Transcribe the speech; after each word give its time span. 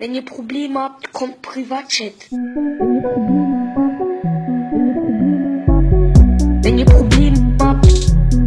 Wenn 0.00 0.14
ihr 0.14 0.24
Probleme 0.24 0.80
habt, 0.80 1.12
kommt 1.12 1.42
Privatchat. 1.42 2.14
Wenn 6.62 6.78
ihr 6.78 6.86
Probleme 6.86 7.56
habt, 7.60 7.86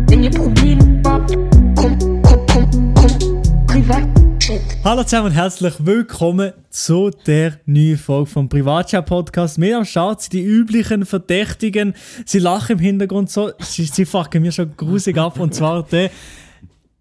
wenn 0.10 0.24
ihr 0.24 0.32
Probleme 0.32 1.00
habt, 1.06 1.36
kommt, 1.76 2.02
kommt, 2.24 2.52
kommt, 2.52 2.96
kommt 2.96 3.68
Privatchat. 3.68 4.62
Hallo 4.84 5.04
zusammen 5.04 5.28
und 5.28 5.34
herzlich 5.34 5.76
willkommen 5.78 6.54
zu 6.72 7.12
der 7.28 7.60
neuen 7.68 8.00
Folge 8.00 8.32
vom 8.32 8.50
Privatchat 8.50 9.06
Podcast. 9.06 9.60
Mir 9.60 9.78
am 9.78 9.86
Start 9.86 10.24
sind 10.24 10.34
die 10.34 10.42
üblichen 10.42 11.06
Verdächtigen. 11.06 11.94
Sie 12.26 12.40
lachen 12.40 12.78
im 12.78 12.80
Hintergrund 12.80 13.30
so, 13.30 13.52
sie, 13.60 13.86
sie 13.86 14.06
fucken 14.06 14.42
mir 14.42 14.52
schon 14.52 14.76
grusig 14.76 15.20
ab 15.20 15.40
und 15.40 15.54
zwar 15.54 15.84
der 15.84 16.10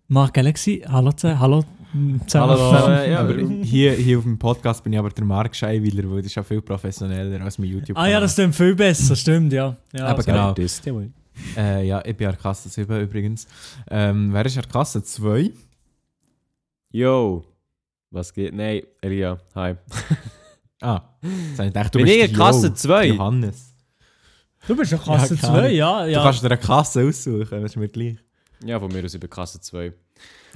Mark 0.08 0.34
Galaxy. 0.34 0.84
Hallo 0.86 1.10
zusammen. 1.12 1.40
Hallo 1.40 1.64
zusammen. 2.26 2.58
Hallo. 2.58 3.10
Ja, 3.10 3.20
aber 3.20 3.36
hier, 3.36 3.92
hier 3.92 4.18
auf 4.18 4.24
dem 4.24 4.38
Podcast 4.38 4.82
bin 4.82 4.92
ich 4.92 4.98
aber 4.98 5.10
der 5.10 5.24
Marc 5.24 5.54
Scheiwiller, 5.54 6.10
weil 6.10 6.18
das 6.18 6.26
ist 6.26 6.34
ja 6.34 6.42
viel 6.42 6.62
professioneller 6.62 7.44
als 7.44 7.58
mein 7.58 7.68
youtube 7.68 7.96
Ah 7.96 8.08
ja, 8.08 8.20
das 8.20 8.38
ist 8.38 8.56
viel 8.56 8.74
besser, 8.74 9.14
stimmt, 9.14 9.52
ja. 9.52 9.76
ja 9.92 10.06
Aber 10.06 10.22
genau. 10.22 10.52
Das. 10.52 10.80
Äh, 11.56 11.86
ja, 11.86 12.02
ich 12.04 12.16
bin 12.16 12.26
an 12.26 12.34
der 12.34 12.40
Kasse 12.40 12.68
7 12.68 13.00
übrigens. 13.00 13.46
Ähm, 13.90 14.32
wer 14.32 14.44
ist 14.46 14.56
an 14.56 14.62
der 14.62 14.72
Kasse 14.72 15.02
2? 15.02 15.50
Yo, 16.90 17.44
was 18.10 18.32
geht? 18.32 18.54
Nein, 18.54 18.82
Elia, 19.00 19.38
hi. 19.54 19.74
Ah, 20.84 21.00
jetzt 21.22 21.58
habe 21.58 21.68
ich 21.68 21.74
gedacht, 21.74 21.94
du 21.94 21.98
Bin 21.98 22.06
bist 22.06 22.16
ich 22.16 22.24
in 22.24 22.28
der 22.30 22.38
Kasse 22.44 22.66
Jo, 22.66 22.74
2? 22.74 23.06
Johannes. 23.06 23.72
Du 24.66 24.74
bist 24.76 24.92
doch 24.92 25.04
Kasse 25.04 25.36
Ja, 25.36 25.40
keine 25.40 25.58
2, 25.60 25.72
ja. 25.74 26.04
Du 26.04 26.10
ja. 26.10 26.22
kannst 26.24 26.42
dir 26.42 26.46
eine 26.48 26.58
Kasse 26.58 27.06
aussuchen, 27.06 27.62
das 27.62 27.70
ist 27.70 27.76
mir 27.76 27.88
gleich. 27.88 28.16
Ja, 28.64 28.80
von 28.80 28.90
mir 28.90 29.04
aus 29.04 29.14
über 29.14 29.28
Kasse 29.28 29.60
2. 29.60 29.92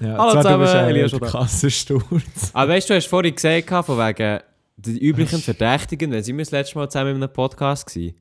Ja, 0.01 0.19
Hallo 0.19 0.43
zusammen, 0.43 0.67
du 0.67 0.73
äh, 0.73 0.91
Elias 0.91 1.11
der 1.11 1.17
Schubert. 1.17 1.33
Kassensturz. 1.33 2.51
Aber 2.53 2.73
weißt 2.73 2.89
du, 2.89 2.93
du 2.93 2.97
hast 2.99 3.07
vorhin 3.07 3.35
gesagt, 3.35 3.87
von 3.87 3.99
wegen 3.99 4.41
die 4.77 4.99
üblichen 4.99 5.41
Verdächtigen, 5.41 6.11
wenn 6.11 6.23
sind 6.23 6.37
wir 6.37 6.45
das 6.45 6.53
letzte 6.53 6.77
Mal 6.77 6.89
zusammen 6.91 7.17
in 7.17 7.23
einem 7.23 7.33
Podcast 7.33 7.87
gewesen? 7.87 8.15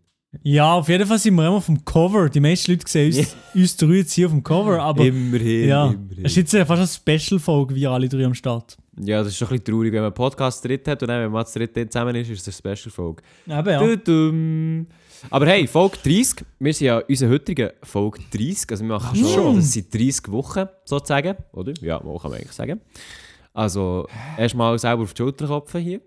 ja, 0.43 0.73
auf 0.73 0.89
jeden 0.89 1.05
Fall 1.05 1.19
sind 1.19 1.35
wir 1.35 1.47
immer 1.47 1.57
auf 1.57 1.65
dem 1.65 1.83
Cover. 1.85 2.29
Die 2.29 2.39
meisten 2.39 2.71
Leute 2.71 2.83
sehen 2.87 3.15
uns, 3.17 3.35
uns 3.53 3.77
drei 3.77 3.93
jetzt 3.95 4.13
hier 4.13 4.27
auf 4.27 4.31
dem 4.31 4.43
Cover, 4.43 4.81
aber 4.81 5.05
immerhin, 5.05 5.67
ja, 5.67 5.87
immerhin. 5.87 6.25
es 6.25 6.31
ist 6.31 6.37
jetzt 6.37 6.53
ja 6.53 6.65
fast 6.65 7.05
eine 7.05 7.19
Special-Folge, 7.19 7.75
wie 7.75 7.87
alle 7.87 8.09
drei 8.09 8.25
am 8.25 8.33
Start. 8.33 8.77
Ja, 8.99 9.19
das 9.19 9.33
ist 9.33 9.41
doch 9.41 9.51
ein 9.51 9.59
bisschen 9.59 9.75
traurig, 9.75 9.91
wenn 9.91 9.99
man 9.99 10.05
einen 10.05 10.13
Podcast 10.13 10.63
dritt 10.63 10.87
hat 10.87 11.01
und 11.01 11.09
dann, 11.09 11.23
wenn 11.23 11.31
man 11.31 11.45
zu 11.45 11.59
dritt 11.59 11.91
zusammen 11.91 12.15
ist, 12.15 12.29
ist 12.29 12.47
es 12.47 12.63
eine 12.63 12.75
Special-Folge. 12.75 13.23
Eben, 13.47 13.69
ja. 13.69 13.79
Tudum. 13.79 14.87
Aber 15.29 15.47
hey, 15.47 15.67
Folge 15.67 15.97
30. 16.03 16.45
Wir 16.59 16.73
sind 16.73 16.87
ja 16.87 16.97
unsere 16.99 17.31
heutige 17.31 17.73
Folge 17.83 18.19
30. 18.31 18.69
Also 18.71 18.83
wir 18.83 18.93
machen 18.93 19.15
schon, 19.15 19.29
schon? 19.33 19.55
das 19.57 19.71
sind 19.71 19.93
30 19.93 20.31
Wochen 20.31 20.65
sozusagen, 20.83 21.35
oder? 21.53 21.73
Ja, 21.81 21.99
mal 22.03 22.17
kann 22.19 22.31
man 22.31 22.39
eigentlich 22.39 22.51
sagen. 22.51 22.81
Also 23.53 24.07
erstmal 24.37 24.77
selber 24.79 25.03
auf 25.03 25.13
die 25.13 25.21
Schulter 25.21 25.45
klopfen 25.45 25.81
hier. 25.81 26.01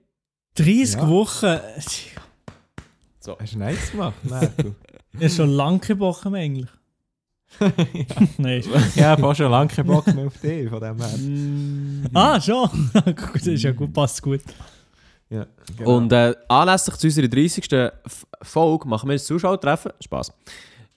30 0.55 0.94
Ja. 0.94 1.08
Wochen. 1.08 1.58
Hast 3.41 3.55
du 3.55 3.58
nice 3.58 3.91
gemacht? 3.91 4.14
Nein, 4.22 4.50
du. 4.56 4.74
Habe 5.14 5.28
schon 5.30 5.50
lange 5.50 5.80
mehr 6.30 6.41
eigentlich. 6.41 6.69
Nein. 8.39 8.62
ja, 8.94 9.14
ich 9.14 9.22
habe 9.22 9.34
schon 9.34 9.50
lange 9.50 9.69
keinen 9.69 9.86
Bock 9.86 10.06
mehr 10.14 10.27
auf 10.27 10.39
dich, 10.39 10.69
von 10.69 10.80
dem 10.80 10.96
her. 10.98 12.11
Ah, 12.12 12.41
schon. 12.41 12.91
das 12.92 13.46
ist 13.46 13.62
ja 13.62 13.72
gut, 13.72 13.92
passt 13.92 14.22
gut. 14.22 14.42
Ja, 15.31 15.47
genau. 15.77 15.97
Und 15.97 16.12
äh, 16.12 16.34
anlässlich 16.48 16.97
zu 16.97 17.07
unserer 17.07 17.29
30. 17.29 17.71
F- 17.73 18.27
Folge 18.43 18.89
machen 18.89 19.09
wir 19.09 19.15
ein 19.15 19.19
Zuschauertreffen. 19.19 19.93
Spaß. 20.01 20.33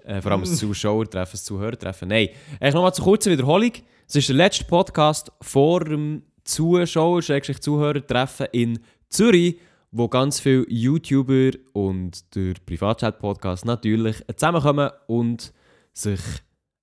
Äh, 0.06 0.22
vor 0.22 0.32
allem 0.32 0.42
ein 0.42 0.46
Zuschauertreffen, 0.56 1.38
ein 1.38 1.44
Zuhörertreffen. 1.44 2.08
Nein, 2.08 2.30
eigentlich 2.60 2.73
nochmal 2.73 2.94
zur 2.94 3.04
kurzen 3.06 3.32
Wiederholung. 3.34 3.72
Es 4.08 4.16
ist 4.16 4.30
der 4.30 4.36
letzte 4.36 4.66
Podcast 4.66 5.32
vor 5.42 5.84
dem 5.84 6.23
Zuschauer- 6.46 7.22
Zuhörertreffen 7.62 8.48
in 8.52 8.80
Zürich, 9.10 9.58
wo 9.92 10.08
ganz 10.08 10.40
viele 10.40 10.66
YouTuber 10.70 11.58
und 11.73 12.34
der 12.36 12.54
Privatchat-Podcast 12.66 13.66
natürlich 13.66 14.23
zusammenkommen 14.38 14.90
und 15.08 15.52
sich 15.94 16.20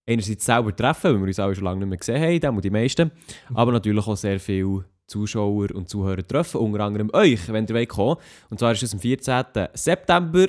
einerseits 0.06 0.44
selber 0.44 0.74
treffen, 0.76 1.12
weil 1.14 1.20
wir 1.20 1.26
uns 1.28 1.38
alle 1.38 1.54
schon 1.54 1.64
lange 1.64 1.80
nicht 1.80 1.88
mehr 1.88 1.98
gesehen 1.98 2.42
haben, 2.44 2.56
und 2.56 2.64
die 2.64 2.70
meisten, 2.70 3.10
aber 3.54 3.72
natürlich 3.72 4.06
auch 4.06 4.16
sehr 4.16 4.38
viele 4.38 4.84
Zuschauer 5.08 5.74
und 5.74 5.88
Zuhörer 5.88 6.26
treffen, 6.26 6.60
unter 6.60 6.84
anderem 6.84 7.10
euch, 7.12 7.50
wenn 7.50 7.66
ihr 7.66 7.74
wollt 7.74 7.88
kommen 7.88 8.16
Und 8.50 8.58
zwar 8.58 8.72
ist 8.72 8.82
es 8.82 8.92
am 8.92 9.00
14. 9.00 9.44
September. 9.74 10.46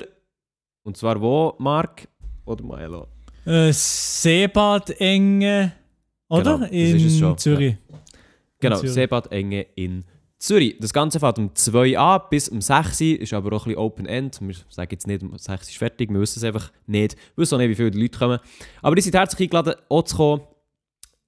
Und 0.82 0.96
zwar 0.96 1.20
wo, 1.20 1.54
Marc? 1.58 2.06
Oder 2.44 2.62
Maelo? 2.64 3.06
Äh, 3.44 3.72
Seebad 3.72 4.90
Enge, 5.00 5.72
oder? 6.28 6.58
Genau, 6.58 6.58
das 6.58 6.70
ist 6.70 7.04
es 7.04 7.20
In 7.20 7.38
Zürich. 7.38 7.76
Genau, 8.60 8.76
Zürich. 8.76 8.92
Seebad 8.92 9.32
Enge 9.32 9.66
in 9.74 10.04
Zürich. 10.38 10.76
Das 10.78 10.92
Ganze 10.92 11.20
fängt 11.20 11.38
um 11.38 11.54
2 11.54 11.98
an 11.98 12.20
bis 12.30 12.48
um 12.48 12.60
6 12.60 13.00
Uhr, 13.00 13.20
ist 13.20 13.32
aber 13.32 13.54
auch 13.56 13.66
ein 13.66 13.72
bisschen 13.72 13.78
Open-End. 13.78 14.40
Wir 14.40 14.54
sagen 14.68 14.88
jetzt 14.90 15.06
nicht, 15.06 15.22
um 15.22 15.36
6 15.36 15.48
Uhr 15.48 15.60
ist 15.60 15.76
fertig, 15.78 16.10
wir 16.10 16.20
wissen 16.20 16.38
es 16.38 16.44
einfach 16.44 16.70
nicht. 16.86 17.16
Wir 17.34 17.42
wissen 17.42 17.54
auch 17.54 17.58
nicht, 17.58 17.70
wie 17.70 17.74
viele 17.74 17.90
Leute 17.90 18.18
kommen. 18.18 18.38
Aber 18.82 18.94
die 18.94 19.02
sind 19.02 19.14
herzlich 19.14 19.40
eingeladen, 19.40 19.74
auch 19.88 20.02
zu 20.02 20.16
kommen. 20.16 20.42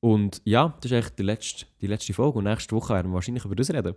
Und 0.04 0.42
ja, 0.44 0.74
das 0.80 0.90
ist 0.90 0.96
eigentlich 0.96 1.14
die 1.14 1.22
letzte, 1.22 1.66
die 1.80 1.86
letzte 1.86 2.12
Folge. 2.12 2.38
Und 2.38 2.44
nächste 2.44 2.74
Woche 2.74 2.92
werden 2.94 3.12
wir 3.12 3.14
wahrscheinlich 3.14 3.44
über 3.44 3.54
das 3.54 3.70
reden. 3.72 3.94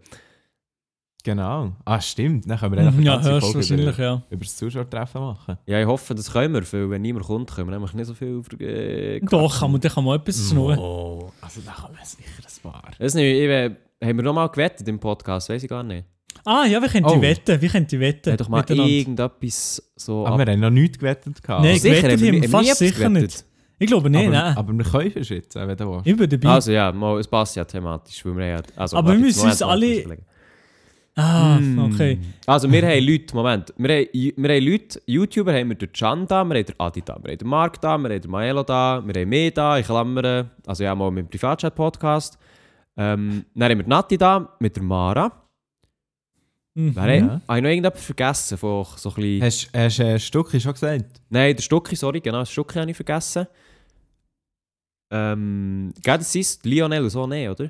Genau. 1.24 1.76
Ah, 1.84 2.00
stimmt. 2.00 2.48
Dann 2.48 2.60
können 2.60 2.76
wir 2.76 2.82
einfach 2.86 3.02
Ja, 3.02 3.18
eine 3.18 3.24
ganze 3.40 3.52
Folge 3.52 3.74
über, 3.90 4.00
ja. 4.04 4.22
über 4.30 4.44
das 4.46 4.56
Zuschauertreffen 4.58 5.20
machen. 5.22 5.58
Ja, 5.66 5.80
ich 5.82 5.88
hoffe, 5.88 6.14
das 6.14 6.32
können 6.32 6.54
wir, 6.54 6.62
weil 6.72 6.90
wenn 6.92 7.02
niemand 7.02 7.26
kommt, 7.26 7.50
können 7.52 7.68
wir 7.70 7.72
nämlich 7.72 7.94
nicht 7.96 8.06
so 8.06 8.14
viel 8.14 8.44
äh, 8.62 9.20
Doch, 9.22 9.60
kann 9.60 9.72
man, 9.72 9.82
da 9.82 9.90
kann 9.90 10.04
man 10.04 10.20
etwas 10.20 10.48
schnurren. 10.50 10.78
Oh, 10.78 11.32
also 11.42 11.62
da 11.66 11.72
kann 11.72 11.92
man 11.94 12.06
sicher 12.06 12.30
ein 12.46 12.72
paar. 12.72 12.92
Das 13.00 13.16
nicht, 13.16 13.24
ich, 13.26 13.50
äh, 13.50 13.72
haben 14.04 14.18
wir 14.18 14.24
nochmal 14.24 14.50
gewettet 14.50 14.88
im 14.88 15.00
Podcast? 15.00 15.50
Weiß 15.50 15.64
ich 15.64 15.70
gar 15.70 15.82
nicht. 15.82 16.06
Ah, 16.44 16.66
ja, 16.68 16.80
wie 16.84 16.88
könnt 16.88 17.08
ihr 17.08 17.18
Oh. 17.18 17.22
wetten? 17.22 17.60
Wie 17.60 17.68
könnt 17.70 17.92
ihr 17.92 18.00
wetten? 18.00 18.34
Hat 18.34 18.42
doch 18.42 18.50
mal 18.50 18.64
irgendetwas 18.70 19.82
so. 19.96 20.28
Aber 20.28 20.46
wir 20.46 20.54
haben 20.54 20.60
noch 20.60 20.70
nichts 20.70 21.00
gewettet. 21.00 21.42
gehabt. 21.42 21.64
Nein, 21.64 21.80
Sicher, 21.80 21.96
gewettet 22.04 22.12
haben 22.12 22.22
wir 22.22 22.34
haben 22.34 22.42
wir 22.44 22.50
fast 22.50 22.76
sicher 22.78 23.10
gewettet. 23.10 23.22
nicht. 23.32 23.46
Ich 23.78 23.88
glaube 23.88 24.10
nicht, 24.10 24.28
aber, 24.28 24.32
nein. 24.32 24.58
aber 24.58 24.74
wir 24.74 24.86
können 24.86 25.12
es 25.16 25.30
jetzt, 25.30 25.56
wenn 25.56 25.76
du 25.76 25.92
willst. 25.92 26.08
Ich 26.08 26.16
bin 26.16 26.30
dabei. 26.30 26.50
Also 26.50 26.72
ja, 26.72 26.92
mal, 26.92 27.20
es 27.20 27.28
passt 27.28 27.56
ja 27.56 27.66
thematisch, 27.66 28.26
weil 28.26 28.38
wir 28.38 28.48
ja... 28.48 28.62
Also, 28.76 28.98
Aber 28.98 29.08
warte, 29.10 29.20
wir 29.20 29.26
müssen 29.26 29.46
uns 29.46 29.62
alle- 29.62 30.18
ah, 31.16 31.60
okay. 31.80 32.20
Also 32.46 32.72
wir 32.72 32.82
haben 32.82 33.04
Leute, 33.06 33.36
Moment, 33.36 33.74
wir 33.78 33.90
haben, 33.96 34.08
wir 34.14 34.56
haben 34.56 34.66
Leute, 34.66 35.02
YouTuber 35.06 35.54
haben 35.54 35.70
wir 35.70 35.76
den 35.76 35.92
Can 35.92 36.26
da, 36.28 36.44
wir 36.46 36.56
haben 36.58 36.66
den 36.66 36.80
Adi 36.80 37.02
da, 37.02 37.18
wir 37.22 37.32
haben 37.32 37.38
den 37.38 37.48
Mark 37.48 37.82
da, 37.82 37.98
wir 37.98 38.10
haben 38.10 38.22
den 38.22 38.32
Maelo 38.32 38.64
da, 38.64 39.02
wir 39.06 39.22
haben 39.22 39.30
mich 39.30 39.54
da, 39.54 39.78
ich 39.78 39.86
klammere, 39.86 40.52
also 40.66 40.84
ja 40.84 40.96
mal 40.96 41.12
mit 41.12 41.26
dem 41.26 41.30
Privatchat-Podcast. 41.30 42.38
Ähm, 42.98 43.46
dann 43.54 43.72
haben 43.72 43.80
wir 43.80 43.88
Nati 43.88 44.18
da, 44.18 44.56
mit 44.60 44.76
der 44.76 44.84
Mara. 44.84 45.32
Mhm. 46.76 46.92
Wer 46.96 47.16
Ja. 47.16 47.42
Habe 47.48 47.58
ich 47.58 47.64
noch 47.64 47.70
irgendetwas 47.70 48.06
vergessen 48.06 48.58
von 48.58 48.86
so 48.96 49.10
ein 49.10 49.16
bisschen... 49.16 49.72
Hast 49.74 50.00
du 50.00 50.04
ein 50.06 50.20
Stück 50.20 50.50
schon 50.62 50.74
gesagt? 50.74 51.22
Nein, 51.30 51.56
der 51.56 51.64
Stucki, 51.64 51.96
sorry, 51.96 52.20
genau, 52.22 52.40
das 52.40 52.52
Stucki 52.52 52.80
habe 52.80 52.90
ich 52.92 52.96
vergessen. 52.96 53.48
Ähm, 55.12 55.94
das 56.04 56.36
ist 56.36 56.66
Lionel 56.66 57.10
so, 57.10 57.28
nicht, 57.28 57.50
oder? 57.50 57.70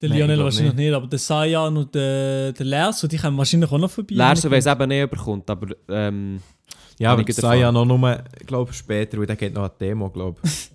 Der 0.00 0.08
Nein, 0.08 0.18
Lionel 0.18 0.36
glaub 0.36 0.44
wahrscheinlich 0.46 0.74
nicht. 0.74 0.86
nicht. 0.86 0.94
aber 0.94 1.06
der 1.06 1.18
Sayan 1.18 1.76
und 1.76 1.94
der, 1.94 2.52
der 2.52 2.66
Lerso, 2.66 3.06
die 3.06 3.16
kommen 3.16 3.38
wahrscheinlich 3.38 3.70
auch 3.70 3.78
noch 3.78 3.90
vorbei. 3.90 4.14
Lersen 4.14 4.50
weiss 4.50 4.66
eben 4.66 4.88
nicht, 4.88 5.02
überkommt, 5.02 5.48
aber 5.48 5.74
ähm, 5.88 6.40
Ja, 6.98 7.12
aber 7.12 7.22
gerade 7.24 7.40
sei 7.40 7.58
ja 7.58 7.70
noch 7.70 7.84
nur, 7.84 8.24
glaube 8.46 8.72
später, 8.72 9.18
weil 9.18 9.26
da 9.26 9.34
geht 9.34 9.54
noch 9.54 9.62
eine 9.62 9.72
Demo, 9.80 10.10
glaube 10.10 10.40
ich. 10.44 10.70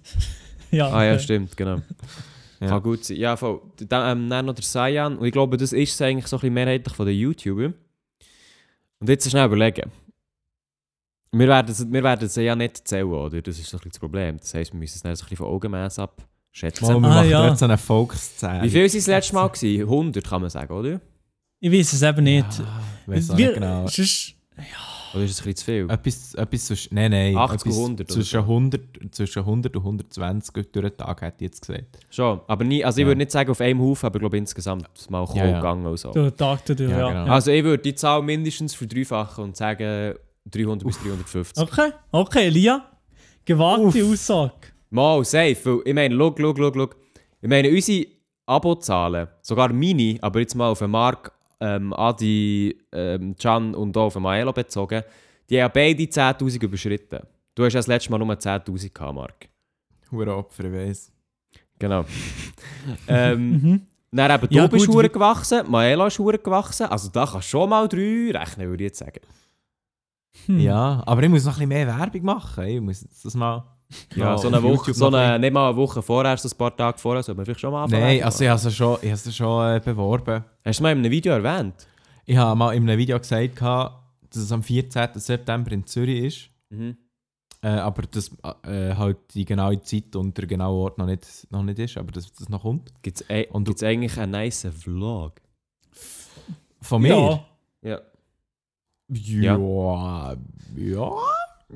Ja, 0.71 0.89
ah 0.89 1.03
ja, 1.05 1.13
okay. 1.13 1.23
stimmt, 1.23 1.55
genau. 1.55 1.81
Ja. 2.59 2.67
Kann 2.67 2.83
gut 2.83 3.05
sein. 3.05 3.17
Ja, 3.17 3.37
voll. 3.37 3.61
Dann, 3.87 4.17
ähm, 4.17 4.29
dann 4.29 4.45
noch 4.45 4.55
der 4.55 4.63
Sayan, 4.63 5.17
und 5.17 5.25
ich 5.25 5.31
glaube, 5.31 5.57
das 5.57 5.71
ist 5.71 5.93
es 5.93 6.01
eigentlich 6.01 6.27
so 6.27 6.35
ein 6.35 6.39
bisschen 6.41 6.53
mehrheitlich 6.53 6.95
von 6.95 7.05
den 7.05 7.17
YouTubern. 7.17 7.73
Und 8.99 9.09
jetzt 9.09 9.29
schnell 9.29 9.45
überlegen. 9.45 9.91
Wir 11.31 11.47
werden, 11.47 11.71
es- 11.71 11.91
wir 11.91 12.03
werden 12.03 12.25
es 12.25 12.35
ja 12.35 12.55
nicht 12.55 12.87
zählen, 12.87 13.05
oder? 13.11 13.41
Das 13.41 13.59
ist 13.59 13.69
so 13.69 13.77
ein 13.77 13.79
bisschen 13.79 13.91
das 13.91 13.99
Problem. 13.99 14.37
Das 14.37 14.53
heisst, 14.53 14.73
wir 14.73 14.79
müssen 14.79 14.95
es 14.95 15.03
dann 15.03 15.15
so 15.15 15.21
ein 15.23 15.29
bisschen 15.29 15.37
von 15.37 15.47
Augenmaß 15.47 15.99
abschätzen. 15.99 16.87
Mal, 16.87 17.01
wir 17.01 17.07
Ah, 17.07 17.15
machen 17.15 17.29
ja. 17.29 17.47
jetzt 17.49 17.59
so 17.59 17.65
eine 17.65 17.77
Volkszählung. 17.77 18.63
Wie 18.63 18.69
viel 18.69 18.79
waren 18.81 18.85
es 18.85 18.93
das 18.93 19.07
letzte 19.07 19.35
Mal? 19.35 19.47
Gewesen? 19.49 19.87
100 19.89 20.23
kann 20.27 20.41
man 20.41 20.49
sagen, 20.49 20.73
oder? 20.73 21.01
Ich 21.59 21.71
weiß 21.71 21.93
es 21.93 22.01
eben 22.01 22.23
nicht. 22.23 22.59
Ja, 22.59 23.13
ich 23.15 23.27
Wir- 23.29 23.35
nicht 23.35 23.53
genau. 23.55 23.87
sonst- 23.87 24.33
Oder 25.13 25.23
ist 25.23 25.31
es 25.31 25.39
ein 25.39 25.43
bisschen 25.45 25.55
zu 25.55 25.65
viel? 25.65 25.89
Etwas, 25.89 26.33
etwas 26.35 26.65
zwischen, 26.65 26.93
nein, 26.95 27.11
nein, 27.11 27.35
80 27.37 27.71
und 27.71 27.71
etwas 27.71 27.77
100 27.77 28.07
oder 28.11 28.13
zwischen, 28.13 28.41
so. 28.41 28.45
100, 28.47 28.81
zwischen 29.15 29.45
100 29.45 29.75
und 29.77 29.83
120 29.83 30.53
durch 30.71 30.89
den 30.89 30.97
Tag, 30.97 31.21
hätte 31.21 31.35
ich 31.39 31.41
jetzt 31.51 31.61
gesagt. 31.65 31.99
Schon. 32.09 32.41
Aber 32.47 32.63
nie, 32.65 32.83
also 32.83 32.97
ich 32.99 33.03
Ja. 33.03 33.07
würde 33.07 33.17
nicht 33.19 33.31
sagen 33.31 33.49
auf 33.49 33.61
einem 33.61 33.79
Haufen, 33.81 34.05
aber 34.05 34.17
ich 34.17 34.19
glaube 34.19 34.37
insgesamt 34.37 34.87
mal 35.09 35.25
Ja, 35.33 35.45
ja. 35.45 35.55
gegangen 35.57 35.85
und 35.85 35.97
so. 35.97 36.11
Der 36.11 36.35
Tag 36.35 36.65
dadurch, 36.65 36.91
Ja, 36.91 36.99
ja. 36.99 37.07
genau. 37.09 37.25
ja. 37.25 37.33
Also 37.33 37.51
ich 37.51 37.63
würde 37.63 37.81
die 37.83 37.95
Zahl 37.95 38.21
mindestens 38.21 38.75
verdreifachen 38.75 39.43
und 39.45 39.55
sagen 39.57 40.15
300 40.51 40.85
bis 40.87 40.97
350. 40.99 41.63
Okay, 41.63 41.91
okay, 42.11 42.47
Elia. 42.47 42.85
Gewagte 43.45 44.03
Aussage. 44.03 44.53
Mal, 44.89 45.23
safe. 45.25 45.57
Weil 45.63 45.81
ich 45.85 45.93
meine, 45.93 46.15
schau, 46.15 46.35
schau, 46.37 46.53
schau, 46.55 46.71
schau. 46.73 46.89
Ich 47.41 47.49
meine, 47.49 47.69
unsere 47.69 48.07
Abozahlen, 48.45 49.27
sogar 49.41 49.71
meine, 49.73 50.17
aber 50.21 50.39
jetzt 50.39 50.55
mal 50.55 50.69
auf 50.69 50.79
den 50.79 50.91
Mark, 50.91 51.31
ähm, 51.59 51.93
Adi, 51.93 52.77
ähm, 52.91 53.35
Can 53.35 53.75
und 53.75 53.95
auch 53.97 54.05
auf 54.05 54.13
den 54.13 54.21
Maelo 54.23 54.53
bezogen, 54.53 55.03
die 55.49 55.61
haben 55.61 55.71
beide 55.73 56.03
10'000 56.03 56.63
überschritten. 56.63 57.19
Du 57.55 57.65
hast 57.65 57.73
ja 57.73 57.79
das 57.79 57.87
letzte 57.87 58.11
Mal 58.11 58.19
nur 58.19 58.33
10'000 58.37 58.93
gehabt, 58.93 59.15
Mark. 59.15 59.49
Hure 60.11 60.35
Opfer, 60.35 60.65
ich 60.65 60.73
weiss. 60.73 61.11
Genau. 61.79 62.05
ähm, 63.07 63.51
Mhm. 63.51 63.81
Dann 64.09 64.31
eben, 64.31 64.47
du 64.49 64.55
Ja, 64.55 64.67
bist 64.67 64.87
gut, 64.87 65.11
gewachsen, 65.11 65.69
Maela 65.69 66.07
ist 66.07 66.17
hure 66.17 66.39
gewachsen. 66.39 66.87
Also 66.87 67.09
da 67.09 67.25
kannst 67.25 67.47
du 67.47 67.57
schon 67.57 67.69
mal 67.69 67.87
drei 67.89 68.31
rechnen, 68.33 68.69
würde 68.69 68.83
ich 68.85 68.89
jetzt 68.89 68.99
sagen. 68.99 69.19
Hm. 70.45 70.59
Ja, 70.59 71.03
aber 71.05 71.23
ich 71.23 71.29
muss 71.29 71.45
noch 71.45 71.53
ein 71.59 71.67
bisschen 71.67 71.85
mehr 71.85 71.87
Werbung 71.87 72.23
machen. 72.23 72.63
Ich 72.65 72.81
muss 72.81 73.05
das 73.23 73.35
mal. 73.35 73.63
Ja, 74.15 74.37
so 74.37 74.49
eine 74.49 74.61
Woche, 74.61 74.93
so 74.93 75.07
eine, 75.07 75.39
nicht 75.39 75.53
mal 75.53 75.69
eine 75.69 75.77
Woche 75.77 76.01
vorher, 76.01 76.35
so 76.37 76.49
ein 76.49 76.57
paar 76.57 76.75
Tage 76.75 76.97
vorher, 76.97 77.23
sollte 77.23 77.37
man 77.37 77.45
vielleicht 77.45 77.61
schon 77.61 77.71
mal 77.71 77.85
anfangen. 77.85 78.03
Nein, 78.03 78.23
also 78.23 78.43
ich 78.43 78.49
habe 78.49 78.59
es 78.67 78.75
schon, 78.75 78.97
ich 79.01 79.09
habe 79.09 79.13
es 79.13 79.35
schon 79.35 79.75
äh, 79.75 79.79
beworben. 79.79 80.43
Hast 80.65 80.79
du 80.79 80.83
mal 80.83 80.91
in 80.91 80.97
einem 80.99 81.11
Video 81.11 81.33
erwähnt? 81.33 81.87
Ich 82.25 82.35
habe 82.35 82.57
mal 82.57 82.73
in 82.75 82.83
einem 82.83 82.97
Video 82.97 83.17
gesagt, 83.17 83.61
dass 83.61 83.91
es 84.35 84.51
am 84.51 84.61
14. 84.61 85.09
September 85.15 85.71
in 85.71 85.85
Zürich 85.85 86.23
ist. 86.25 86.49
Mhm. 86.69 86.97
Äh, 87.61 87.69
aber 87.69 88.03
dass 88.03 88.29
äh, 88.63 88.93
halt 88.93 89.17
die 89.33 89.45
genaue 89.45 89.81
Zeit 89.81 90.15
und 90.15 90.37
der 90.37 90.45
genaue 90.45 90.83
Ort 90.83 90.97
noch 90.97 91.05
nicht, 91.05 91.47
noch 91.49 91.63
nicht 91.63 91.79
ist, 91.79 91.97
aber 91.97 92.11
dass 92.11 92.31
das 92.33 92.49
noch 92.49 92.61
kommt. 92.61 92.91
Gibt 93.01 93.21
es 93.21 93.83
eigentlich 93.83 94.17
einen 94.19 94.31
nice 94.33 94.67
Vlog? 94.77 95.41
Von 96.81 97.01
mir? 97.01 97.45
Ja. 97.81 97.89
Ja. 97.89 98.01
Ja. 99.09 99.57
Ja. 99.57 100.35
ja. 100.77 101.11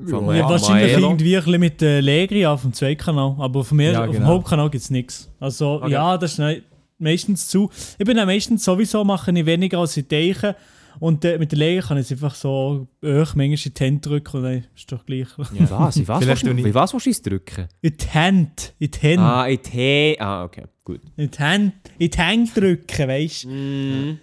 Von 0.08 0.34
Ja, 0.34 0.42
Ma- 0.44 0.50
wahrscheinlich 0.50 0.92
Maelo. 0.94 1.08
irgendwie 1.10 1.36
ein 1.36 1.44
bisschen 1.44 1.60
mit 1.60 1.80
der 1.80 2.00
Legri 2.02 2.46
auf 2.46 2.62
dem 2.62 2.72
Zweitkanal. 2.72 3.36
Aber 3.38 3.60
auf, 3.60 3.72
mir, 3.72 3.92
Ja, 3.92 4.00
auf 4.00 4.06
dem 4.06 4.14
genau. 4.14 4.26
Hauptkanal 4.26 4.70
gibt 4.70 4.82
es 4.84 4.90
nichts. 4.90 5.30
Also, 5.38 5.74
Okay. 5.82 5.90
ja, 5.92 6.16
das 6.16 6.32
ist 6.32 6.38
ne- 6.38 6.62
meistens 6.98 7.48
zu. 7.48 7.68
Ich 7.98 8.06
bin 8.06 8.16
ja 8.16 8.24
meistens 8.24 8.64
sowieso 8.64 9.04
mache 9.04 9.30
ich 9.32 9.44
weniger 9.46 9.78
als 9.78 9.96
ich 9.96 10.08
denke. 10.08 10.56
Und 11.00 11.24
äh, 11.24 11.38
mit 11.38 11.52
der 11.52 11.58
Legri 11.58 11.86
kann 11.86 11.96
ich 11.98 12.04
es 12.06 12.12
einfach 12.12 12.34
so 12.34 12.86
hoch 13.02 13.34
manchmal 13.34 13.46
in 13.46 13.56
die 13.56 13.72
Hände 13.78 14.00
drücken 14.08 14.36
und 14.38 14.42
dann 14.44 14.64
ist 14.76 14.92
doch 14.92 15.04
gleich. 15.06 15.26
Wie 15.52 15.70
was? 15.70 15.98
Wie 15.98 16.06
was? 16.08 16.26
Willst 16.26 16.42
du- 16.42 16.50
tue 16.50 16.58
ich- 16.58 16.64
Wie 16.66 16.74
was 16.74 16.92
willst 16.92 17.06
du 17.06 17.10
uns 17.10 17.22
drücken? 17.22 17.68
In 17.80 17.96
die 17.96 18.06
Hände. 18.08 18.50
In 18.78 18.90
die 18.90 18.98
Hände. 19.00 19.22
Ah, 19.24 19.46
in 19.46 19.58
die 19.72 20.16
Ah, 20.20 20.44
okay, 20.44 20.64
gut. 20.84 21.00
In 21.16 21.30
die 21.30 21.38
Hände, 21.38 21.72
in 21.98 22.10
die 22.10 22.18
Hände 22.18 22.50
drücken, 22.54 23.08
weißt 23.08 23.44
du? 23.44 23.48
Mm. 23.48 24.18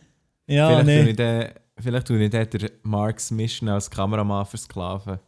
Ja, 0.48 0.80
vielleicht, 0.80 1.18
nee. 1.20 1.48
Vielleicht 1.82 2.10
ich 2.10 2.30
den 2.30 2.50
der 2.50 2.72
Marks 2.84 3.32
Mission 3.32 3.70
als 3.70 3.90
Kameramann 3.90 4.46
versklaven. 4.46 5.20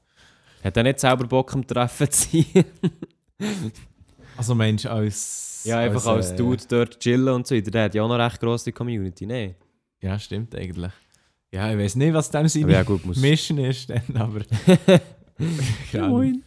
Hat 0.64 0.78
er 0.78 0.84
nicht 0.84 1.00
selber 1.00 1.26
Bock 1.26 1.54
am 1.54 1.66
Treffen 1.66 2.10
zu 2.10 2.42
sein? 2.44 2.66
Also 4.38 4.56
Mensch, 4.56 4.86
als... 4.86 5.64
ja, 5.66 5.80
einfach 5.80 6.06
als 6.06 6.32
äh, 6.32 6.36
Dude 6.36 6.64
dort 6.68 7.00
chillen 7.00 7.28
und 7.28 7.46
so. 7.46 7.60
Der 7.60 7.84
hat 7.84 7.94
ja 7.94 8.02
auch 8.02 8.08
noch 8.08 8.18
recht 8.18 8.40
grosse 8.40 8.72
Community, 8.72 9.26
ne? 9.26 9.56
Ja, 10.02 10.18
stimmt 10.18 10.56
eigentlich. 10.56 10.92
Ja, 11.52 11.72
ich 11.72 11.78
weiß 11.78 11.96
nicht, 11.98 12.14
was 12.14 12.32
dann 12.32 12.48
seine 12.48 12.72
ja, 12.72 12.84
gut, 12.84 13.06
muss. 13.06 13.18
Mission 13.18 13.58
ist, 13.60 13.90
dann, 13.90 14.02
aber... 14.16 14.42
Moin. 16.08 16.44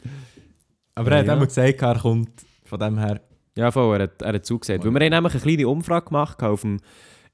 aber 0.94 1.10
er 1.12 1.18
hat 1.18 1.26
Ja. 1.26 1.34
immer 1.34 1.46
gesagt, 1.46 1.82
er 1.82 1.98
kommt 1.98 2.30
von 2.64 2.80
dem 2.80 2.98
her... 2.98 3.20
Ja, 3.56 3.70
voll, 3.70 3.96
er 3.96 4.04
hat, 4.04 4.22
er 4.22 4.32
hat 4.32 4.46
zugesagt. 4.46 4.84
Weil 4.84 4.92
wir 4.92 5.00
haben 5.00 5.10
nämlich 5.12 5.34
eine 5.34 5.42
kleine 5.42 5.68
Umfrage 5.68 6.06
gemacht 6.06 6.42
auf 6.42 6.62
dem 6.62 6.80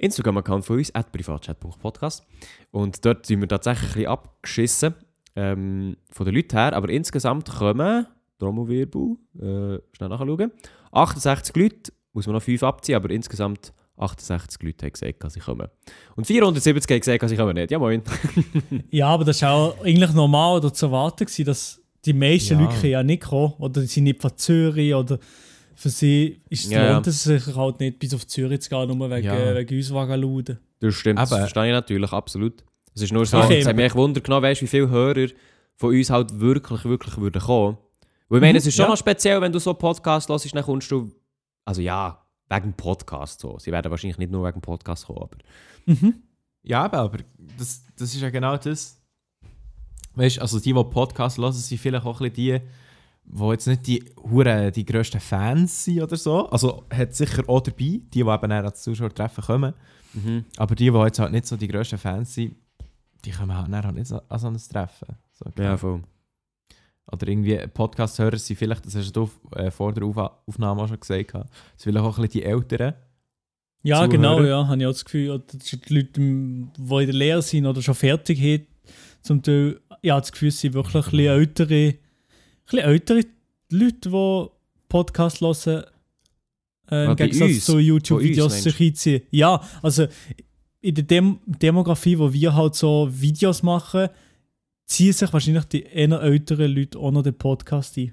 Instagram-Account 0.00 0.64
von 0.64 0.78
uns, 0.78 0.92
privatchat.podcast. 0.92 2.26
Und 2.70 3.04
dort 3.04 3.26
sind 3.26 3.40
wir 3.40 3.48
tatsächlich 3.48 3.88
ein 3.90 3.92
bisschen 3.94 4.06
abgeschissen 4.08 4.94
ähm, 5.36 5.96
von 6.10 6.26
den 6.26 6.34
Leuten 6.34 6.56
her. 6.56 6.74
Aber 6.74 6.88
insgesamt 6.88 7.48
kommen, 7.50 8.06
Trommelwirbel, 8.38 9.16
äh, 9.36 9.78
schnell 9.96 10.08
nachschauen, 10.08 10.52
68 10.92 11.56
Leute, 11.56 11.92
muss 12.12 12.26
man 12.26 12.34
noch 12.34 12.42
5 12.42 12.62
abziehen, 12.62 12.96
aber 12.96 13.10
insgesamt 13.10 13.72
68 13.96 14.62
Leute 14.62 14.86
haben 14.86 14.92
gesagt, 14.92 15.22
dass 15.22 15.34
sie 15.34 15.40
kommen. 15.40 15.68
Und 16.16 16.26
470 16.26 16.90
haben 16.90 17.00
gesagt, 17.00 17.22
dass 17.22 17.30
sie 17.30 17.36
kommen 17.36 17.54
nicht. 17.54 17.70
Ja, 17.70 17.78
moin. 17.78 18.02
Ja, 18.90 19.08
aber 19.08 19.24
das 19.24 19.42
war 19.42 19.52
auch 19.52 19.84
eigentlich 19.84 20.12
normal 20.12 20.56
oder 20.56 20.72
zu 20.72 20.86
erwarten, 20.86 21.26
dass 21.44 21.80
die 22.04 22.14
meisten 22.14 22.58
Ja. 22.58 22.64
Leute 22.64 22.88
ja 22.88 23.02
nicht 23.02 23.24
kommen. 23.24 23.52
Oder 23.58 23.82
die 23.82 23.86
sind 23.86 24.04
nicht 24.04 24.22
von 24.22 24.36
Zürich 24.36 24.94
oder 24.94 25.18
für 25.80 25.88
sie 25.88 26.42
ist, 26.50 26.70
Ja, 26.70 26.84
ja. 26.84 26.92
lohnt 26.92 27.06
es 27.06 27.22
sich 27.22 27.56
halt 27.56 27.80
nicht 27.80 27.98
bis 27.98 28.12
auf 28.12 28.26
Zürich 28.26 28.60
zu 28.60 28.68
gehen, 28.68 28.96
nur 28.98 29.10
wegen, 29.10 29.24
Ja. 29.26 29.54
wegen 29.54 29.76
uns 29.78 29.90
Wagenluden. 29.92 30.58
Das 30.80 30.94
stimmt, 30.94 31.18
das 31.18 31.32
Aber- 31.32 31.40
verstehe 31.40 31.66
ich 31.68 31.72
natürlich, 31.72 32.12
absolut. 32.12 32.62
Es 32.94 33.00
ist 33.02 33.12
nur 33.12 33.24
so, 33.24 33.38
es 33.38 33.66
hat 33.66 33.76
mich 33.76 33.94
Wunder 33.94 34.20
genommen, 34.20 34.42
weißt, 34.42 34.60
wie 34.60 34.66
viele 34.66 34.90
Hörer 34.90 35.28
von 35.76 35.94
uns 35.94 36.10
halt 36.10 36.38
wirklich, 36.38 36.84
wirklich 36.84 37.16
würden 37.16 37.40
kommen. 37.40 37.78
Weil 38.28 38.38
ich 38.38 38.40
meine, 38.42 38.52
Mhm, 38.52 38.56
es 38.58 38.66
ist 38.66 38.74
schon 38.76 38.84
ja. 38.84 38.90
noch 38.90 38.96
speziell, 38.98 39.40
wenn 39.40 39.52
du 39.52 39.58
so 39.58 39.70
einen 39.70 39.78
Podcast 39.78 40.28
hörst, 40.28 40.54
dann 40.54 40.64
kommst 40.64 40.90
du, 40.90 41.10
also 41.64 41.80
ja, 41.80 42.22
wegen 42.50 42.72
Podcast 42.74 43.40
so. 43.40 43.58
Sie 43.58 43.72
werden 43.72 43.90
wahrscheinlich 43.90 44.18
nicht 44.18 44.30
nur 44.30 44.46
wegen 44.46 44.60
Podcast 44.60 45.06
kommen, 45.06 45.22
aber... 45.22 45.36
Mhm. 45.86 46.14
Ja, 46.62 46.84
aber 46.84 47.18
das, 47.58 47.84
das 47.96 48.14
ist 48.14 48.20
ja 48.20 48.28
genau 48.28 48.56
das. 48.58 49.00
Weißt 50.14 50.36
du, 50.36 50.40
also 50.42 50.58
die, 50.60 50.74
die 50.74 50.84
Podcasts 50.84 51.38
hören, 51.38 51.52
sind 51.52 51.78
vielleicht 51.78 52.04
auch 52.04 52.20
ein 52.20 52.30
bisschen 52.30 52.60
die, 52.60 52.60
die 53.32 53.44
jetzt 53.44 53.66
nicht 53.66 53.86
die, 53.86 54.04
hure, 54.30 54.72
die 54.72 54.84
grössten 54.84 55.20
Fans 55.20 55.84
sind 55.84 56.02
oder 56.02 56.16
so. 56.16 56.48
Also 56.48 56.84
hat 56.92 57.14
sicher 57.14 57.42
auch 57.48 57.60
dabei, 57.60 57.76
die, 57.78 58.08
die 58.10 58.20
eben 58.20 58.52
als 58.52 58.82
Zuschauertreffen 58.82 59.44
kommen. 59.44 59.74
Mhm. 60.14 60.44
Aber 60.56 60.74
die, 60.74 60.90
die 60.90 60.98
jetzt 60.98 61.18
halt 61.18 61.32
nicht 61.32 61.46
so 61.46 61.56
die 61.56 61.68
grössten 61.68 61.98
Fans 61.98 62.34
sind, 62.34 62.56
die 63.24 63.30
kommen 63.30 63.56
halt, 63.56 63.72
dann 63.72 63.84
halt 63.84 63.94
nicht 63.94 64.08
so, 64.08 64.20
an 64.28 64.38
so 64.38 64.48
ein 64.48 64.56
Treffen. 64.56 65.16
So, 65.32 65.62
Ja, 65.62 65.76
voll. 65.76 66.02
Oder 67.12 67.28
irgendwie 67.28 67.58
Podcast-Hörer 67.66 68.38
sind 68.38 68.56
vielleicht, 68.56 68.86
das 68.86 68.94
hast 68.94 69.12
du 69.12 69.28
äh, 69.56 69.70
vor 69.70 69.92
der 69.92 70.04
Auf 70.04 70.16
Aufnahme 70.46 70.82
auch 70.82 70.88
schon 70.88 71.00
gesagt, 71.00 71.28
gehabt, 71.32 71.50
sind 71.76 71.92
vielleicht 71.92 72.04
auch 72.04 72.18
ein 72.18 72.22
bisschen 72.24 72.40
die 72.40 72.44
Älteren. 72.44 72.94
Ja, 73.82 73.96
Zuhörer. 73.96 74.08
genau, 74.08 74.42
ja, 74.42 74.66
habe 74.66 74.80
ich 74.80 74.86
auch 74.86 74.92
das 74.92 75.04
Gefühl. 75.04 75.30
Oder 75.30 75.44
das 75.52 75.66
sind 75.68 75.88
die 75.88 75.94
Leute, 75.94 76.12
die 76.12 76.20
in 76.22 76.70
der 76.78 77.14
Lehre 77.14 77.42
sind 77.42 77.66
oder 77.66 77.82
schon 77.82 77.94
fertig 77.94 78.40
haben, 78.40 78.66
zum 79.22 79.42
Teil, 79.42 79.80
ja, 80.02 80.18
das 80.20 80.32
Gefühl, 80.32 80.48
es 80.48 80.60
sind 80.60 80.74
wirklich 80.74 80.94
ein 80.94 81.10
bisschen 81.10 81.26
ältere, 81.26 81.94
bisschen 82.70 82.88
ältere 82.88 83.22
Leute, 83.70 84.08
die 84.10 84.46
Podcasts 84.88 85.40
hören, 85.40 85.84
äh, 86.90 86.94
Ah, 86.94 87.04
im 87.04 87.08
bei 87.10 87.14
Gegensatz 87.26 87.48
uns? 87.50 87.64
zu 87.64 87.78
YouTube-Videos 87.78 88.62
sich 88.62 88.80
einziehen. 88.80 89.22
Ja, 89.30 89.60
also 89.82 90.06
in 90.80 90.94
der 90.94 91.04
Dem 91.04 91.38
Demografie, 91.46 92.18
wo 92.18 92.32
wir 92.32 92.54
halt 92.54 92.74
so 92.74 93.08
Videos 93.10 93.62
machen, 93.62 94.08
ziehen 94.86 95.12
sich 95.12 95.32
wahrscheinlich 95.32 95.64
die 95.66 95.82
eher 95.84 96.20
älteren 96.20 96.74
Leute 96.74 96.98
auch 96.98 97.10
noch 97.12 97.22
den 97.22 97.34
Podcast 97.34 97.96
ein. 97.98 98.12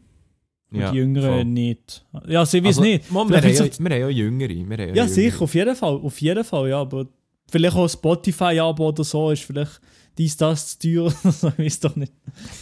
Und 0.70 0.80
die 0.92 0.98
Jüngeren 0.98 1.30
voll. 1.34 1.46
nicht. 1.46 2.06
Ja, 2.28 2.46
sie 2.46 2.62
Also, 2.62 2.82
nicht. 2.82 3.10
Mo, 3.10 3.28
wir, 3.28 3.38
haben 3.38 3.50
ja, 3.50 3.64
ist 3.64 3.80
wir 3.80 3.90
haben 3.90 4.00
ja 4.02 4.10
Jüngere. 4.10 4.50
Haben 4.54 4.72
Ja, 4.72 4.86
Jüngere. 4.86 5.08
sicher, 5.08 5.42
auf 5.42 5.56
jeden 5.56 5.76
Fall. 5.78 5.94
Auf 5.96 6.22
jeden 6.22 6.44
Fall, 6.44 6.70
ja. 6.70 6.82
Aber 6.82 7.08
vielleicht 7.50 7.76
auch 7.78 7.88
Spotify-Abo 7.90 8.90
oder 8.90 9.04
so 9.06 9.32
ist 9.32 9.44
vielleicht 9.44 9.80
dies, 10.18 10.36
das 10.36 10.78
zu 10.78 10.80
teuer. 11.06 11.08
ich 11.58 11.58
weiß 11.66 11.80
doch 11.80 11.96
nicht. 11.96 12.12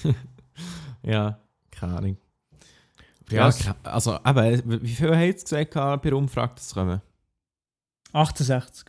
Ja, 1.04 1.40
keine 1.80 1.98
Ahnung. 1.98 2.18
Ja, 3.30 3.50
also 3.84 4.20
eben, 4.26 4.82
wie 4.84 4.88
viel 4.96 5.10
haben 5.16 5.34
Sie 5.38 5.66
gesagt 5.66 6.06
der 6.06 6.14
Umfrage, 6.14 6.54
es 6.58 6.74
kommen? 6.74 7.02
68. 8.14 8.86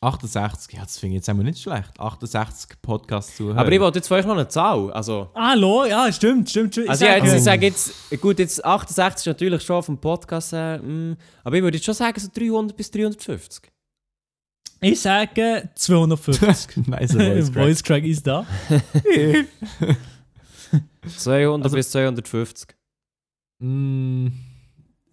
68, 0.00 0.74
ja, 0.74 0.82
das 0.82 0.98
finde 0.98 1.16
ich 1.16 1.26
jetzt 1.26 1.34
nicht 1.34 1.62
schlecht. 1.62 1.98
68 1.98 2.80
Podcasts 2.82 3.34
zuhören. 3.36 3.58
Aber 3.58 3.72
ich 3.72 3.80
wollte 3.80 3.98
jetzt 3.98 4.10
euch 4.12 4.26
noch 4.26 4.34
eine 4.34 4.46
Zahl. 4.46 4.92
Also, 4.92 5.30
Ah, 5.34 5.54
lo, 5.54 5.86
ja, 5.86 6.12
stimmt, 6.12 6.50
stimmt. 6.50 6.74
stimmt. 6.74 6.84
Ich 6.84 6.90
also 6.90 7.04
ja, 7.06 7.12
sage- 7.14 7.24
jetzt, 7.26 7.36
ich 7.36 7.42
sage 7.42 7.66
jetzt, 7.66 8.20
gut, 8.20 8.38
jetzt 8.38 8.62
68 8.64 9.22
ist 9.22 9.26
natürlich 9.26 9.62
schon 9.62 9.82
vom 9.82 9.98
Podcast 9.98 10.52
her, 10.52 10.80
mm, 10.82 11.16
aber 11.42 11.56
ich 11.56 11.62
würde 11.62 11.78
jetzt 11.78 11.86
schon 11.86 11.94
sagen, 11.94 12.20
so 12.20 12.28
300 12.32 12.76
bis 12.76 12.90
350. 12.90 13.72
ich 14.82 15.00
sage 15.00 15.70
250. 15.74 16.76
nice. 16.86 17.48
Voice 17.50 17.82
Crack 17.82 18.04
ist 18.04 18.26
da. 18.26 18.46
200 21.08 21.64
Also- 21.66 21.76
bis 21.76 21.90
250. 21.90 22.74
mm, 23.60 24.26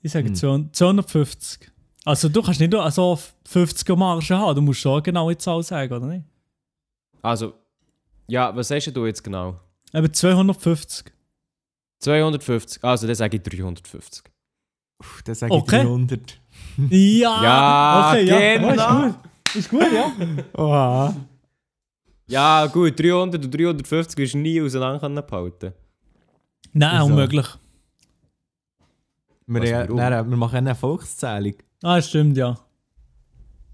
Ich 0.01 0.11
sage 0.11 0.27
Hm. 0.27 0.35
200 0.35 0.75
250. 0.75 1.71
Also 2.05 2.27
du 2.29 2.41
kannst 2.41 2.59
nicht 2.59 2.71
nur 2.73 2.83
also 2.83 3.17
50er 3.47 3.95
Marge 3.95 4.37
haben, 4.37 4.55
du 4.55 4.61
musst 4.61 4.81
schon 4.81 4.93
eine 4.93 5.01
genaue 5.01 5.37
Zahl 5.37 5.63
sagen, 5.63 5.93
oder 5.93 6.05
nicht? 6.07 6.25
Also, 7.21 7.53
ja, 8.27 8.53
was 8.55 8.67
sagst 8.67 8.93
du 8.95 9.05
jetzt 9.05 9.23
genau? 9.23 9.59
Aber 9.93 10.11
250. 10.11 11.05
250, 11.99 12.83
also 12.83 13.07
dann 13.07 13.15
sage 13.15 13.37
ich 13.37 13.43
350. 13.43 14.23
uff, 14.99 15.21
dann 15.23 15.35
sage 15.35 15.55
ich 15.55 15.61
Okay. 15.61 15.83
300. 15.83 16.39
Ja! 16.89 17.43
Ja, 17.43 18.09
okay, 18.11 18.25
ja. 18.25 18.57
genau. 18.71 19.05
Oh, 19.05 19.05
ist 19.07 19.13
gut. 19.13 19.55
Ist 19.55 19.69
gut, 19.69 19.93
ja. 19.93 20.11
Oha. 20.61 21.15
Ja, 22.27 22.65
gut, 22.67 22.99
300 22.99 23.45
und 23.45 23.51
350 23.53 24.17
wirst 24.17 24.33
du 24.33 24.37
nie 24.39 24.61
auseinander 24.61 25.21
behalten. 25.21 25.73
Nein, 26.71 26.95
Wieso? 27.01 27.05
unmöglich. 27.05 27.47
Wir, 29.45 29.61
warum? 29.87 29.95
nein, 29.97 30.29
wir 30.29 30.37
machen 30.37 30.55
eine 30.57 30.69
Erfolgszählung. 30.69 31.55
Ah, 31.83 32.01
stimmt, 32.01 32.37
ja. 32.37 32.57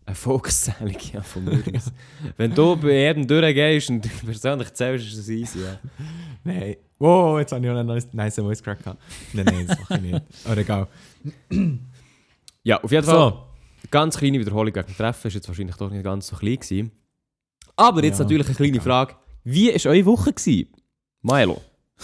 Eine 0.05 0.15
Volkszählung, 0.15 0.98
ja, 1.13 1.22
von 1.22 1.46
mir 1.46 1.62
aus. 1.75 1.91
Wenn 2.38 2.53
du 2.55 2.75
bei 2.75 2.93
jedem 2.93 3.27
durchgehst 3.27 3.91
und 3.91 4.01
persönlich 4.25 4.74
zählst, 4.74 5.08
ist 5.08 5.19
das 5.19 5.29
easy, 5.29 5.60
ja. 5.62 5.77
Nein. 6.43 6.77
Wow, 6.98 7.39
jetzt 7.39 7.51
habe 7.51 7.63
ich 7.63 7.72
auch 7.72 7.75
einen 7.77 7.88
nice, 7.88 8.08
nice 8.12 8.36
Voice 8.36 8.63
Crack 8.63 8.79
gehabt. 8.79 9.00
Nein, 9.34 9.46
nein, 9.46 9.67
das 9.67 9.79
mache 9.79 9.96
ich 9.96 10.01
nicht. 10.01 10.22
Aber 10.46 10.58
egal. 10.58 10.88
Ja, 12.62 12.84
auf 12.84 12.91
jeden 12.91 13.05
Fall. 13.05 13.15
So. 13.15 13.46
Ganz 13.89 14.17
kleine 14.17 14.38
Wiederholung 14.38 14.74
gegen 14.74 14.96
Treffen, 14.96 15.27
ist 15.29 15.34
jetzt 15.34 15.48
wahrscheinlich 15.48 15.77
doch 15.77 15.89
nicht 15.89 16.03
ganz 16.03 16.27
so 16.27 16.36
klein 16.36 16.58
gewesen. 16.60 16.91
Aber 17.77 18.03
jetzt 18.03 18.19
Ja, 18.19 18.25
natürlich 18.25 18.48
eine 18.48 18.55
kleine 18.55 18.72
egal. 18.74 18.84
Frage. 18.84 19.15
Wie 19.46 19.69
war 19.74 19.91
eure 19.91 20.05
Woche? 20.05 20.34
Gewesen? 20.34 20.67
Milo. 21.22 21.62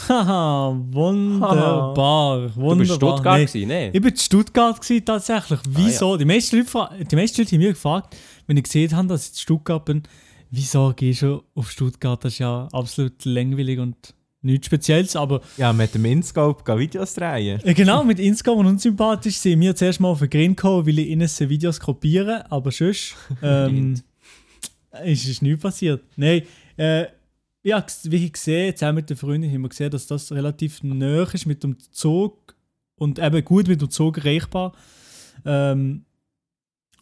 Haha, 0.07 0.75
wunderbar. 0.91 2.47
Du 2.49 2.55
wunderbar. 2.55 2.75
bist 2.77 2.93
Stuttgart 2.95 3.37
Nee, 3.39 3.45
gewesen, 3.45 3.67
ne? 3.67 3.87
Ich 3.87 4.01
bin 4.01 4.11
in 4.11 4.17
Stuttgart 4.17 4.81
gewesen, 4.81 5.05
tatsächlich. 5.05 5.59
Wieso? 5.69 6.17
die, 6.17 6.25
meisten 6.25 6.57
Leute, 6.57 7.05
die 7.09 7.15
meisten 7.15 7.41
Leute 7.41 7.51
haben 7.55 7.59
mich 7.61 7.69
gefragt, 7.73 8.15
wenn 8.47 8.57
ich 8.57 8.63
gesehen 8.63 8.95
habe, 8.95 9.07
dass 9.07 9.25
ich 9.27 9.31
in 9.33 9.37
Stuttgart 9.39 9.85
bin, 9.85 10.03
wieso 10.51 10.93
gehst 10.95 11.21
du 11.21 11.43
auf 11.55 11.71
Stuttgart? 11.71 12.23
Das 12.23 12.33
ist 12.33 12.39
ja 12.39 12.67
absolut 12.73 13.23
langweilig 13.25 13.79
und 13.79 13.95
nichts 14.41 14.67
Spezielles. 14.67 15.15
Aber 15.15 15.39
Ja, 15.57 15.71
mit 15.71 15.95
dem 15.95 16.03
Inscope 16.05 16.77
Videos 16.77 17.13
drehen. 17.13 17.61
äh, 17.63 17.73
genau, 17.73 18.03
mit 18.03 18.19
Inscom 18.19 18.59
und 18.59 18.65
unsympathisch 18.65 19.37
sind 19.37 19.61
wir 19.61 19.75
zuerst 19.75 19.99
mal 20.01 20.09
auf 20.09 20.19
den 20.19 20.29
Green 20.29 20.55
gekommen, 20.55 20.85
weil 20.85 20.99
ich 20.99 21.07
ihnen 21.07 21.29
die 21.39 21.49
Videos 21.49 21.79
kopieren, 21.79 22.41
aber 22.49 22.69
sonst 22.71 23.15
ähm, 23.41 23.95
ist 25.05 25.27
es 25.27 25.41
nichts 25.41 25.61
passiert. 25.61 26.03
Nein, 26.17 26.43
äh, 26.77 27.05
ja, 27.65 27.83
wie 28.03 28.25
ich 28.25 28.33
gesehen, 28.33 28.75
zusammen 28.75 28.97
mit 28.97 29.09
den 29.09 29.17
Freunden 29.17 29.51
haben 29.51 29.63
wir 29.63 29.69
gesehen, 29.69 29.89
dass 29.89 30.05
das 30.05 30.31
relativ 30.31 30.83
nah 30.83 31.23
ist 31.23 31.47
mit 31.47 31.63
dem 31.63 31.77
Zug 31.91 32.55
und 32.95 33.17
eben 33.17 33.43
gut 33.43 33.67
mit 33.67 33.81
dem 33.81 33.89
Zug 33.89 34.19
erreichbar. 34.19 34.73
Ähm, 35.43 36.05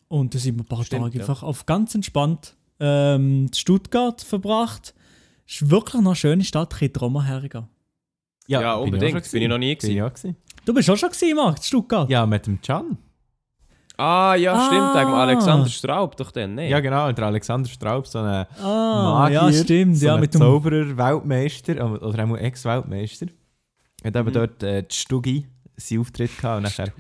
und 0.07 0.33
da 0.33 0.39
sind 0.39 0.55
wir 0.55 0.63
ein 0.63 0.67
paar 0.67 0.85
Stimmt, 0.85 1.03
Tage 1.03 1.17
ja. 1.17 1.23
einfach 1.25 1.43
auf 1.43 1.65
ganz 1.65 1.93
entspannt 1.93 2.55
ähm, 2.79 3.47
in 3.47 3.53
Stuttgart 3.53 4.21
verbracht. 4.21 4.93
Ist 5.45 5.69
wirklich 5.69 6.01
noch 6.01 6.11
eine 6.11 6.15
schöne 6.15 6.43
Stadt, 6.45 6.81
ich 6.81 7.01
auch 7.01 7.09
mal 7.09 7.25
hergehen. 7.25 7.67
Ja, 8.47 8.59
bin 8.59 8.67
ich 8.67 8.73
auch 8.73 8.81
unbedingt. 8.83 9.25
schon 9.25 9.31
Bin 9.33 9.41
ich 9.41 9.49
noch 9.49 9.57
nie 9.57 9.75
Bin 9.75 9.89
ich 9.91 9.97
gewesen. 9.97 10.01
auch 10.01 10.13
gewesen. 10.13 10.37
Du 10.63 10.73
bist 10.73 10.89
auch 10.89 10.97
schon 10.97 11.09
gewesen, 11.09 11.35
Marc, 11.35 11.57
in 11.57 11.63
Stuttgart? 11.63 12.09
Ja, 12.09 12.25
mit 12.25 12.47
dem 12.47 12.61
Can. 12.61 12.97
Ah, 13.97 14.35
ja, 14.35 14.65
stimmt. 14.67 14.81
Ah. 14.81 14.95
Wegen 14.95 15.05
dem 15.11 15.13
Alexander 15.15 15.69
Straub 15.69 16.17
doch 16.17 16.31
dann, 16.31 16.55
ne? 16.55 16.67
Ja, 16.69 16.79
genau. 16.79 17.11
Der 17.11 17.25
Alexander 17.25 17.69
Straub, 17.69 18.07
so 18.07 18.19
ein 18.19 18.45
Ah, 18.61 19.19
Magier, 19.29 19.41
ja, 19.49 19.53
stimmt. 19.53 19.97
so 19.97 20.05
ja, 20.07 20.15
ein 20.15 20.21
mit 20.21 20.33
dem 20.33 20.41
Zauberer, 20.41 20.97
Weltmeister, 20.97 21.77
äh, 21.77 21.81
oder 21.81 22.23
auch 22.25 22.35
Ex-Weltmeister. 22.37 23.27
Hat 24.03 24.15
eben 24.15 24.27
Mhm. 24.29 24.33
dort 24.33 24.63
äh, 24.63 24.83
die 24.83 24.95
Stuggi 24.95 25.47
seinen 25.77 25.99
Auftritt 26.01 26.35
gehabt 26.37 26.57
und 26.57 26.63
nachher, 26.63 26.91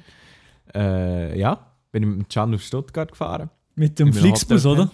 äh, 0.75 1.37
ja, 1.39 1.57
bin 1.91 2.03
ich 2.03 2.09
mit 2.09 2.17
dem 2.19 2.27
Can 2.29 2.53
auf 2.55 2.61
Stuttgart 2.61 3.11
gefahren. 3.11 3.49
Mit 3.75 3.97
dem 3.99 4.13
Flixbus, 4.13 4.65
oder? 4.65 4.89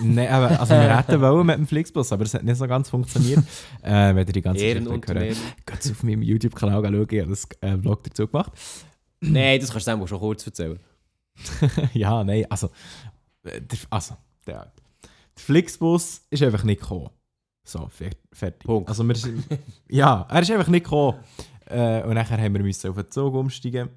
Nein, 0.00 0.28
aber, 0.28 0.58
also 0.60 0.74
wir 0.74 0.96
hätten 0.96 1.20
wollen 1.20 1.46
mit 1.46 1.56
dem 1.58 1.66
Flixbus, 1.66 2.12
aber 2.12 2.24
es 2.24 2.34
hat 2.34 2.42
nicht 2.42 2.56
so 2.56 2.66
ganz 2.66 2.90
funktioniert. 2.90 3.38
äh, 3.82 4.14
wenn 4.14 4.26
ihr 4.26 4.32
die 4.32 4.42
ganze 4.42 4.64
Geschichte 4.64 4.90
hören, 4.90 5.36
geht 5.66 5.90
auf 5.92 6.02
meinem 6.02 6.22
YouTube-Kanal 6.22 6.82
schauen, 6.82 7.06
ich 7.08 7.20
habe 7.20 7.30
das 7.30 7.46
äh, 7.60 7.78
Vlog 7.78 8.02
dazu 8.02 8.26
gemacht. 8.26 8.52
Nein, 9.20 9.60
das 9.60 9.70
kannst 9.70 9.86
du 9.86 9.92
einfach 9.92 10.08
schon 10.08 10.18
kurz 10.18 10.44
erzählen. 10.44 10.78
ja, 11.94 12.22
nein, 12.24 12.46
also, 12.50 12.70
äh, 13.44 13.60
der, 13.60 13.78
also 13.90 14.16
der, 14.46 14.72
der 15.36 15.42
Flixbus 15.42 16.26
ist 16.30 16.42
einfach 16.42 16.64
nicht 16.64 16.80
gekommen. 16.80 17.10
So, 17.64 17.86
fer 17.88 18.10
fertig. 18.32 18.66
Punkt. 18.66 18.88
Also 18.88 19.06
wir 19.06 19.14
sind, 19.14 19.44
ja, 19.88 20.26
er 20.28 20.42
ist 20.42 20.50
einfach 20.50 20.68
nicht 20.68 20.84
gekommen. 20.84 21.18
Äh, 21.66 22.02
und 22.02 22.14
nachher 22.14 22.38
haben 22.38 22.54
wir 22.54 22.62
müssen 22.62 22.90
auf 22.90 22.96
den 22.96 23.10
Zug 23.10 23.34
umsteigen. 23.34 23.90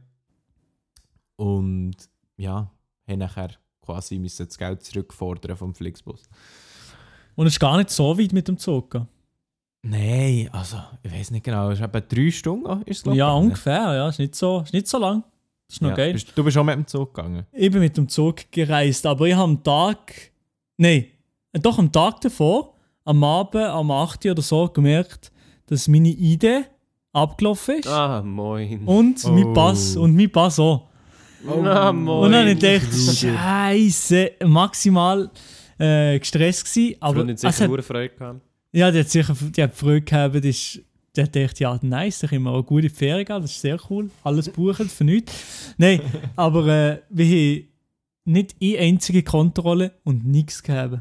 Und 1.35 1.95
ja, 2.37 2.71
haben 3.07 3.19
nachher 3.19 3.51
quasi 3.81 4.19
müssen 4.19 4.45
das 4.45 4.57
Geld 4.57 4.83
zurückfordern 4.83 5.57
vom 5.57 5.73
Flixbus. 5.73 6.23
Und 7.35 7.47
es 7.47 7.53
ist 7.53 7.59
gar 7.59 7.77
nicht 7.77 7.89
so 7.89 8.17
weit 8.17 8.31
mit 8.31 8.47
dem 8.47 8.57
Zug. 8.57 8.91
gell? 8.91 9.07
Nein, 9.81 10.49
also, 10.53 10.77
ich 11.01 11.11
weiß 11.11 11.31
nicht 11.31 11.43
genau, 11.43 11.69
es 11.69 11.79
ist 11.79 11.85
etwa 11.85 11.99
drei 11.99 12.31
Stunden, 12.31 12.83
ist 12.83 12.97
es, 12.97 13.03
glaub 13.03 13.15
Ja, 13.15 13.33
ungefähr. 13.33 13.93
Ja, 13.95 14.07
ist 14.07 14.19
nicht 14.19 14.35
so, 14.35 14.61
ist 14.61 14.73
nicht 14.73 14.87
so 14.87 14.97
lang. 14.97 15.23
Das 15.73 15.77
ist 15.77 15.81
noch 15.81 15.89
Ja, 15.89 15.95
geil. 15.95 16.13
bist- 16.13 16.31
Du 16.35 16.43
bist 16.43 16.53
schon 16.53 16.65
mit 16.67 16.75
dem 16.75 16.85
Zug 16.87 17.13
gegangen. 17.15 17.45
Ich 17.51 17.71
bin 17.71 17.79
mit 17.81 17.97
dem 17.97 18.07
Zug 18.07 18.51
gereist, 18.51 19.05
aber 19.07 19.25
ich 19.25 19.33
habe 19.33 19.43
am 19.45 19.63
Tag. 19.63 20.13
Nein, 20.77 21.05
doch 21.53 21.79
am 21.79 21.91
Tag 21.91 22.21
davor, 22.21 22.75
am 23.05 23.23
Abend, 23.23 23.63
am 23.63 23.89
8. 23.89 24.23
Uhr 24.25 24.31
oder 24.33 24.41
so, 24.43 24.67
gemerkt, 24.67 25.31
dass 25.65 25.87
meine 25.87 26.09
Idee 26.09 26.65
abgelaufen 27.11 27.79
ist. 27.79 27.87
Ah, 27.87 28.21
moin. 28.21 28.83
Und 28.85 29.23
mein 29.25 29.45
Oh. 29.45 29.53
Pass. 29.53 29.95
Und 29.95 30.15
mein 30.15 30.31
Pass 30.31 30.59
auch. 30.59 30.89
Ah, 31.47 31.91
moin. 31.91 32.25
Und 32.25 32.31
dann 32.33 32.41
habe 32.41 32.51
ich 32.51 32.59
gedacht, 32.59 32.93
Scheiße, 32.93 34.31
maximal 34.45 35.29
äh, 35.79 36.19
gestresst 36.19 36.65
gewesen. 36.65 36.95
Aber 36.99 37.15
Freundin 37.15 37.35
es 37.35 37.41
sicher 37.41 37.67
hure 37.67 37.81
Freude 37.81 38.13
gehabt. 38.13 38.41
ja, 38.71 38.91
die 38.91 38.99
hat 38.99 39.09
sicher 39.09 39.35
die 39.39 39.63
hat 39.63 39.73
Freude 39.75 40.01
gehabt. 40.01 40.43
Die, 40.43 40.49
ist, 40.49 40.79
die 41.15 41.21
hat 41.21 41.33
gedacht, 41.33 41.59
ja, 41.59 41.77
nice, 41.81 42.23
ich 42.23 42.29
kann 42.31 42.41
mir 42.43 42.51
auch 42.51 42.63
gute 42.63 42.89
Ferien 42.89 43.25
gehen, 43.25 43.41
das 43.41 43.51
ist 43.51 43.61
sehr 43.61 43.77
cool. 43.89 44.09
Alles 44.23 44.49
buchen 44.49 44.89
für 44.89 45.03
nichts. 45.03 45.73
Nein, 45.77 46.01
aber 46.35 46.67
äh, 46.67 47.01
wir 47.09 47.25
haben 47.25 47.67
nicht 48.25 48.55
eine 48.61 48.77
einzige 48.79 49.21
Kontrolle 49.23 49.91
und 50.03 50.25
nichts 50.25 50.63
gehabt. 50.63 50.99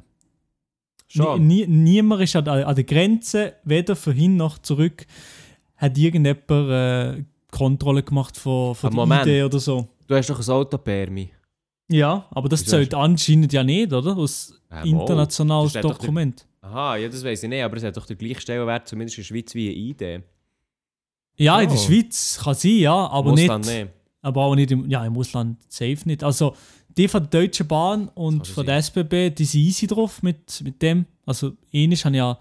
Schon. 1.08 1.46
Nie, 1.46 1.66
niemand 1.66 2.22
ist 2.22 2.34
an, 2.36 2.44
der- 2.44 2.66
an 2.66 2.74
der 2.74 2.84
Grenze, 2.84 3.54
weder 3.64 3.94
vorhin 3.96 4.36
noch 4.36 4.58
zurück, 4.58 5.06
hat 5.76 5.96
irgendjemand 5.98 6.50
äh, 6.50 7.24
Kontrolle 7.50 8.02
gemacht 8.02 8.36
von, 8.36 8.74
von 8.74 8.90
der 8.90 8.96
Moment. 8.96 9.22
Idee 9.26 9.42
oder 9.42 9.58
so. 9.58 9.88
Du 10.06 10.14
hast 10.14 10.30
doch 10.30 10.40
ein 10.40 10.48
Autopermi. 10.54 11.28
Ja, 11.88 12.26
aber 12.30 12.48
das 12.48 12.62
Wieso 12.64 12.76
zählt 12.76 12.94
anscheinend 12.94 13.52
ja 13.52 13.62
nicht, 13.64 13.92
oder? 13.92 14.16
Aus 14.16 14.54
Ja, 14.70 14.76
mal. 14.78 14.86
internationales 14.86 15.72
Das 15.72 15.80
steht 15.80 15.84
doch 15.84 15.98
Dokument. 15.98 16.46
Aha, 16.62 16.96
ja, 16.96 17.08
das 17.08 17.24
weiß 17.24 17.42
ich 17.42 17.48
nicht, 17.48 17.62
aber 17.62 17.76
es 17.76 17.82
hat 17.82 17.96
doch 17.96 18.06
den 18.06 18.16
gleichen 18.16 18.40
Stellenwert, 18.40 18.86
zumindest 18.88 19.18
in 19.18 19.22
der 19.22 19.26
Schweiz, 19.26 19.54
wie 19.54 19.66
eine 19.68 19.76
Idee. 19.76 20.22
Ja, 21.36 21.60
in 21.60 21.68
der 21.68 21.76
Oh. 21.78 21.80
Schweiz 21.80 22.38
kann 22.42 22.54
sein, 22.54 22.76
ja, 22.76 22.94
aber 23.08 23.32
nicht, 23.32 23.48
dann 23.48 23.60
nicht. 23.62 23.88
aber 24.22 24.42
auch 24.44 24.54
nicht 24.54 24.70
im, 24.70 24.88
ja, 24.88 25.04
im 25.04 25.16
Ausland 25.16 25.58
safe 25.68 25.98
nicht. 26.04 26.22
Also 26.22 26.54
die 26.96 27.08
von 27.08 27.28
der 27.28 27.40
Deutschen 27.42 27.66
Bahn 27.66 28.08
und 28.08 28.40
Das 28.40 28.48
kann 28.48 28.54
von 28.54 28.66
der 28.66 28.76
SBB, 28.76 29.30
die 29.34 29.44
sind 29.44 29.60
easy 29.62 29.86
drauf 29.86 30.22
mit, 30.22 30.60
mit 30.62 30.80
dem. 30.82 31.06
Also 31.26 31.52
ähnlich 31.72 32.04
habe 32.04 32.14
ich 32.14 32.18
ja 32.18 32.38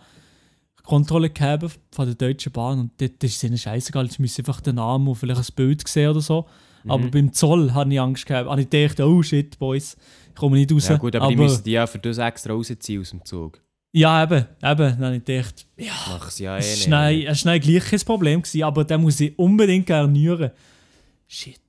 Kontrolle 0.84 1.30
gehabt 1.30 1.80
von 1.92 2.06
der 2.06 2.16
Deutschen 2.16 2.52
Bahn 2.52 2.80
und 2.80 2.92
dort 3.00 3.24
das 3.24 3.32
ist 3.32 3.44
ihnen 3.44 3.58
scheißegal, 3.58 4.10
sie 4.12 4.22
müssen 4.22 4.42
einfach 4.42 4.62
den 4.62 4.76
Namen 4.76 5.08
und 5.08 5.16
vielleicht 5.16 5.40
ein 5.42 5.56
Bild 5.56 5.88
sehen 5.88 6.10
oder 6.10 6.22
so. 6.22 6.46
Aber 6.88 7.04
Mhm. 7.06 7.12
beim 7.12 7.34
Zoll 7.34 7.74
hatte 7.74 7.92
ich 7.92 8.00
Angst 8.00 8.26
gehabt. 8.26 8.50
Habe 8.50 8.62
ich 8.62 8.70
gedacht, 8.70 9.00
oh 9.00 9.22
shit, 9.22 9.58
Boys, 9.60 9.96
ich 10.30 10.36
komme 10.36 10.58
nicht 10.58 10.72
raus. 10.72 10.88
Ja 10.88 10.98
gut, 10.98 11.16
aber, 11.16 11.28
die 11.28 11.36
müssen 11.36 11.64
die 11.64 11.72
ja 11.72 11.86
für 11.88 12.00
das 12.00 12.18
extra 12.18 12.54
rausziehen 12.54 13.02
aus 13.02 13.10
dem 13.12 13.24
Zug. 13.26 13.62
ja, 13.94 14.24
eben, 14.24 14.40
eben. 14.40 14.48
Dann 14.62 15.04
habe 15.06 15.16
ich 15.18 15.26
gedacht, 15.26 15.68
ja, 15.78 15.94
Mach 16.10 16.30
sie 16.32 16.44
ja 16.46 16.56
eh 16.56 16.60
Es 16.60 16.66
nicht. 16.88 16.92
war 16.92 17.10
schnell, 17.10 17.28
es 17.28 17.46
war 17.46 17.60
gleich 17.60 17.84
kein 17.86 18.00
Problem, 18.02 18.42
gewesen, 18.42 18.64
aber 18.64 18.84
den 18.84 19.02
muss 19.02 19.20
ich 19.20 19.38
unbedingt 19.38 19.90
erneuern. 19.90 20.52
Shit. 21.28 21.60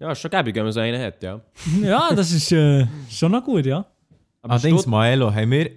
Ja, 0.00 0.12
ist 0.12 0.20
schon 0.20 0.30
gäbig, 0.30 0.54
wenn 0.54 0.62
man 0.64 0.72
so 0.72 0.80
einen 0.80 1.00
hat, 1.02 1.22
ja. 1.22 1.40
Ja, 1.82 2.14
das 2.14 2.30
ist 2.32 2.52
äh, 2.52 2.86
schon 3.10 3.32
noch 3.32 3.44
gut, 3.44 3.66
ja. 3.66 3.84
Aber 4.42 4.52
Allerdings, 4.54 4.86
Maelo, 4.86 5.34
haben 5.34 5.50
wir, 5.50 5.70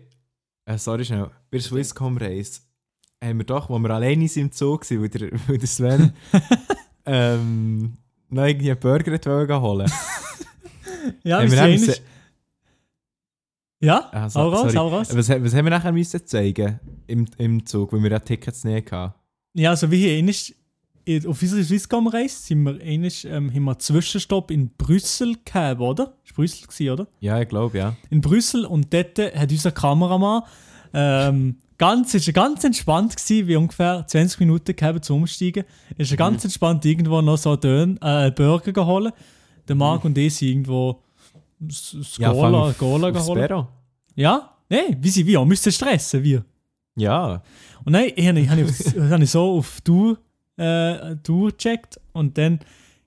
äh, 0.65 0.77
sorry 0.77 1.03
schnell, 1.03 1.23
bei 1.49 1.57
der 1.57 1.61
Swisscom 1.61 2.17
Race, 2.17 2.61
haben 3.23 3.39
wir 3.39 3.45
doch, 3.45 3.69
wo 3.69 3.77
wir 3.79 3.89
alleine 3.89 4.27
sind 4.27 4.43
im 4.43 4.51
Zug 4.51 4.89
waren, 4.89 5.01
weil 5.01 5.09
der, 5.09 5.31
weil 5.47 5.57
der 5.57 5.67
Sven 5.67 6.13
ähm, 7.05 7.97
noch 8.31 8.45
irgendwie 8.45 8.71
einen 8.71 8.79
Burger 8.79 9.11
wollen 9.11 9.61
holen 9.61 9.91
Ja, 11.23 11.37
Haben 11.39 11.51
wir 11.51 11.57
wir 11.57 11.77
sehen 11.77 11.81
dann 11.81 11.89
es. 11.89 12.01
Ja, 13.83 14.09
Ah, 14.11 14.29
so- 14.29 14.39
hau 14.39 14.49
raus, 14.49 14.59
sorry. 14.61 14.73
hau 14.75 14.87
raus. 14.89 15.07
was, 15.15 15.29
was 15.29 15.53
haben 15.55 15.65
wir 15.65 15.71
nachher 15.71 15.91
müssen 15.91 16.25
zeigen 16.25 16.79
im, 17.07 17.25
im 17.37 17.65
Zug, 17.65 17.91
weil 17.93 18.03
wir 18.03 18.11
ja 18.11 18.19
Tickets 18.19 18.63
nicht 18.63 18.91
hatten? 18.91 19.15
Ja, 19.53 19.71
also 19.71 19.89
wie 19.89 19.97
hier 19.97 20.19
in- 21.05 21.27
auf 21.27 21.41
unserer 21.41 21.63
Swisscom-Reise 21.63 22.35
sind 22.43 22.61
wir 22.63 22.79
einmal, 22.79 23.09
ähm, 23.25 23.49
haben 23.53 23.63
wir 23.63 23.71
einen 23.71 23.79
Zwischenstopp 23.79 24.51
in 24.51 24.69
Brüssel 24.77 25.35
gehabt, 25.43 25.81
oder? 25.81 26.05
War 26.05 26.13
Brüssel, 26.35 26.67
gewesen, 26.67 26.89
oder? 26.91 27.07
Ja, 27.21 27.41
ich 27.41 27.49
glaube, 27.49 27.75
ja. 27.77 27.95
in 28.11 28.21
Brüssel 28.21 28.65
und 28.65 28.93
dort 28.93 29.17
hat 29.17 29.51
unser 29.51 29.71
Kameramann 29.71 30.43
ähm, 30.93 31.55
ganz, 31.81 32.13
ist 32.13 32.27
er 32.27 32.33
ganz 32.33 32.63
entspannt 32.63 33.17
gewesen, 33.17 33.47
wie 33.47 33.55
ungefähr 33.55 34.05
20 34.07 34.39
Minuten 34.39 34.75
gehabt 34.75 35.03
zum 35.03 35.17
Umsteigen. 35.17 35.65
Ist 35.97 36.11
er 36.11 36.17
ganz 36.17 36.43
entspannt 36.43 36.85
irgendwo 36.85 37.21
noch 37.21 37.37
so 37.37 37.57
einen 37.59 37.97
äh, 38.01 38.31
Burger 38.35 38.71
geholt. 38.71 39.13
Der 39.67 39.75
Marc 39.75 40.05
und 40.05 40.17
ich 40.17 40.35
sind 40.35 40.49
irgendwo 40.49 41.01
s- 41.67 41.95
s- 41.99 42.17
ja 42.17 42.31
aufs 42.31 42.77
geholt. 42.77 43.39
Ja, 44.15 44.57
nein, 44.69 44.97
wie 44.99 45.09
sie 45.09 45.25
wir 45.25 45.43
müssen 45.45 45.71
stressen, 45.71 46.23
wir. 46.23 46.45
Ja. 46.95 47.41
Und 47.83 47.95
habe 47.95 48.07
ich, 48.07 48.27
hab 48.27 48.35
ich, 48.37 48.49
hab 49.11 49.21
ich 49.21 49.29
so 49.31 49.57
auf 49.57 49.81
Tour, 49.81 50.17
äh, 50.57 51.15
Tour 51.23 51.51
gecheckt 51.51 51.99
und 52.13 52.37
dann 52.37 52.59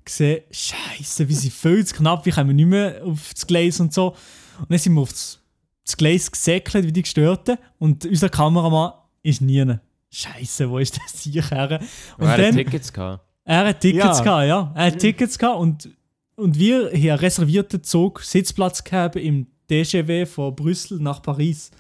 gesehen, 0.04 0.42
Scheiße, 0.50 1.28
wie 1.28 1.34
sie 1.34 1.50
viel 1.50 1.84
zu 1.86 1.94
knapp, 1.94 2.26
wie 2.26 2.30
kommen 2.30 2.48
wir 2.48 2.54
nicht 2.54 2.66
mehr 2.66 3.02
aufs 3.04 3.46
Gleis 3.46 3.78
und 3.80 3.94
so. 3.94 4.10
Und 4.58 4.70
dann 4.70 4.78
sind 4.78 4.94
wir 4.94 5.02
aufs 5.02 5.40
das 5.84 5.96
Gleis 5.96 6.30
gesäckelt, 6.30 6.86
wie 6.86 6.92
die 6.92 7.02
Gestörten. 7.02 7.58
Und 7.78 8.04
unser 8.06 8.28
Kameramann 8.28 8.92
ist 9.22 9.40
nie. 9.40 9.64
Scheiße, 10.10 10.70
wo 10.70 10.78
ist 10.78 10.98
das 11.12 11.22
hier 11.22 11.42
her? 11.48 11.80
Und 12.18 12.26
er 12.26 12.46
hat 12.48 12.54
Tickets 12.54 12.92
gehabt. 12.92 13.24
er 13.44 13.66
hat 13.68 13.80
Tickets 13.80 14.18
Ja. 14.18 14.24
gehabt, 14.24 14.46
ja. 14.46 14.72
Er 14.74 14.86
hat 14.86 14.98
Tickets 14.98 15.38
gehabt 15.38 15.58
und, 15.60 15.90
und 16.36 16.58
wir 16.58 16.86
haben 16.86 16.94
einen 16.94 17.10
reservierten 17.18 17.82
Zug, 17.82 18.20
Sitzplatz 18.22 18.82
gehabt 18.84 19.16
im 19.16 19.46
DGW 19.70 20.26
von 20.26 20.54
Brüssel 20.54 21.00
nach 21.00 21.20
Paris. 21.22 21.70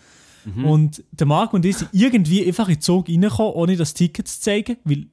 Mhm. 0.44 0.64
Und 0.64 1.04
der 1.12 1.26
Marc 1.26 1.52
und 1.54 1.64
ich 1.64 1.76
sind 1.78 1.90
irgendwie 1.92 2.46
einfach 2.46 2.68
in 2.68 2.74
den 2.74 2.80
Zug 2.82 3.08
reingekommen, 3.08 3.52
ohne 3.54 3.76
das 3.76 3.94
Ticket 3.94 4.28
zu 4.28 4.40
zeigen, 4.40 4.76
weil 4.84 5.06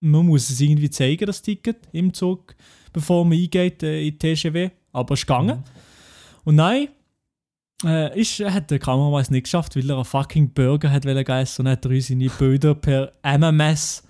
man 0.00 0.24
muss 0.26 0.48
es 0.48 0.60
irgendwie 0.60 0.88
zeigen, 0.90 1.26
das 1.26 1.42
Ticket 1.42 1.78
im 1.92 2.12
Zug, 2.14 2.54
bevor 2.92 3.24
man 3.24 3.36
eingeht 3.38 3.82
äh, 3.82 4.06
in 4.06 4.18
die 4.18 4.34
TGW. 4.34 4.70
Aber 4.92 5.14
es 5.14 5.20
ist 5.20 5.26
gegangen. 5.26 5.62
Und 6.44 6.54
nein, 6.54 6.88
Äh, 7.84 8.18
ist, 8.18 8.40
hat 8.40 8.70
der 8.70 8.78
Kameramann 8.78 9.20
es 9.20 9.30
nicht 9.30 9.44
geschafft, 9.44 9.76
weil 9.76 9.88
er 9.90 9.96
einen 9.96 10.04
fucking 10.04 10.50
Burger 10.50 10.90
hat 10.90 11.04
wollen 11.04 11.26
essen 11.26 11.66
und 11.66 11.72
hat 11.72 11.84
er 11.84 11.90
uns 11.90 12.08
seine 12.08 12.30
Bilder 12.30 12.74
per 12.74 13.12
MMS 13.22 14.02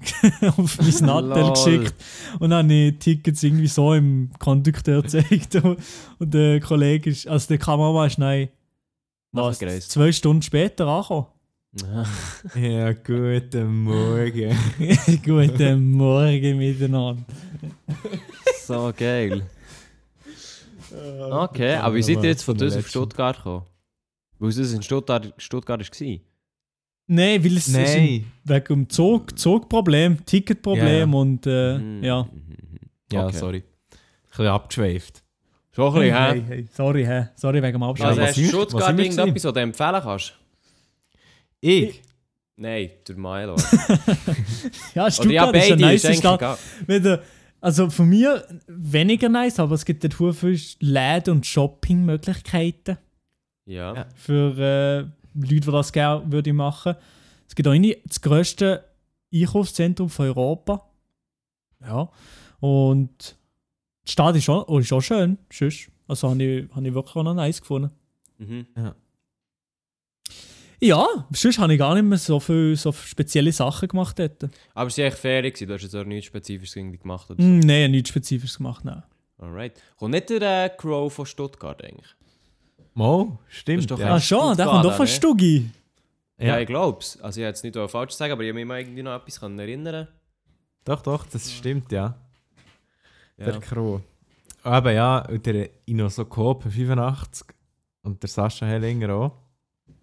auf 0.56 0.78
mein 0.80 1.06
Nattel 1.06 1.50
geschickt. 1.52 1.94
Und 2.40 2.50
dann 2.50 2.64
habe 2.64 2.74
ich 2.74 2.98
die 2.98 2.98
Tickets 2.98 3.42
irgendwie 3.44 3.68
so 3.68 3.94
im 3.94 4.30
Kondukteur 4.40 5.02
gezeigt. 5.02 5.54
Und, 5.54 5.78
der 6.34 6.58
Kollege 6.60 7.10
ist, 7.10 7.28
also 7.28 7.48
der 7.48 7.58
Kameramann 7.58 8.08
ist 8.08 8.18
nein, 8.18 8.48
was, 9.30 9.58
zwei 9.58 10.10
Stunden 10.10 10.42
später 10.42 10.86
angekommen. 10.88 11.26
Ja, 12.54 12.92
guten 12.92 13.84
Morgen. 13.84 14.54
Guten 15.24 15.90
Morgen 15.92 16.58
miteinander. 16.58 17.22
so 18.66 18.92
geil. 18.94 19.46
Okay, 20.94 21.74
aber 21.76 21.94
wie 21.94 22.02
seid 22.02 22.18
ihr 22.22 22.30
jetzt 22.30 22.42
von 22.44 22.56
der 22.56 22.68
uns 22.68 22.76
auf. 22.76 22.88
Stuttgart 22.88 23.36
gekommen? 23.36 23.64
Weil 24.38 24.48
es 24.50 24.72
in 24.72 24.82
Stuttgart, 24.82 25.32
Stuttgart 25.38 25.80
war. 25.80 26.16
Nein, 27.06 27.44
weil 27.44 27.56
es 27.56 27.68
ist 27.68 27.74
Nein. 27.74 28.32
wegen 28.44 28.64
dem 28.66 28.88
Zug, 28.88 29.38
Zugproblem, 29.38 30.24
Ticketproblem 30.24 31.12
Ja. 31.12 31.18
und 31.18 31.46
äh, 31.46 31.78
Mhm. 31.78 32.04
ja. 32.04 32.28
Ja, 33.12 33.26
Okay. 33.26 33.36
sorry. 33.36 33.58
Ein 33.58 34.28
bisschen 34.28 34.46
abgeschweift. 34.46 35.22
So 35.74 35.86
ein 35.88 35.92
bisschen, 35.94 36.14
hä? 36.14 36.30
hey, 36.32 36.44
hey. 36.48 36.68
Sorry, 36.72 37.04
hä? 37.04 37.28
Sorry 37.36 37.62
wegen 37.62 37.72
dem 37.72 37.82
Abstand. 37.82 38.10
Also 38.10 38.22
hast 38.22 38.36
du 38.36 38.44
Stuttgart 38.44 38.98
irgendetwas, 38.98 39.44
was 39.44 39.52
du 39.54 39.60
empfehlen 39.60 40.00
kannst? 40.02 40.38
Ich? 41.60 42.02
Nein, 42.56 42.90
der 43.08 43.16
Milo. 43.16 43.56
ja, 44.94 45.06
Oder 45.06 45.06
ja, 45.06 45.10
Stuttgart 45.10 45.56
ist 45.56 45.72
eine 45.72 45.80
nice 45.80 46.16
Stadt. 46.18 46.58
Also 47.62 47.88
von 47.90 48.08
mir 48.08 48.46
weniger 48.66 49.28
nice, 49.28 49.58
aber 49.60 49.74
es 49.76 49.84
gibt 49.84 50.04
dort 50.04 50.14
sehr 50.16 50.34
viele 50.34 50.58
Läden 50.80 51.36
und 51.36 51.46
Shoppingmöglichkeiten 51.46 52.98
Ja. 53.64 53.94
Ja. 53.94 54.06
für 54.14 54.58
äh, 54.58 54.98
Leute, 55.34 55.60
die 55.60 55.60
das 55.60 55.92
gerne 55.92 56.30
würde 56.30 56.52
machen. 56.52 56.96
Es 57.48 57.54
gibt 57.54 57.68
auch 57.68 57.74
das 58.04 58.20
grösste 58.20 58.84
Einkaufszentrum 59.32 60.10
von 60.10 60.26
Europa. 60.26 60.84
Ja. 61.80 62.10
Und 62.60 63.36
die 64.06 64.12
Stadt 64.12 64.36
ist 64.36 64.48
auch, 64.48 64.78
ist 64.78 64.92
auch 64.92 65.00
schön. 65.00 65.38
Sonst. 65.50 65.88
Also 66.08 66.30
habe 66.30 66.42
ich, 66.42 66.70
habe 66.74 66.86
ich 66.88 66.94
wirklich 66.94 67.16
auch 67.16 67.22
noch 67.22 67.34
nice 67.34 67.60
gefunden. 67.60 67.90
Mhm. 68.38 68.66
Ja, 68.76 68.94
sonst 71.32 71.58
habe 71.58 71.72
ich 71.72 71.78
gar 71.78 71.94
nicht 71.94 72.04
mehr 72.04 72.18
so 72.18 72.40
viele 72.40 72.76
so 72.76 72.90
spezielle 72.92 73.52
Sachen 73.52 73.88
gemacht 73.88 74.18
dort. 74.18 74.48
Aber 74.74 74.88
es 74.88 74.98
war 74.98 75.04
echt 75.04 75.18
Ferien, 75.18 75.52
gewesen, 75.52 75.68
du 75.68 75.74
hast 75.74 75.82
jetzt 75.82 75.94
auch 75.94 76.04
nichts 76.04 76.26
Spezifisches 76.26 76.76
irgendwie 76.76 76.98
gemacht. 76.98 77.30
Oder 77.30 77.42
so. 77.42 77.48
Mm, 77.48 77.60
Nein, 77.60 77.90
nichts 77.92 78.08
Spezifisches 78.10 78.56
gemacht. 78.56 78.84
Nein. 78.84 79.02
Alright. 79.38 79.72
Kommt 79.96 80.12
nicht 80.12 80.30
der 80.30 80.64
äh, 80.66 80.70
Crow 80.76 81.12
von 81.12 81.26
Stuttgart 81.26 81.82
eigentlich? 81.84 82.14
Mo, 82.94 83.38
stimmt. 83.48 83.90
Doch 83.90 83.98
ja. 83.98 84.14
Ah, 84.14 84.20
schon, 84.20 84.56
der 84.56 84.66
kommt 84.66 84.84
doch 84.84 84.94
von 84.96 85.06
ne? 85.06 85.10
Stuggi. 85.10 85.70
Ja, 86.38 86.46
Ja. 86.46 86.58
ich 86.60 86.66
glaub's. 86.66 87.20
Also 87.20 87.40
ich 87.40 87.46
hätte 87.46 87.56
es 87.56 87.62
nicht 87.62 87.90
falsch 87.90 88.12
sagen, 88.12 88.32
aber 88.32 88.42
ich 88.42 88.48
habe 88.48 88.54
mich 88.58 88.66
mal 88.66 88.80
irgendwie 88.80 89.02
noch 89.02 89.14
etwas 89.14 89.40
können 89.40 89.58
erinnern 89.58 90.08
Doch, 90.84 91.02
doch, 91.02 91.26
das 91.26 91.50
stimmt, 91.52 91.90
ja. 91.92 92.16
Ja. 93.38 93.44
Der 93.46 93.60
Crow. 93.60 94.00
Aber 94.62 94.92
ja, 94.92 95.26
und 95.28 95.44
der 95.46 95.70
Inosokop 95.86 96.64
85 96.64 97.46
und 98.02 98.22
der 98.22 98.28
Sascha 98.28 98.66
Hellinger 98.66 99.14
auch. 99.14 99.41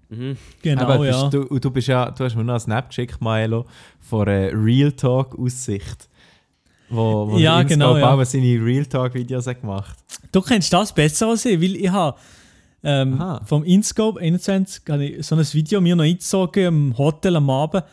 Mhm. 0.10 0.38
Genau, 0.62 0.82
Aber 0.82 1.00
bist 1.00 1.22
ja. 1.22 1.30
du, 1.30 1.44
und 1.44 1.64
du, 1.64 1.72
bist 1.72 1.88
ja, 1.88 2.10
du 2.10 2.24
hast 2.24 2.36
mir 2.36 2.44
noch 2.44 2.54
einen 2.54 2.60
Snap 2.60 2.90
geschickt, 2.90 3.22
Milo, 3.22 3.66
von 4.00 4.28
einer 4.28 4.52
Real 4.54 4.92
Talk 4.92 5.38
Aussicht. 5.38 6.10
Wo, 6.90 7.30
wo 7.30 7.38
Ja, 7.38 7.62
genau, 7.64 7.96
Inscope 7.96 8.00
ja. 8.00 8.14
auch 8.14 8.26
seine 8.26 8.66
Real 8.66 8.86
Talk 8.86 9.14
Videos 9.14 9.46
hat 9.46 9.62
gemacht 9.62 9.96
Du 10.32 10.42
kennst 10.42 10.74
das 10.74 10.92
besser 10.92 11.28
als 11.28 11.46
ich, 11.46 11.62
weil 11.62 11.76
ich 11.76 11.90
habe 11.90 12.18
ähm, 12.84 13.22
Aha. 13.22 13.42
vom 13.46 13.64
Inscope 13.64 14.20
21 14.20 14.84
habe 14.90 15.06
ich 15.06 15.26
so 15.26 15.36
ein 15.36 15.54
Video 15.54 15.82
mir 15.82 15.96
noch 15.96 16.04
eingezogen 16.04 16.66
im 16.66 16.98
Hotel 16.98 17.36
am 17.36 17.50
Abend. 17.50 17.84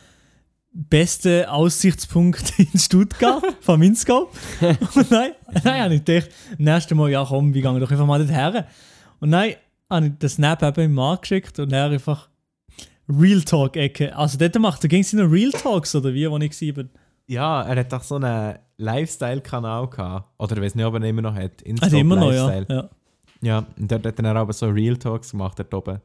Beste 0.71 1.51
Aussichtspunkt 1.51 2.53
in 2.57 2.79
Stuttgart 2.79 3.43
vom 3.61 3.81
Inscope. 3.81 4.35
Und 4.95 5.11
nein, 5.11 5.31
nein, 5.63 5.83
habe 5.83 5.95
ich 5.95 6.05
gedacht, 6.05 6.29
das 6.51 6.59
nächste 6.59 6.95
Mal, 6.95 7.09
ja 7.11 7.25
komm, 7.27 7.53
wir 7.53 7.61
gehen 7.61 7.79
doch 7.79 7.91
einfach 7.91 8.05
mal 8.05 8.25
dorthin. 8.25 8.63
Und 9.19 9.29
nein, 9.29 9.55
habe 9.89 10.07
ich 10.07 10.13
den 10.13 10.29
Snap 10.29 10.63
eben 10.63 10.81
im 10.85 10.93
Markt 10.93 11.23
geschickt 11.23 11.59
und 11.59 11.71
er 11.71 11.85
einfach 11.89 12.29
Real 13.09 13.41
Talk-Ecke. 13.41 14.15
Also 14.15 14.37
dort 14.37 14.57
macht 14.59 14.83
er 14.83 14.89
gegen 14.89 15.03
seine 15.03 15.29
Real 15.31 15.51
Talks 15.51 15.95
oder 15.95 16.13
wie, 16.13 16.29
wo 16.29 16.37
ich 16.37 16.61
war. 16.77 16.85
Ja, 17.27 17.61
er 17.63 17.79
hat 17.79 17.91
doch 17.91 18.03
so 18.03 18.15
einen 18.15 18.57
Lifestyle-Kanal 18.77 19.87
gehabt. 19.89 20.29
Oder 20.39 20.57
ich 20.57 20.63
weiß 20.63 20.75
nicht, 20.75 20.85
ob 20.85 20.93
er 20.95 20.99
ihn 21.01 21.05
immer 21.07 21.21
noch 21.21 21.35
hat. 21.35 21.61
Inscope 21.61 21.85
Also 21.85 21.97
immer 21.97 22.15
noch, 22.15 22.31
ja. 22.33 22.47
Lifestyle. 22.47 22.75
ja. 22.77 22.89
Ja, 23.39 23.65
und 23.77 23.91
dort 23.91 24.03
hat 24.05 24.17
er 24.19 24.35
aber 24.35 24.51
so 24.51 24.67
Real 24.67 24.97
Talks 24.97 25.31
gemacht, 25.31 25.59
dort 25.59 25.71
oben. 25.73 26.01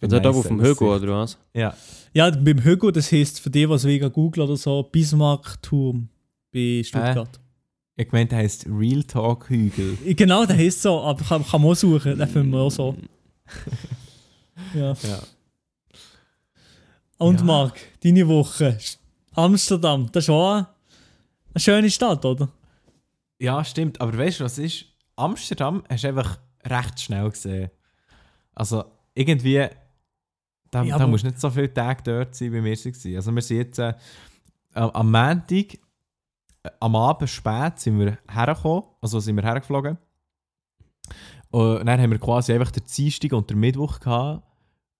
Und 0.00 0.12
dort 0.12 0.24
oben 0.26 0.38
auf 0.38 0.46
dem 0.46 0.60
Hügel, 0.60 0.88
Aussicht. 0.88 1.02
oder 1.02 1.12
was? 1.20 1.38
Ja, 1.52 1.74
Ja, 2.12 2.30
beim 2.30 2.62
Högo, 2.62 2.90
das 2.92 3.10
heisst 3.10 3.40
für 3.40 3.50
die, 3.50 3.68
was 3.68 3.84
wegen 3.84 4.12
Google 4.12 4.44
oder 4.44 4.56
so, 4.56 4.84
Bismarck-Turm 4.84 6.08
bei 6.52 6.82
Stuttgart. 6.84 7.40
ich 7.96 8.12
meinte, 8.12 8.36
er 8.36 8.42
heisst 8.42 8.66
Real 8.70 9.02
Talk 9.02 9.48
Hügel. 9.48 9.96
Genau, 10.14 10.44
der 10.46 10.56
heisst 10.56 10.82
so, 10.82 11.00
aber 11.00 11.24
kann, 11.24 11.44
kann 11.44 11.60
man 11.60 11.70
auch 11.72 11.74
suchen, 11.74 12.16
den 12.18 12.28
finden 12.28 12.50
wir 12.50 12.60
auch 12.60 12.70
so. 12.70 12.94
Ja. 14.74 14.92
Ja. 14.92 15.22
Und 17.18 17.40
Ja. 17.40 17.44
Marc, 17.46 17.78
deine 18.02 18.26
Woche. 18.28 18.78
Amsterdam, 19.32 20.10
das 20.12 20.24
ist 20.24 20.30
auch 20.30 20.54
eine, 20.54 20.66
schöne 21.56 21.90
Stadt, 21.90 22.24
oder? 22.24 22.48
Ja, 23.38 23.62
stimmt. 23.64 24.00
Aber 24.00 24.16
weißt 24.16 24.40
du, 24.40 24.44
was 24.44 24.58
ist? 24.58 24.86
Amsterdam 25.14 25.82
hast 25.88 26.04
du 26.04 26.08
einfach 26.08 26.38
recht 26.64 27.00
schnell 27.00 27.30
gesehen. 27.30 27.70
Also 28.54 28.84
irgendwie, 29.14 29.66
da, 30.70 30.82
Ja, 30.82 30.98
da 30.98 31.06
musst 31.06 31.24
du 31.24 31.28
nicht 31.28 31.40
so 31.40 31.50
viele 31.50 31.72
Tage 31.72 32.02
dort 32.02 32.34
sein, 32.34 32.52
wie 32.52 32.62
wir 32.64 32.72
es 32.72 32.84
waren. 32.84 33.16
Also 33.16 33.32
wir 33.34 33.42
sind 33.42 33.56
jetzt 33.58 33.78
äh, 33.78 33.94
am 34.72 34.90
am 34.90 35.10
Montag, 35.10 35.74
äh, 36.62 36.70
am 36.80 36.96
Abend 36.96 37.30
spät 37.30 37.78
sind 37.78 37.98
wir 37.98 38.18
hergekommen, 38.28 38.84
also 39.00 39.20
sind 39.20 39.36
wir 39.36 39.42
hergeflogen. 39.44 39.98
Und 41.50 41.86
dann 41.86 42.00
haben 42.00 42.10
wir 42.10 42.18
quasi 42.18 42.52
einfach 42.52 42.70
den 42.70 42.84
Dienstag 42.84 43.32
und 43.32 43.48
den 43.50 43.58
Mittwoch 43.58 44.00
gehabt. 44.00 44.42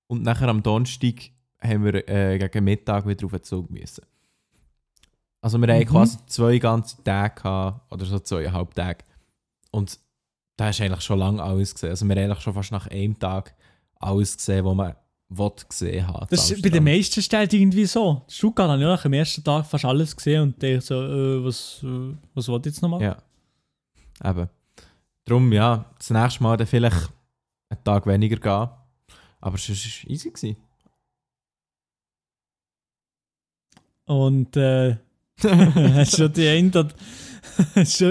Und 0.06 0.22
nachher 0.22 0.48
am 0.48 0.62
Donnerstag 0.62 1.14
haben 1.60 1.84
wir 1.84 2.08
äh, 2.08 2.38
gegen 2.38 2.64
Mittag 2.64 3.06
wieder 3.06 3.26
auf 3.26 3.32
den 3.32 3.42
Zug 3.42 3.70
müssen. 3.70 4.04
Also 5.42 5.58
wir 5.58 5.66
Mhm. 5.66 5.72
hatten 5.72 5.86
quasi 5.86 6.18
zwei 6.26 6.58
ganze 6.58 7.02
Tage 7.04 7.34
gehabt, 7.42 7.92
oder 7.92 8.04
so 8.04 8.18
zweieinhalb 8.18 8.74
Tage. 8.74 9.04
Und 9.70 9.98
da 10.56 10.66
hast 10.66 10.78
du 10.80 10.84
eigentlich 10.84 11.02
schon 11.02 11.18
lange 11.18 11.42
alles 11.42 11.74
gesehen. 11.74 11.90
Also 11.90 12.06
wir 12.06 12.14
haben 12.16 12.22
eigentlich 12.24 12.40
schon 12.40 12.54
fast 12.54 12.72
nach 12.72 12.86
einem 12.86 13.18
Tag 13.18 13.54
alles 13.96 14.36
gesehen, 14.36 14.64
was 14.64 14.74
man 14.74 14.94
will 15.28 15.50
gesehen 15.68 16.06
hat. 16.06 16.32
Das 16.32 16.50
ist 16.50 16.62
bei 16.62 16.68
den 16.68 16.84
meisten 16.84 17.20
Städten 17.20 17.56
irgendwie 17.56 17.84
so. 17.84 18.22
Stuttgart 18.28 18.70
habe 18.70 18.80
ich 18.80 18.86
nach 18.86 19.02
dem 19.02 19.12
ersten 19.12 19.42
Tag 19.44 19.66
fast 19.66 19.84
alles 19.84 20.16
gesehen 20.16 20.42
und 20.42 20.62
dachte 20.62 20.80
so, 20.80 20.94
äh, 20.94 21.44
was, 21.44 21.80
äh, 21.82 22.14
was 22.34 22.48
wollt 22.48 22.64
ihr 22.66 22.70
jetzt 22.72 22.80
nochmal? 22.82 23.02
Ja. 23.02 23.16
Eben. 24.24 24.48
Darum, 25.26 25.52
ja, 25.52 25.84
das 25.98 26.10
nächste 26.10 26.42
Mal 26.42 26.56
dann 26.56 26.68
vielleicht 26.68 27.10
einen 27.68 27.84
Tag 27.84 28.06
weniger 28.06 28.36
gehen. 28.36 28.70
Aber 29.40 29.56
es 29.56 29.68
war 29.68 30.10
easy. 30.10 30.30
Gewesen. 30.30 30.56
Und 34.04 34.56
äh, 34.56 34.96
hast 35.42 36.16
schon 36.16 36.32
die 36.32 36.46
ein 36.46 36.68
oder, 36.68 36.88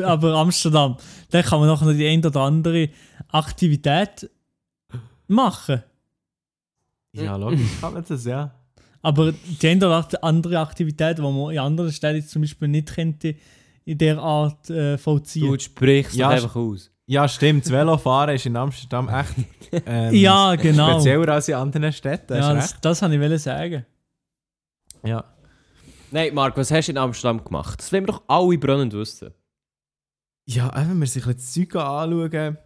aber 0.08 0.36
Amsterdam, 0.36 0.98
da 1.30 1.42
kann 1.42 1.60
man 1.60 1.70
noch 1.70 1.82
die 1.94 2.06
ein 2.06 2.26
oder 2.26 2.42
andere 2.42 2.90
Aktivität 3.30 4.30
machen. 5.28 5.84
Ja, 7.14 7.38
logisch 7.38 7.80
kann 7.80 7.94
man 7.94 8.04
das, 8.04 8.26
ja. 8.26 8.54
Aber 9.02 9.32
die 9.32 9.68
eine 9.68 9.88
oder 9.88 10.24
andere 10.24 10.60
Aktivität, 10.60 11.18
die 11.18 11.22
man 11.22 11.52
in 11.52 11.60
anderen 11.60 11.94
Städten 11.94 12.28
zum 12.28 12.42
Beispiel 12.42 12.68
nicht 12.68 12.94
könnte, 12.94 13.36
in 13.86 13.98
der 13.98 14.20
Art 14.20 14.70
äh, 14.70 14.98
vollziehen. 14.98 15.48
Du 15.48 15.58
sprichst 15.58 16.16
Ja, 16.16 16.28
doch 16.28 16.36
einfach 16.36 16.56
aus. 16.58 16.92
Ja, 17.08 17.28
stimmt. 17.28 17.66
Das 17.66 17.72
Velofahren 17.72 18.36
ist 18.36 18.46
in 18.46 18.56
Amsterdam 18.56 19.10
echt 19.10 19.36
ähm, 19.86 20.14
ja, 20.14 20.56
genau. 20.56 20.94
spezieller 20.94 21.34
als 21.34 21.48
in 21.48 21.56
anderen 21.56 21.94
Städten. 21.94 22.34
Ja, 22.36 22.54
das, 22.54 22.80
das 22.82 23.02
wollte 23.02 23.36
ich 23.36 23.42
sagen. 23.42 23.86
ja. 25.04 25.24
Nein, 26.12 26.34
Marc, 26.34 26.56
was 26.56 26.72
hast 26.72 26.88
du 26.88 26.92
in 26.92 26.98
Amsterdam 26.98 27.44
gemacht? 27.44 27.80
Das 27.80 27.92
wollen 27.92 28.04
wir 28.04 28.14
doch 28.14 28.24
alle 28.28 28.58
brennend 28.58 28.94
wissen. 28.94 29.34
Ja, 30.46 30.70
einfach 30.70 30.94
wir 30.96 31.08
sich 31.08 31.26
ein 31.26 31.36
bisschen 31.36 31.66
das 31.66 31.72
Zeug 31.72 31.76
anschauen. 31.76 32.58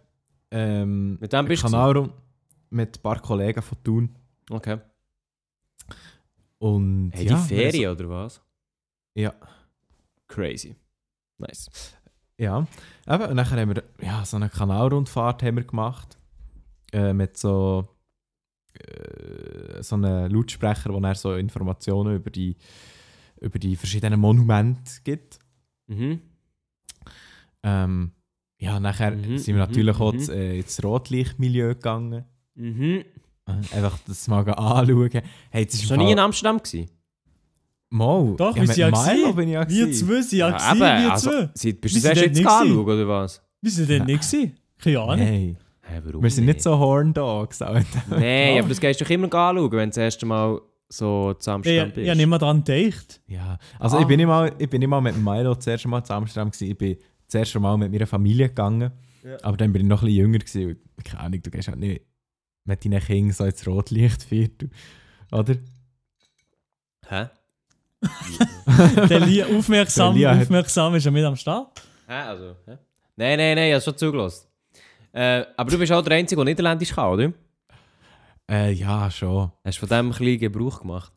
Ähm, 0.52 1.18
Mit 1.20 1.32
dem 1.32 1.46
bist 1.46 1.64
du 1.64 2.12
mit 2.70 2.98
ein 2.98 3.02
paar 3.02 3.20
Kollegen 3.20 3.62
von 3.62 3.82
Thun. 3.82 4.16
Okay. 4.50 4.78
Und 6.58 7.12
Hey, 7.14 7.26
ja, 7.26 7.36
die 7.36 7.54
Ferien 7.54 7.90
oder 7.92 8.08
was? 8.08 8.40
Ja. 9.14 9.34
Crazy. 10.28 10.76
Nice. 11.38 11.68
Ja, 12.40 12.66
eben, 13.06 13.24
und 13.24 13.36
nachher 13.36 13.60
haben 13.60 13.74
wir 13.74 13.84
ja, 14.00 14.24
so 14.24 14.36
eine 14.38 14.48
Kanalrundfahrt 14.48 15.42
haben 15.42 15.56
wir 15.56 15.64
gemacht. 15.64 16.16
Äh, 16.90 17.12
mit 17.12 17.36
so, 17.36 17.86
äh, 18.72 19.82
so 19.82 19.96
einem 19.96 20.32
Lautsprecher, 20.32 20.90
wo 20.90 21.00
er 21.00 21.14
so 21.14 21.34
Informationen 21.34 22.16
über 22.16 22.30
die, 22.30 22.56
über 23.42 23.58
die 23.58 23.76
verschiedenen 23.76 24.18
Monumente 24.18 24.90
gibt. 25.04 25.38
Mhm. 25.86 26.20
Ähm, 27.62 28.12
ja, 28.56 28.80
nachher 28.80 29.10
Mhm, 29.10 29.36
sind 29.36 29.54
wir 29.56 29.66
mhm, 29.66 29.70
natürlich 29.70 29.96
auch 30.00 30.12
mhm. 30.12 30.18
ins, 30.18 30.28
äh, 30.30 30.58
ins 30.60 30.82
Rotlichtmilieu 30.82 31.74
gegangen. 31.74 32.24
Mhm. 32.54 33.04
Einfach 33.44 33.98
das 34.06 34.28
mal 34.28 34.48
anschauen. 34.48 35.22
Hey, 35.50 35.66
das 35.66 35.74
ist 35.74 35.90
noch 35.90 35.98
nie 35.98 36.12
in 36.12 36.18
Amsterdam 36.18 36.56
gewesen? 36.56 36.90
Mal. 37.90 38.36
Doch, 38.36 38.50
ja, 38.56 38.62
wir 38.62 38.68
mit 38.68 38.70
sind 38.76 38.78
ja 38.78 39.14
Milo 39.14 39.32
bin 39.34 39.48
ich 39.48 39.54
ja 39.54 39.68
Wir 39.68 39.92
zwei 39.92 40.22
sind 40.22 40.38
ja, 40.38 40.48
Ja, 40.50 40.56
gewesen, 40.56 40.80
wir 40.80 41.12
also, 41.12 41.30
zwei. 41.30 41.50
sie- 41.54 41.72
bist 41.72 41.96
du 41.96 42.00
das 42.08 42.20
jetzt 42.20 42.36
nicht 42.36 42.46
anschauen, 42.48 42.78
oder 42.84 43.08
was? 43.08 43.42
Wir 43.60 43.70
sind 43.70 43.90
denn 43.90 44.04
nicht 44.04 44.20
gewesen. 44.30 44.56
Keine 44.78 45.00
Ahnung. 45.00 45.18
Hey, 45.26 45.56
Hä, 45.82 46.00
warum 46.04 46.22
wir 46.22 46.30
sind 46.30 46.44
nicht 46.46 46.62
so 46.62 46.78
Horn 46.78 47.12
Dogs. 47.12 47.60
Alter. 47.62 47.84
Nein, 48.10 48.54
Ja. 48.54 48.60
aber 48.60 48.68
das 48.68 48.80
gehst 48.80 49.00
du 49.00 49.04
doch 49.04 49.10
immer 49.10 49.26
anschauen, 49.34 49.72
wenn 49.72 49.78
du 49.90 49.94
das 49.94 49.96
erste 49.96 50.24
Mal 50.24 50.60
so 50.88 51.34
zusammen 51.34 51.64
Ich, 51.66 51.82
bist. 51.84 51.96
ich 51.98 52.08
habe 52.08 52.16
nicht 52.16 52.26
mehr 52.28 52.38
daran 52.38 52.62
gedacht. 52.64 53.20
Ja, 53.26 53.58
also 53.80 53.96
Ah. 53.98 54.00
ich 54.02 54.06
bin 54.06 54.16
nicht 54.18 54.26
mal, 54.26 54.52
ich 54.58 54.70
bin 54.70 54.78
nicht 54.78 54.88
mal 54.88 55.00
mit 55.00 55.16
Milo 55.16 55.54
das 55.54 55.66
erste 55.66 55.88
Mal 55.88 56.04
zu 56.04 56.12
Amsterdam 56.14 56.50
gewesen. 56.52 56.70
Ich 56.70 56.78
bin 56.78 56.96
das 57.26 57.34
erste 57.34 57.58
Mal 57.60 57.76
mit 57.76 57.90
meiner 57.90 58.06
Familie 58.06 58.48
gegangen. 58.48 58.92
Ja. 59.24 59.36
Aber 59.42 59.56
dann 59.56 59.72
bin 59.72 59.82
ich 59.82 59.88
noch 59.88 60.02
ein 60.02 60.06
bisschen 60.06 60.16
jünger 60.24 60.38
gewesen. 60.38 60.78
und 60.96 61.04
Keine 61.04 61.20
Ahnung, 61.24 61.42
du 61.42 61.50
gehst 61.50 61.68
halt 61.68 61.78
nicht 61.80 62.02
mit 62.64 62.84
deinen 62.84 63.00
Kindern 63.00 63.32
so 63.32 63.44
ins 63.44 63.66
Rotlichtviertel. 63.66 64.70
Oder? 65.32 65.56
Hä? 67.08 67.26
Der 69.08 69.20
Lia, 69.20 69.46
aufmerksam, 69.46 70.14
Der 70.14 70.32
Lia 70.32 70.42
aufmerksam 70.42 70.94
ist 70.94 71.04
er 71.06 71.12
mit 71.12 71.24
am 71.24 71.36
Start. 71.36 71.82
Hä, 72.06 72.12
also? 72.14 72.56
Hä? 72.66 72.78
Nein, 73.16 73.36
nein, 73.38 73.54
nein, 73.56 73.68
ich 73.68 73.74
habe 73.74 73.82
schon 73.84 73.96
zugelassen. 73.96 74.46
Äh, 75.12 75.44
aber 75.56 75.70
du 75.70 75.78
bist 75.78 75.92
auch 75.92 76.02
der 76.02 76.16
Einzige, 76.16 76.38
der 76.38 76.44
Niederländisch 76.46 76.92
kann, 76.92 77.12
oder? 77.12 77.32
Äh, 78.50 78.72
ja, 78.72 79.10
schon. 79.10 79.52
Hast 79.64 79.76
du 79.82 79.86
von 79.86 79.88
dem 79.88 80.06
ein 80.06 80.10
bisschen 80.10 80.38
Gebrauch 80.38 80.80
gemacht? 80.80 81.12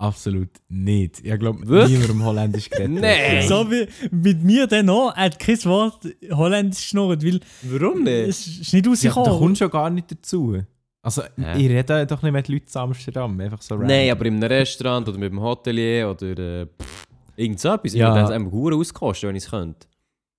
Absolut 0.00 0.50
nicht. 0.68 1.24
Ich 1.26 1.38
glaube, 1.40 1.58
niemandem 1.66 2.24
Holländisch 2.24 2.70
geredet. 2.70 2.90
Nein. 3.00 3.48
So 3.48 3.68
wie 3.68 3.88
mit 4.12 4.44
mir 4.44 4.68
dann 4.68 4.88
auch, 4.90 5.12
er 5.16 5.24
hat 5.24 5.38
kein 5.40 5.62
Wort 5.64 6.06
Holländisch 6.30 6.82
geschnurrt, 6.82 7.24
weil 7.24 7.40
Warum 7.62 8.06
es 8.06 8.46
ist 8.46 8.72
nicht 8.72 8.74
Ja, 8.74 8.80
da 8.82 8.88
rausgekommen. 8.90 9.38
kommst 9.38 9.60
du 9.60 9.64
schon 9.64 9.70
gar 9.72 9.90
nicht 9.90 10.12
dazu. 10.12 10.62
Also, 11.02 11.22
Ja. 11.36 11.54
ich 11.56 11.68
rede 11.68 12.06
doch 12.06 12.22
nicht 12.22 12.32
mit 12.32 12.48
Leuten 12.48 12.66
zu 12.66 12.78
Amsterdam. 12.80 13.38
Einfach 13.40 13.62
so 13.62 13.76
Nein, 13.76 14.10
aber 14.10 14.26
in 14.26 14.34
einem 14.34 14.42
Restaurant 14.50 15.08
oder 15.08 15.18
mit 15.18 15.30
dem 15.32 15.40
Hotelier 15.40 16.10
oder 16.10 16.38
äh, 16.38 16.66
pff, 16.66 17.06
irgend 17.36 17.60
so 17.60 17.72
etwas. 17.72 17.94
Ja. 17.94 18.14
Ja. 18.14 18.22
Das 18.22 18.30
einfach 18.30 18.50
Huren 18.52 18.78
auskosten, 18.78 19.28
wenn 19.28 19.36
ich 19.36 19.44
es 19.44 19.50
könnte. 19.50 19.86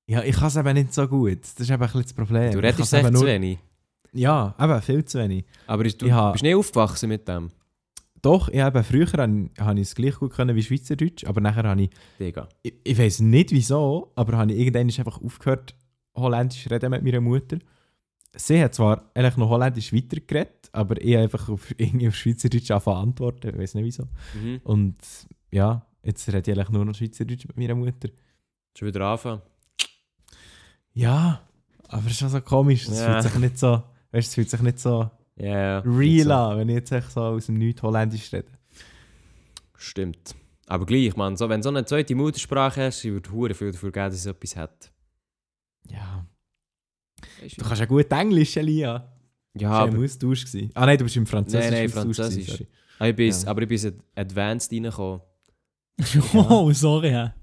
Ja, 0.08 0.24
ich 0.24 0.36
kann 0.36 0.48
es 0.48 0.56
eben 0.56 0.74
nicht 0.74 0.94
so 0.94 1.08
gut. 1.08 1.40
Das 1.44 1.52
ist 1.60 1.70
eben 1.70 1.74
ein 1.74 1.80
bisschen 1.80 2.02
das 2.04 2.14
Problem. 2.14 2.52
Du 2.52 2.58
Ich 2.60 2.64
redest 2.64 2.94
echt 2.94 3.06
eben 3.06 3.16
zu 3.16 3.22
nur- 3.24 3.32
wenig. 3.32 3.60
Ja, 4.12 4.56
eben 4.60 4.82
viel 4.82 5.06
zu 5.06 5.20
wenig. 5.20 5.46
Aber 5.68 5.86
ist, 5.86 6.02
du 6.02 6.08
Ich 6.08 6.14
bist 6.34 6.44
nicht 6.44 6.56
aufgewachsen 6.56 7.10
mit 7.10 7.28
dem. 7.28 7.50
Doch, 8.22 8.50
ich 8.50 8.60
habe 8.60 8.84
früher 8.84 9.08
habe 9.14 9.50
ich 9.76 9.82
es 9.82 9.96
gleich 9.96 10.16
gut 10.16 10.34
können 10.34 10.56
wie 10.56 10.64
Schweizerdeutsch, 10.64 11.24
aber 11.26 11.40
nachher 11.40 11.64
habe 11.64 11.84
ich, 11.84 11.90
Digga. 12.20 12.50
ich, 12.64 12.74
ich 12.84 12.98
weiß 12.98 13.22
nicht 13.22 13.52
wieso, 13.52 14.12
aber 14.16 14.36
habe 14.38 14.52
ich 14.52 14.60
irgendwann 14.60 14.88
einfach 14.88 15.22
aufgehört, 15.22 15.74
Holländisch 16.18 16.64
zu 16.64 16.70
reden 16.70 16.90
mit 16.90 17.04
meiner 17.04 17.22
Mutter. 17.22 17.60
Sie 18.36 18.62
hat 18.64 18.76
zwar 18.76 19.10
eigentlich 19.16 19.38
noch 19.38 19.50
Holländisch 19.50 19.92
weitergeredet, 19.94 20.70
aber 20.72 21.02
ich 21.02 21.14
habe 21.14 21.24
einfach 21.24 21.50
auf, 21.50 21.72
irgendwie 21.78 22.08
auf 22.08 22.16
Schweizerdeutsch 22.16 22.72
antworten, 22.72 23.50
ich 23.50 23.58
weiß 23.58 23.74
nicht 23.76 23.86
wieso. 23.86 24.08
Mhm. 24.36 24.62
Und 24.64 24.98
ja, 25.52 25.86
jetzt 26.04 26.28
rede 26.28 26.52
ich 26.52 26.58
eigentlich 26.58 26.70
nur 26.70 26.86
noch 26.86 26.94
Schweizerdeutsch 26.96 27.48
mit 27.48 27.58
meiner 27.58 27.76
Mutter. 27.76 28.10
Schon 28.78 28.88
wieder 28.88 29.06
anfangen. 29.08 29.42
Ja, 30.94 31.42
aber 31.88 32.06
es 32.06 32.12
ist 32.14 32.20
schon 32.20 32.30
so 32.30 32.42
komisch, 32.42 32.88
es 32.88 33.00
Ja. 33.00 33.14
fühlt 33.22 33.24
sich 33.34 33.42
nicht 33.42 33.58
so, 33.58 33.84
weißt, 34.12 34.28
es 34.30 34.36
fühlt 34.36 34.50
sich 34.50 34.62
nicht 34.62 34.80
so 34.80 35.10
Ja, 35.36 35.60
ja. 35.60 35.80
real 35.80 36.26
so. 36.26 36.34
an, 36.34 36.58
wenn 36.60 36.70
ich 36.70 36.76
jetzt 36.76 36.92
echt 36.92 37.12
so 37.12 37.22
aus 37.22 37.46
dem 37.48 37.56
Nichts 37.56 37.82
Holländisch 37.82 38.32
rede. 38.34 38.48
Stimmt. 39.76 40.36
Aber 40.68 40.86
gleich, 40.86 41.16
man, 41.16 41.36
so, 41.36 41.50
wenn 41.50 41.62
du 41.62 41.64
so 41.64 41.70
eine 41.70 41.86
zweite 41.86 42.14
Muttersprache 42.14 42.84
hast, 42.86 43.04
ich 43.04 43.12
würde 43.12 43.32
hure 43.32 43.54
viel 43.56 43.72
dafür 43.72 43.92
geben, 43.92 44.06
dass 44.12 44.16
es 44.20 44.26
etwas 44.28 44.56
hat. 44.56 44.92
Ja. 45.88 46.26
Du 47.58 47.64
kannst 47.66 47.80
ja 47.80 47.86
gut 47.86 48.12
Englisch, 48.12 48.56
Elia. 48.58 49.12
ja, 49.56 49.72
aber, 49.72 49.96
im 49.96 50.04
Austausch. 50.04 50.46
gewesen. 50.46 50.72
Ah 50.74 50.86
nein, 50.86 50.98
du 50.98 51.04
bist 51.04 51.16
im 51.18 51.26
Französisch. 51.26 51.70
Nein, 51.70 51.80
nein, 51.80 51.90
Französisch. 51.90 52.46
gewesen, 52.48 52.68
Ah, 53.00 53.08
ich 53.08 53.16
bin, 53.16 53.32
Ja. 53.32 53.48
aber 53.48 53.62
ich 53.62 53.68
bin 53.68 53.78
in 53.80 54.00
Advanced 54.16 54.72
reingekommen. 54.72 55.22
Oh, 56.34 56.72
sorry. 56.74 57.12
Ja. 57.12 57.34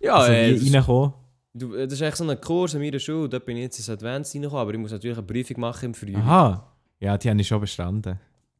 Ja, 0.00 0.14
Also 0.16 0.32
äh, 0.32 0.60
wie 0.60 0.74
reinkommen. 0.74 1.12
du, 1.54 1.72
das 1.76 1.92
ist 1.92 2.00
echt 2.00 2.16
so 2.16 2.28
ein 2.28 2.40
Kurs 2.40 2.74
an 2.74 2.80
meiner 2.80 2.98
Schule, 2.98 3.28
dort 3.28 3.44
bin 3.46 3.56
ich 3.56 3.62
jetzt 3.64 3.78
ins 3.78 3.88
Advanced 3.90 4.34
reingekommen, 4.34 4.62
aber 4.62 4.72
ich 4.74 4.78
muss 4.80 4.90
natürlich 4.92 5.16
eine 5.16 5.26
Prüfung 5.26 5.60
machen 5.60 5.86
im 5.86 5.94
Frühjahr. 5.94 6.22
Aha. 6.22 6.72
Ja, 7.00 7.16
die 7.18 7.30
habe 7.30 7.40
ich 7.40 7.46
schon 7.48 7.60
bestanden. 7.60 8.18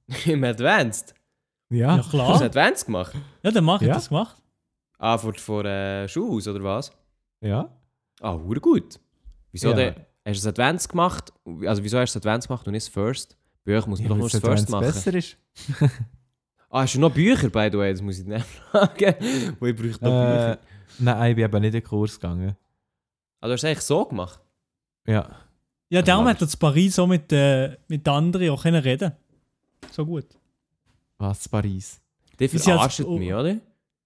Im 0.27 0.43
Advanced? 0.45 1.15
Ja, 1.71 1.79
Ja. 1.79 1.97
Hast 1.99 2.07
du 2.13 2.17
klar. 2.19 2.43
Advanced 2.43 2.87
gemacht? 2.87 3.15
Ja, 3.43 3.51
dann 3.51 3.65
mach 3.65 3.81
ich 3.81 3.89
Ja. 3.89 3.95
das 3.95 4.09
gemacht. 4.09 4.37
Ah, 4.99 5.17
vor, 5.19 5.35
vor 5.35 5.65
äh, 5.65 6.07
Schulhaus 6.09 6.47
oder 6.49 6.63
was? 6.63 6.93
Ja. 7.41 7.69
Ah, 8.21 8.35
hure 8.35 8.61
gut. 8.61 9.01
Wieso 9.53 9.71
Ja. 9.71 9.75
denn? 9.75 9.95
Hast 10.25 10.41
du 10.43 10.45
das 10.45 10.47
Advanced 10.47 10.89
gemacht? 10.89 11.33
Also 11.67 11.83
wieso 11.83 11.99
hast 11.99 12.15
du 12.15 12.19
das 12.19 12.27
Advanced 12.27 12.49
gemacht 12.49 12.67
und 12.67 12.73
nicht 12.73 12.87
das 12.87 12.93
First? 12.93 13.37
Bei 13.65 13.77
euch 13.79 13.87
muss 13.87 13.99
man 14.01 14.05
ja 14.05 14.09
doch 14.11 14.17
nur 14.19 14.29
das 14.31 14.41
First 14.41 14.69
machen. 14.71 14.81
besser 14.87 15.15
ist. 15.15 15.37
Ah, 16.75 16.81
hast 16.85 16.95
du 16.95 17.01
noch 17.01 17.13
Bücher, 17.13 17.51
by 17.51 17.69
the 17.71 17.77
way? 17.77 17.93
Das 17.93 18.01
muss 18.01 18.19
ich 18.19 18.25
nicht 18.27 18.47
fragen. 18.71 19.15
Wo 19.61 19.67
ich 19.67 19.77
bräuchte 19.77 20.03
noch 20.03 20.11
Äh, 20.11 20.57
Bücher. 20.57 20.59
nein, 21.01 21.31
ich 21.31 21.37
bin 21.37 21.45
eben 21.45 21.61
nicht 21.61 21.67
in 21.67 21.73
den 21.73 21.85
Kurs 21.85 22.15
gegangen. 22.19 22.57
Du 23.43 23.49
hast 23.51 23.61
es 23.61 23.65
eigentlich 23.65 23.81
so 23.83 24.07
gemacht? 24.07 24.41
Ja. 25.07 25.29
Ja, 25.91 26.01
darum 26.01 26.23
Aber- 26.25 26.31
hat 26.31 26.41
er 26.41 26.49
zu 26.49 26.57
Paris 26.57 26.95
so 26.95 27.07
mit, 27.07 27.31
äh, 27.31 27.77
mit 27.89 28.07
den 28.07 28.11
anderen 28.15 28.49
auch 28.49 28.63
können 28.63 28.83
reden 28.83 29.13
So 29.91 30.07
gut. 30.07 30.25
Was, 31.19 31.47
Paris? 31.47 32.01
Als- 32.41 32.63
verarscht 32.65 33.01
mich, 33.01 33.35
oder? 33.35 33.57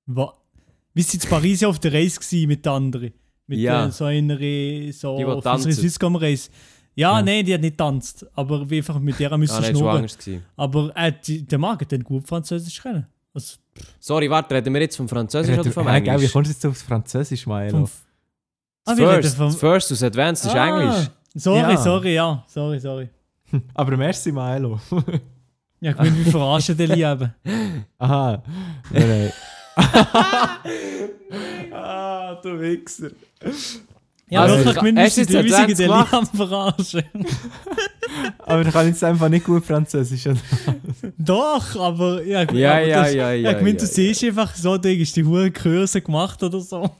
Wa- 0.07 0.35
Wie 0.93 1.03
sie 1.03 1.21
zu 1.21 1.29
Paris 1.29 1.61
ja 1.61 1.69
auf 1.69 1.79
der 1.79 1.93
Reise 1.93 2.19
mit 2.49 2.67
den 2.67 2.73
anderen? 2.73 3.13
Mit 3.49 3.59
Ja. 3.61 3.91
so 3.91 4.05
einer 4.05 4.35
so 4.35 4.41
Die, 5.19 5.25
auf 5.25 5.35
unserer 5.37 5.43
tanzen. 5.43 5.73
Swisscom-Reise. 5.73 6.51
Ja, 6.95 7.19
Ja. 7.19 7.23
nein, 7.23 7.45
die 7.45 7.55
hat 7.55 7.61
nicht 7.61 7.77
tanzt, 7.77 8.27
aber 8.35 8.69
wir 8.69 8.79
einfach 8.79 8.99
mit 8.99 9.19
der 9.21 9.37
müssen 9.37 9.53
Ah, 9.55 9.61
das 9.61 9.69
war 9.81 10.07
schnurren. 10.07 10.43
Aber 10.57 10.93
äh, 10.97 11.13
die, 11.25 11.43
der 11.47 11.59
mag 11.59 11.81
hat 11.81 11.93
dann 11.93 12.03
gut 12.03 12.27
Französisch 12.27 12.81
können. 12.83 13.07
Also, 13.35 13.57
Sorry, 14.01 14.31
warte, 14.31 14.55
reden 14.55 14.73
wir 14.73 14.81
jetzt 14.81 14.97
vom 14.97 15.09
Französisch 15.09 15.59
oder 15.59 15.71
vom 15.71 15.87
Hä, 15.87 16.01
gell, 16.01 16.07
wie 16.07 16.17
Englisch? 16.17 16.33
kommst 16.33 16.49
du 16.51 16.55
jetzt 16.55 16.65
aufs 16.67 16.83
Französisch, 16.83 17.47
Milo? 17.47 17.89
Ah, 18.87 18.95
First, 18.97 19.37
vom- 19.37 19.53
First 19.53 19.93
aus 19.93 20.03
Advanced 20.03 20.47
ist 20.47 20.55
Ah, 20.57 20.67
Englisch. 20.69 21.11
Sorry, 21.35 21.59
Ja. 21.61 21.77
sorry, 21.77 22.15
ja. 22.15 22.45
Sorry, 22.49 22.81
sorry. 22.81 23.09
Aber 23.75 23.97
merci, 23.97 24.33
Milo. 24.33 24.81
Ja, 25.81 25.91
ich 25.91 25.97
bin 25.99 26.25
wie 26.25 26.31
verarschen, 26.31 26.77
der 26.79 26.89
Liebe. 26.89 27.35
Aha. 27.99 28.43
Nein, 28.91 29.09
nein. 29.09 29.33
Ah, 31.73 32.35
du 32.43 32.61
Wichser. 32.61 33.11
Ja, 34.29 34.43
Also, 34.43 34.65
wirklich, 34.65 34.97
hast 34.97 35.17
du 35.19 35.39
Advents 35.39 35.79
den 35.79 35.87
gemacht? 35.87 36.13
Liebe 36.13 36.19
am 36.19 36.27
verarschen. 36.27 37.05
Aber 38.39 38.63
ich 38.63 38.73
kann 38.73 38.87
jetzt 38.87 39.05
einfach 39.05 39.29
nicht 39.29 39.45
gut 39.45 39.65
Französisch. 39.65 40.27
oder? 40.27 40.39
Doch, 41.19 41.77
aber 41.77 42.25
ja, 42.25 42.43
Ja, 42.53 42.73
aber 42.73 42.87
ja, 42.87 43.03
das, 43.03 43.15
ja, 43.15 43.33
ja, 43.33 43.51
Ich 43.51 43.57
meine, 43.59 43.71
ja, 43.71 43.77
du 43.77 43.87
siehst 43.87 44.25
einfach 44.25 44.55
so, 44.57 44.79
Ding, 44.79 44.99
ist 44.99 45.15
die 45.15 45.25
hohe 45.25 45.51
Kurse 45.53 46.01
gemacht 46.01 46.43
oder 46.43 46.61
so. 46.61 46.91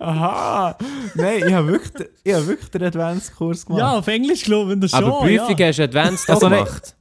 Aha. 0.00 0.76
Nein, 1.14 1.42
ich 1.46 1.52
habe 1.52 1.68
wirklich, 1.68 2.08
ich 2.24 2.34
hab 2.34 2.46
wirklich 2.46 2.70
den 2.70 2.82
Advanced-Kurs 2.84 3.66
gemacht. 3.66 3.80
Ja, 3.80 3.98
auf 3.98 4.08
Englisch 4.08 4.44
glaube 4.44 4.72
ich 4.74 4.80
das 4.80 4.90
schon. 4.92 5.04
Aber 5.04 5.20
Prüfung 5.20 5.56
ja. 5.58 5.66
hast 5.66 5.78
du 5.78 5.82
Advanced 5.84 6.30
Also 6.30 6.46
auch 6.46 6.50
nein. 6.50 6.64
gemacht. 6.64 6.96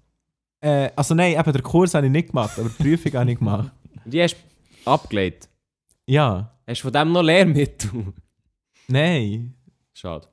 Äh, 0.61 0.89
also 0.95 1.15
nein, 1.15 1.39
eben, 1.39 1.53
den 1.53 1.63
Kurs 1.63 1.93
habe 1.93 2.05
ich 2.05 2.11
nicht 2.11 2.29
gemacht, 2.29 2.59
aber 2.59 2.69
die 2.69 2.83
Prüfung 2.83 3.13
habe 3.13 3.31
ich 3.31 3.39
gemacht. 3.39 3.71
Die 4.05 4.21
hast 4.21 4.35
du 4.35 4.52
abgelegt. 4.85 5.49
Ja. 6.07 6.51
Hast 6.67 6.79
du 6.79 6.83
von 6.83 6.93
dem 6.93 7.11
noch 7.11 7.21
Lehrmittel? 7.21 8.13
Nein. 8.87 9.53
Schade. 9.93 10.27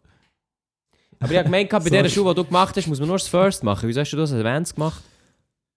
Aber 1.18 1.32
ich 1.32 1.38
habe 1.38 1.44
gemeint, 1.44 1.70
bei 1.70 1.78
der 1.90 2.08
Schule, 2.08 2.34
die 2.34 2.40
du 2.40 2.44
gemacht 2.44 2.76
hast, 2.76 2.86
muss 2.86 2.98
man 2.98 3.08
nur 3.08 3.18
das 3.18 3.28
First 3.28 3.62
machen. 3.62 3.88
Wieso 3.88 4.00
hast 4.00 4.10
du 4.10 4.16
das 4.16 4.32
Advanced 4.32 4.74
gemacht? 4.74 5.02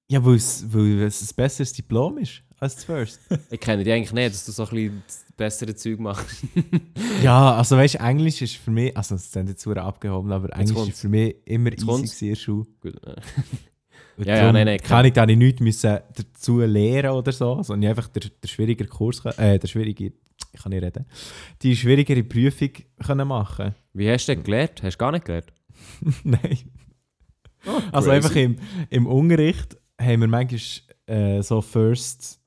Ja, 0.10 0.24
weil 0.24 0.36
es, 0.36 0.66
weil 0.74 1.02
es 1.02 1.22
ein 1.22 1.36
besseres 1.36 1.74
Diplom 1.74 2.18
ist 2.18 2.44
als 2.60 2.76
das 2.76 2.86
First. 2.86 3.20
Ich 3.52 3.60
kenne 3.60 3.84
die 3.84 3.92
eigentlich 3.92 4.14
nicht, 4.14 4.34
dass 4.34 4.46
du 4.46 4.52
so 4.52 4.64
ein 4.64 4.70
bisschen 4.70 5.04
bessere 5.36 5.76
Zeug 5.76 6.00
machst. 6.00 6.44
ja, 7.22 7.56
also 7.56 7.78
weißt 7.78 7.96
du, 7.96 8.00
Englisch 8.00 8.42
ist 8.42 8.56
für 8.56 8.72
mich, 8.72 8.96
also 8.96 9.16
es 9.16 9.32
sind 9.32 9.50
jetzt 9.50 9.68
abgehoben, 9.68 10.32
aber 10.32 10.54
Englisch 10.54 10.90
ist 10.90 11.02
für 11.02 11.10
mich 11.10 11.36
immer 11.46 11.72
Jetzt 11.72 11.84
easy 11.84 12.26
in 12.26 12.34
der 12.34 12.40
Schule. 12.40 12.66
Gut. 12.82 13.02
Und 14.18 14.28
Ja, 14.28 14.38
ja, 14.38 14.52
nein, 14.52 14.66
nein. 14.66 14.80
Kann 14.80 15.06
ich 15.06 15.14
da 15.14 15.26
nicht 15.26 15.38
nichts 15.38 15.62
müssen 15.62 16.00
dazu 16.16 16.60
lehren 16.62 17.12
oder 17.12 17.32
so, 17.32 17.64
sondern 17.64 17.90
einfach 17.90 18.08
der, 18.10 18.30
der 18.42 18.48
schwierigere 18.48 18.88
Kurs, 18.88 19.24
äh, 19.26 19.58
der 19.60 19.68
schwierige, 19.68 20.14
ich 20.52 20.62
kann 20.62 20.72
nicht 20.72 20.84
reden, 20.84 21.06
die 21.62 21.76
schwierigere 21.76 22.24
Prüfung 22.24 22.70
können 23.06 23.28
machen. 23.28 23.74
Wie 23.94 24.10
hast 24.12 24.28
du 24.28 24.36
denn 24.36 24.44
gelernt? 24.44 24.84
Hast 24.84 24.96
du 24.96 24.98
gar 25.00 25.12
nicht 25.12 25.26
gelernt? 25.26 25.52
Nein. 26.24 26.58
Also 27.92 28.10
crazy. 28.10 28.12
einfach 28.12 28.36
im, 28.36 28.58
im 28.90 29.08
Unterricht 29.08 29.78
haben 30.00 30.22
wir 30.22 30.28
manchmal 30.28 30.60
äh, 31.08 31.42
so 31.42 31.62
First, 31.62 32.40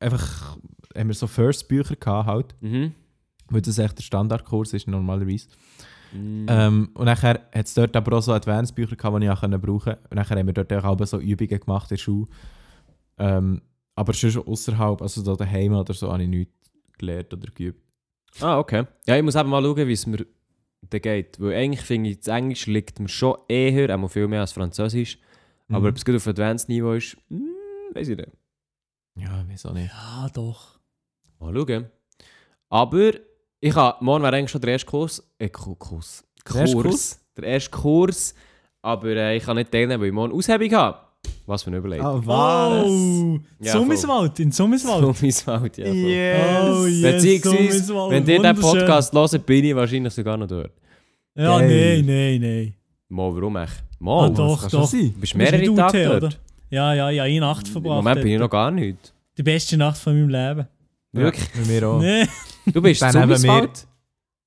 einfach 0.00 0.56
haben 0.96 1.08
wir 1.08 1.14
so 1.14 1.26
First 1.26 1.68
Bücher 1.68 1.96
gehabt 1.96 2.26
halt, 2.26 2.54
Mhm. 2.60 2.92
weil 3.48 3.62
das 3.62 3.78
echt 3.78 3.96
der 3.98 4.02
Standardkurs 4.02 4.72
ist 4.74 4.88
normalerweise. 4.88 5.48
Mm. 6.12 6.46
Ähm, 6.48 6.90
und 6.94 7.04
nachher 7.04 7.40
hat 7.54 7.66
es 7.66 7.74
dort 7.74 7.94
aber 7.96 8.16
auch 8.18 8.22
so 8.22 8.32
Advanced 8.32 8.74
Bücher 8.74 8.96
gehabt, 8.96 9.20
die 9.20 9.24
ich 9.26 9.30
auch 9.30 9.40
können 9.40 9.60
brauchen 9.60 9.92
konnte. 9.94 10.00
Und 10.10 10.16
nachher 10.16 10.38
haben 10.38 10.46
wir 10.46 10.54
dort 10.54 10.72
auch 10.72 10.84
aber 10.84 11.06
so 11.06 11.18
Übungen 11.20 11.60
gemacht 11.60 11.90
in 11.90 11.96
der 11.96 12.02
Schule. 12.02 12.26
Ähm, 13.18 13.62
aber 13.94 14.12
schon 14.14 14.36
außerhalb, 14.46 15.02
also 15.02 15.22
da 15.22 15.36
daheim 15.36 15.74
oder 15.74 15.92
so, 15.94 16.10
habe 16.12 16.22
ich 16.22 16.28
nichts 16.28 16.70
gelernt 16.98 17.32
oder 17.32 17.50
geübt. 17.52 17.82
Ah, 18.40 18.58
okay. 18.58 18.84
Ja, 19.06 19.16
ich 19.16 19.22
muss 19.22 19.34
eben 19.34 19.48
mal 19.50 19.62
schauen, 19.62 19.86
wie 19.88 19.92
es 19.92 20.06
mir 20.06 20.24
da 20.88 20.98
geht. 20.98 21.38
Weil 21.40 21.54
eigentlich 21.54 21.82
finde 21.82 22.10
ich, 22.10 22.18
das 22.20 22.28
Englisch 22.28 22.66
liegt 22.66 22.98
mir 23.00 23.08
schon 23.08 23.36
eher, 23.48 23.90
einmal 23.92 24.08
viel 24.08 24.26
mehr 24.28 24.40
als 24.40 24.52
Französisch. 24.52 25.18
Aber 25.68 25.80
Mhm. 25.80 25.86
ob 25.86 25.96
es 25.96 26.04
gut 26.04 26.16
auf 26.16 26.26
Advanced-Niveau 26.26 26.92
ist, 26.92 27.16
hm, 27.28 27.46
weiß 27.94 28.08
ich 28.08 28.16
nicht. 28.16 28.30
Ja, 29.16 29.44
wieso 29.46 29.72
nicht? 29.72 29.92
Ja, 29.92 30.28
doch. 30.32 30.78
Mal 31.38 31.54
schauen. 31.54 31.90
Aber 32.70 33.12
ich 33.60 33.74
habe, 33.74 34.02
morgen 34.04 34.22
wäre 34.24 34.36
eigentlich 34.36 34.50
schon 34.50 34.60
der 34.60 34.70
erste 34.72 34.86
Kurs. 34.86 35.22
Äh, 35.38 35.48
Ku- 35.48 35.74
Kurs. 35.74 36.24
Der 36.48 36.60
erste 36.62 36.76
Kurs. 36.76 36.84
Kurs? 36.86 37.20
Der 37.36 37.44
erste 37.44 37.70
Kurs. 37.70 38.34
Aber 38.82 39.08
äh, 39.08 39.36
ich 39.36 39.44
kann 39.44 39.56
nicht 39.56 39.70
teilnehmen, 39.70 40.00
weil 40.00 40.08
ich 40.08 40.14
morgen 40.14 40.32
Aushebung 40.32 40.72
habe. 40.72 40.98
Was 41.46 41.62
für 41.62 41.70
ein 41.70 41.74
Überlegen. 41.74 42.02
Ah, 42.04 42.18
was? 42.24 42.86
Oh, 42.86 43.38
Ja, 43.60 43.72
Summiswald, 43.72 44.40
in 44.40 44.52
Summiswald. 44.52 45.02
So 45.02 45.14
mein 45.20 45.60
Wald, 45.62 45.76
ja. 45.78 45.84
voll. 45.86 45.94
Yes! 45.94 46.70
Oh, 46.70 46.86
yes, 46.86 47.02
Beziehungsweise, 47.02 47.56
Summiswald, 47.84 48.10
wenn 48.12 48.26
ihr 48.26 48.36
wunderschön. 48.38 48.62
Podcast 48.62 49.12
hört, 49.12 49.46
bin 49.46 49.64
ich 49.64 49.76
wahrscheinlich 49.76 50.12
sogar 50.14 50.36
noch 50.38 50.46
dort. 50.46 50.70
Ja, 51.34 51.58
nein, 51.58 52.04
nein, 52.06 52.40
nein. 52.40 52.74
Mal, 53.08 53.34
warum 53.34 53.56
echt? 53.56 53.82
Ah, 53.82 53.96
Mal, 53.98 54.32
doch, 54.32 54.68
doch. 54.70 54.86
sein. 54.86 55.12
du 55.14 55.20
bist 55.20 55.34
mehrere 55.34 55.58
nicht 55.58 55.76
Tage 55.76 56.04
dort. 56.04 56.22
oder? 56.24 56.32
Ja, 56.70 56.94
ja, 56.94 57.10
ja, 57.10 57.22
eine 57.24 57.40
Nacht 57.40 57.66
Im 57.66 57.72
verbracht. 57.72 57.96
Moment 57.96 58.22
bin 58.22 58.32
ich 58.32 58.38
noch 58.38 58.48
gar 58.50 58.70
nicht. 58.70 59.12
Die 59.36 59.42
beste 59.42 59.76
Nacht 59.76 59.98
von 59.98 60.14
meinem 60.14 60.28
Leben. 60.30 60.68
Wirklich? 61.12 61.44
Ja, 61.54 61.60
bei 61.60 61.66
mir 61.68 61.88
auch. 61.88 62.00
Nee. 62.00 62.26
Du 62.72 62.82
bist 62.82 63.02
Dann 63.02 63.12
Summiswald? 63.12 63.86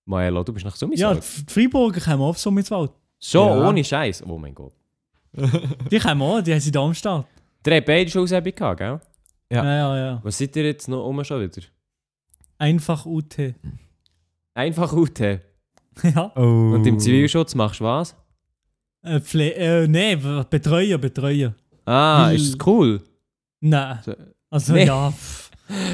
Maelo, 0.06 0.44
du 0.44 0.54
bist 0.54 0.66
nach 0.66 0.74
Ja, 0.74 0.78
Summiswald? 0.78 1.24
die 1.50 1.54
Freiburger 1.54 2.02
kommen 2.02 2.22
auf 2.24 2.38
Summiswald. 2.40 2.92
Schon, 3.20 3.48
Ja. 3.48 3.70
ohne 3.70 3.84
Scheiß. 3.84 4.24
Oh 4.28 4.38
mein 4.38 4.54
Gott. 4.54 4.74
Die 5.92 5.98
kommen 6.00 6.22
auch, 6.22 6.42
die 6.42 6.52
haben 6.54 6.60
sie 6.60 6.72
da 6.72 6.82
am 6.82 6.94
Start. 6.94 7.26
Der 7.66 7.78
hat 7.78 7.86
beide 7.86 8.10
schon 8.12 8.24
Aushebung 8.24 8.54
gehabt, 8.54 8.78
gell? 8.80 9.00
Ja. 9.52 9.64
Ja, 9.64 9.76
ja, 9.76 9.98
ja. 9.98 10.20
Was 10.24 10.38
seid 10.38 10.56
ihr 10.56 10.66
jetzt 10.66 10.88
noch 10.88 11.06
um 11.08 11.24
schon 11.24 11.42
wieder? 11.42 11.62
Einfach 12.60 13.06
UT. 13.06 13.56
Einfach 14.54 14.94
UT. 14.94 15.20
ja. 16.04 16.32
Oh. 16.36 16.74
Und 16.76 16.86
im 16.86 17.00
Zivilschutz 17.00 17.56
machst 17.56 17.80
du 17.80 17.86
was? 17.86 18.16
Äh, 19.04 19.20
Pfle 19.22 19.54
äh, 19.56 19.88
nee, 19.88 20.16
Betreuer, 20.50 20.98
Betreuer. 20.98 21.54
Ah, 21.86 22.28
Weil- 22.28 22.36
ist 22.36 22.50
es 22.50 22.58
cool? 22.68 23.02
Nein. 23.62 24.00
So- 24.04 24.16
Also 24.50 24.74
Nee. 24.74 24.86
ja, 24.86 25.10
pff. 25.12 25.42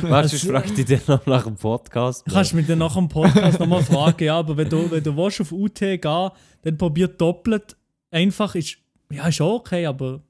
Warte, 0.02 0.36
ich 0.36 0.44
frage 0.44 0.72
dich 0.74 0.86
dann 0.86 1.02
noch 1.08 1.26
nach 1.26 1.44
dem 1.44 1.56
Podcast. 1.56 2.26
Du 2.28 2.34
kannst 2.34 2.54
mich 2.54 2.66
dann 2.68 2.80
nach 2.80 2.96
dem 2.96 3.08
Podcast 3.08 3.60
nochmal 3.60 3.84
fragen, 3.84 4.24
ja, 4.24 4.38
aber 4.38 4.58
wenn 4.58 4.70
du, 4.70 4.90
wenn 4.90 5.04
du 5.04 5.16
willst 5.16 5.42
auf 5.42 5.52
UT 5.52 5.76
gehen 5.76 6.02
dann 6.02 6.78
probier 6.78 7.08
doppelt. 7.08 7.76
Einfach 8.12 8.56
ist, 8.56 8.78
ja, 9.12 9.28
ist 9.28 9.40
auch 9.42 9.60
okay, 9.60 9.86
aber 9.86 10.22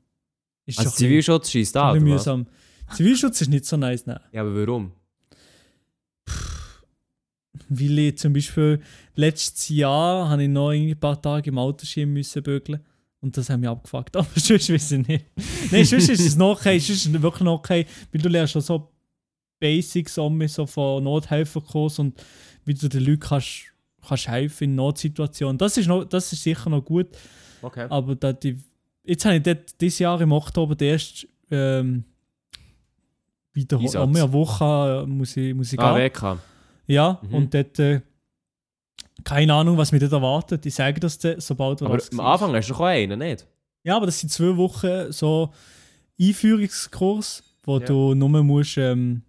ist 0.65 0.80
Also 0.80 0.91
Zivilschutz 0.91 1.49
schießt 1.49 1.75
was? 1.75 1.99
mühsam. 1.99 2.47
Zivilschutz 2.93 3.41
ist 3.41 3.47
nicht 3.47 3.65
so 3.65 3.78
nice, 3.78 4.06
nein. 4.06 4.19
Ja, 4.34 4.41
aber 4.41 4.54
warum? 4.56 4.91
Weil 7.69 7.99
ich 7.99 8.17
zum 8.17 8.34
Beispiel 8.34 8.82
letztes 9.15 9.69
Jahr 9.69 10.30
habe 10.30 10.43
ich 10.43 10.49
noch 10.49 10.69
ein 10.69 10.99
paar 10.99 11.21
Tage 11.21 11.49
im 11.49 11.58
Autoschirm 11.58 12.12
müssen 12.12 12.41
bügeln 12.43 12.84
und 13.21 13.38
das 13.38 13.49
haben 13.49 13.62
mich 13.62 13.69
abgefuckt. 13.69 14.15
Aber 14.17 14.28
sonst 14.36 14.71
weiß 14.71 14.91
ich 14.93 15.08
nicht. 15.08 15.25
Nein, 15.71 15.86
sonst 15.86 16.10
ist 16.10 16.25
es 16.25 16.36
noch 16.36 16.58
okay, 16.58 16.80
sonst 16.80 17.06
ist 17.06 17.13
es 17.15 17.21
wirklich 17.21 17.43
noch 17.43 17.60
okay, 17.60 17.86
weil 18.12 18.21
du 18.21 18.30
lernst 18.30 18.54
schon 18.54 18.62
so 18.62 18.91
Basics 19.59 20.17
um 20.17 20.47
so 20.47 20.65
von 20.65 21.03
Nothelferkurs 21.03 21.99
und 21.99 22.21
wie 22.65 22.73
du 22.73 22.87
den 22.87 23.03
Leuten 23.05 23.19
kannst, 23.19 23.65
kannst 24.07 24.27
helfen 24.27 24.63
in 24.65 24.75
Notsituationen. 24.75 25.57
Das 25.57 25.77
ist, 25.77 25.87
noch, 25.87 26.03
das 26.05 26.31
ist 26.33 26.43
sicher 26.43 26.69
noch 26.69 26.83
gut, 26.83 27.07
Okay. 27.61 27.87
aber 27.89 28.15
da 28.15 28.31
die, 28.33 28.57
jetzt 29.03 29.25
habe 29.25 29.35
ich 29.37 29.43
dort, 29.43 29.79
dieses 29.81 29.99
Jahr 29.99 30.19
im 30.21 30.31
Oktober 30.31 30.75
den 30.75 30.93
ersten 30.93 31.27
ähm, 31.51 32.03
wieder 33.53 33.79
Einsatz. 33.79 34.01
um 34.03 34.15
eine 34.15 34.31
Woche 34.31 35.03
äh, 35.03 35.09
muss 35.09 35.35
ich, 35.35 35.53
muss 35.53 35.73
ich 35.73 35.79
Ah, 35.79 35.93
gehen. 35.97 36.05
WK. 36.05 36.39
Ja, 36.87 37.19
Mhm. 37.23 37.33
und 37.35 37.53
dort 37.53 37.79
äh, 37.79 38.01
keine 39.23 39.53
Ahnung, 39.53 39.77
was 39.77 39.91
mich 39.91 39.99
dort 39.99 40.13
erwartet. 40.13 40.65
Ich 40.65 40.75
sage 40.75 40.99
das 40.99 41.17
dann, 41.19 41.39
sobald 41.41 41.81
wir 41.81 41.87
Aber 41.87 41.97
das 41.97 42.11
am. 42.13 42.21
Anfang 42.21 42.53
hast 42.55 42.69
du 42.69 42.73
auch 42.75 42.79
einen, 42.81 43.19
nicht? 43.19 43.45
Ja, 43.83 43.97
aber 43.97 44.05
das 44.05 44.19
sind 44.19 44.29
zwei 44.31 44.55
Wochen 44.55 45.11
so 45.11 45.51
Einführungskurs, 46.19 47.43
wo 47.63 47.79
Ja. 47.79 47.85
du 47.85 48.13
nur 48.15 48.29
musst, 48.43 48.77
ähm, 48.77 49.23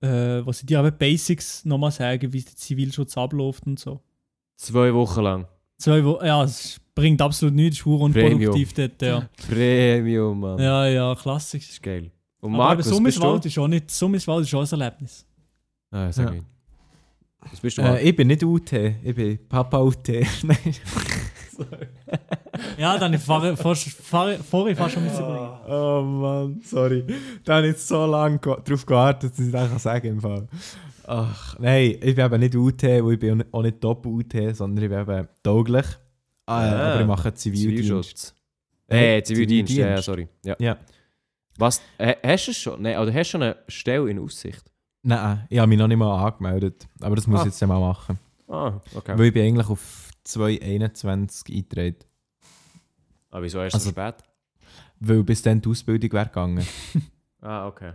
äh, 0.00 0.44
was 0.46 0.58
sie 0.58 0.66
dir 0.66 0.78
aber 0.78 0.90
Basics 0.90 1.64
nochmal 1.64 1.90
sagen, 1.90 2.32
wie 2.32 2.42
der 2.42 2.54
Zivilschutz 2.56 3.16
abläuft 3.16 3.66
und 3.66 3.78
so. 3.78 4.00
Zwei 4.56 4.92
Wochen 4.94 5.20
lang. 5.22 5.46
Zwei 5.78 6.04
Wochen, 6.04 6.24
ja, 6.24 6.44
es 6.44 6.80
bringt 6.94 7.22
absolut 7.22 7.54
nichts, 7.54 7.76
es 7.76 7.80
ist 7.80 7.84
verdammt 7.84 8.16
unproduktiv 8.16 8.72
dort, 8.74 9.02
ja. 9.02 9.28
Premium, 9.48 10.40
Mann. 10.40 10.58
Ja, 10.58 10.86
ja, 10.86 11.14
klassisch. 11.14 11.64
Das 11.66 11.70
ist 11.74 11.82
geil. 11.82 12.10
Und 12.40 12.54
Aber 12.54 12.64
Markus, 12.64 12.86
du? 12.86 12.94
Summiswald 12.94 13.46
ist 13.46 13.58
auch 13.58 13.68
nicht, 13.68 13.90
Summiswald 13.90 14.46
ist 14.46 14.54
auch 14.54 14.60
ein 14.72 14.80
Erlebnis. 14.80 15.26
Ah, 15.90 16.10
sag 16.12 16.26
Ja. 16.26 16.30
nicht. 16.32 16.46
Was 17.50 17.60
bist 17.60 17.78
du? 17.78 17.82
Äh, 17.82 18.02
ich 18.08 18.14
bin 18.16 18.28
nicht 18.28 18.42
UT, 18.44 18.72
ich 18.72 19.14
bin 19.14 19.38
Papa 19.48 19.78
UT. 19.78 20.08
Nein. 20.42 20.56
Ja, 22.80 22.96
dann 22.98 23.12
ich 23.12 23.20
fahre, 23.20 23.56
vorher 23.56 24.74
fast 24.76 24.94
schon 24.94 25.04
müssen 25.04 25.24
bringen. 25.24 25.50
Oh 25.68 26.02
Mann, 26.02 26.60
sorry. 26.64 27.04
Da 27.44 27.56
habe 27.56 27.66
ich 27.66 27.72
jetzt 27.74 27.86
so 27.86 28.06
lange 28.06 28.38
ge- 28.38 28.56
darauf 28.64 28.86
gewartet, 28.86 29.32
dass 29.32 29.38
ich 29.46 29.52
das 29.52 29.68
kann 29.68 29.78
sagen 29.78 30.06
im 30.08 30.20
Fall. 30.20 30.48
Ach, 31.06 31.58
nein, 31.58 31.96
ich 32.00 32.14
bin 32.14 32.24
eben 32.24 32.40
nicht 32.40 32.54
UT, 32.56 32.82
weil 32.82 33.12
ich 33.12 33.18
bin 33.18 33.44
auch 33.52 33.62
nicht 33.62 33.84
Doppel-UT, 33.84 34.56
sondern 34.56 34.82
ich 34.84 34.88
bin 34.90 34.98
eben 35.00 35.28
tauglich. 35.42 35.86
Ah, 36.46 36.58
Ah, 36.62 36.92
aber 36.92 37.00
ich 37.02 37.06
mache 37.06 37.34
Zivildienst. 37.34 37.76
Zivilschutz. 37.76 38.34
Äh, 38.88 39.22
Zivildienst, 39.22 39.72
ja, 39.74 39.90
ja, 39.90 40.02
sorry. 40.02 40.28
Ja. 40.44 40.56
Ja. 40.58 40.76
Was, 41.58 41.82
äh, 41.98 42.14
hast 42.24 42.46
du 42.46 42.50
es 42.52 42.56
schon? 42.58 42.80
Nein, 42.82 42.96
oder 42.98 43.12
hast 43.12 43.28
du 43.28 43.32
schon 43.32 43.42
eine 43.42 43.56
Stelle 43.68 44.10
in 44.10 44.18
Aussicht? 44.18 44.62
Nein, 45.02 45.46
ich 45.50 45.58
habe 45.58 45.68
mich 45.68 45.78
noch 45.78 45.86
nicht 45.88 45.98
mal 45.98 46.26
angemeldet. 46.26 46.88
Aber 47.00 47.14
das 47.14 47.26
muss 47.26 47.40
Ah. 47.40 47.42
ich 47.42 47.46
jetzt 47.48 47.60
mal 47.66 47.78
machen. 47.78 48.18
Ah, 48.48 48.80
okay. 48.94 49.18
Weil 49.18 49.26
ich 49.26 49.34
bin 49.34 49.44
eigentlich 49.46 49.68
auf 49.68 50.10
221 50.24 51.54
eingetragen. 51.54 51.96
Ah, 53.30 53.40
wieso 53.40 53.60
erst 53.60 53.72
so 53.74 53.78
Also- 53.78 53.90
spät? 53.90 54.14
Weil 55.02 55.22
bis 55.24 55.40
dann 55.42 55.60
die 55.60 55.68
Ausbildung 55.68 56.12
wäre 56.12 56.26
gegangen. 56.26 56.66
Ah, 57.42 57.66
okay. 57.68 57.92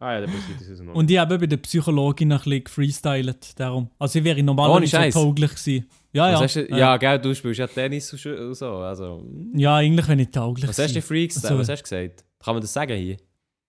ah 0.00 0.14
ja, 0.14 0.20
dann 0.22 0.30
passiert 0.30 0.68
das 0.68 0.80
noch. 0.80 0.94
Und 0.96 1.08
ich 1.08 1.16
habe 1.16 1.38
bei 1.38 1.46
der 1.46 1.58
Psychologin 1.58 2.32
ein 2.32 2.38
bisschen 2.38 2.64
gefreestylt. 2.64 3.58
Darum. 3.60 3.88
Also 4.00 4.18
ich 4.18 4.24
wäre 4.24 4.42
normalerweise 4.42 4.88
Scheiß. 4.88 5.14
so 5.14 5.22
tauglich 5.26 5.50
gewesen. 5.54 5.86
Ja, 6.12 6.28
ja. 6.32 6.44
du, 6.44 6.60
Äh, 6.60 6.76
ja, 6.76 6.96
gell, 6.96 7.20
du 7.20 7.32
spielst 7.36 7.60
ja 7.60 7.68
Tennis 7.68 8.12
und 8.12 8.54
so. 8.54 8.66
Also, 8.78 9.24
Ja, 9.54 9.76
eigentlich 9.76 10.08
wenn 10.08 10.18
ich 10.18 10.30
tauglich 10.30 10.68
was 10.68 10.76
hast 10.76 10.96
du. 10.96 11.00
Freaks 11.02 11.36
Also- 11.44 11.56
Was 11.56 11.68
hast 11.68 11.80
du 11.80 11.82
gesagt? 11.84 12.24
Kann 12.44 12.54
man 12.56 12.62
das 12.62 12.72
sagen 12.72 12.96
hier? 12.98 13.16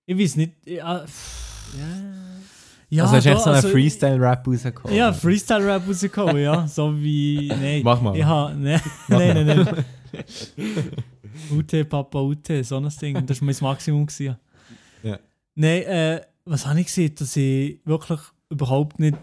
Ich 0.08 0.18
weiß 0.18 0.36
nicht. 0.38 0.54
Ja, 0.66 1.06
pff, 1.06 1.76
ja 2.90 3.04
also 3.04 3.16
hast 3.18 3.26
du 3.26 3.30
echt 3.30 3.40
so 3.42 3.46
einen 3.50 3.56
also- 3.58 3.70
Freestyle-Rap 3.70 4.48
rausgekommen? 4.48 4.98
Ja, 4.98 5.14
Freestyle-Rap 5.14 5.88
rausgekommen, 5.88 6.38
ja. 6.42 6.68
So 6.68 7.00
wie. 7.00 7.48
Nein. 7.62 7.82
Mach 7.84 8.02
mal. 8.02 8.18
Mach 8.18 8.54
nein, 8.56 8.82
nein, 9.08 9.46
nein. 9.46 9.86
Ute, 11.52 11.86
Papa, 11.86 12.20
Ute, 12.22 12.64
so 12.64 12.78
ein 12.78 12.90
Ding. 13.02 13.26
Das 13.26 13.42
war 13.42 13.46
mein 13.46 13.56
Maximum. 13.62 14.06
Gewesen. 14.06 14.38
Ja. 15.04 15.20
Nein, 15.56 15.82
äh, 15.84 16.22
was 16.46 16.66
habe 16.66 16.80
ich 16.80 16.88
gesehen? 16.88 17.14
Dass 17.16 17.36
ich 17.36 17.80
wirklich 17.86 18.20
überhaupt 18.50 19.00
nicht 19.00 19.18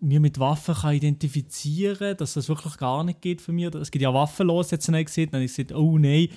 mir 0.00 0.20
mit 0.20 0.38
Waffen 0.38 0.74
kann 0.74 0.94
identifizieren 0.94 1.98
kann, 1.98 2.16
dass 2.18 2.34
das 2.34 2.48
wirklich 2.48 2.76
gar 2.76 3.02
nicht 3.02 3.20
geht 3.20 3.40
für 3.40 3.50
mich. 3.50 3.74
Es 3.74 3.90
gibt 3.90 4.02
ja 4.02 4.14
Waffenlos, 4.14 4.70
jetzt 4.70 4.88
ich 4.88 5.06
gesehen. 5.06 5.28
Dann 5.32 5.40
habe 5.40 5.44
ich 5.46 5.56
gesagt, 5.56 5.72
oh 5.72 5.98
nein, 5.98 6.28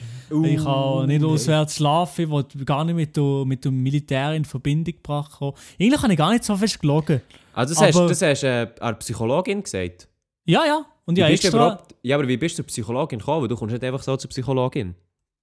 ich 0.44 0.64
kann 0.64 1.06
nicht 1.08 1.24
auswärts 1.24 1.76
schlafen, 1.76 2.24
ich 2.24 2.30
will 2.32 2.66
gar 2.66 2.84
nicht 2.84 2.96
mit, 2.96 3.16
dem- 3.16 3.48
mit 3.48 3.64
dem 3.64 3.84
Militär 3.84 4.34
in 4.34 4.46
Verbindung 4.46 4.96
gebracht 4.96 5.40
werden. 5.40 5.56
Eigentlich 5.80 6.02
habe 6.02 6.14
ich 6.14 6.18
gar 6.18 6.32
nicht 6.32 6.44
so 6.44 6.56
fest 6.58 6.80
gelogen. 6.80 7.22
Also, 7.54 7.76
das 7.76 7.84
hast, 7.84 7.96
Aber- 7.96 8.08
das 8.08 8.22
hast 8.24 8.44
äh, 8.44 8.68
einer 8.80 8.94
Psychologin 8.94 9.62
gesagt. 9.62 10.08
Ja, 10.46 10.66
ja. 10.66 10.84
Und 11.12 11.18
ja, 11.18 11.28
du 11.28 11.34
extra, 11.34 11.50
überhaupt, 11.50 11.96
ja, 12.04 12.16
aber 12.18 12.28
wie 12.28 12.38
bist 12.38 12.58
du 12.58 12.64
zur 12.64 12.68
Psychologin 12.68 13.20
gekommen? 13.20 13.48
Du 13.50 13.56
kommst 13.56 13.74
nicht 13.74 13.84
einfach 13.84 14.02
so 14.04 14.16
zur 14.18 14.30
Psychologin. 14.30 14.96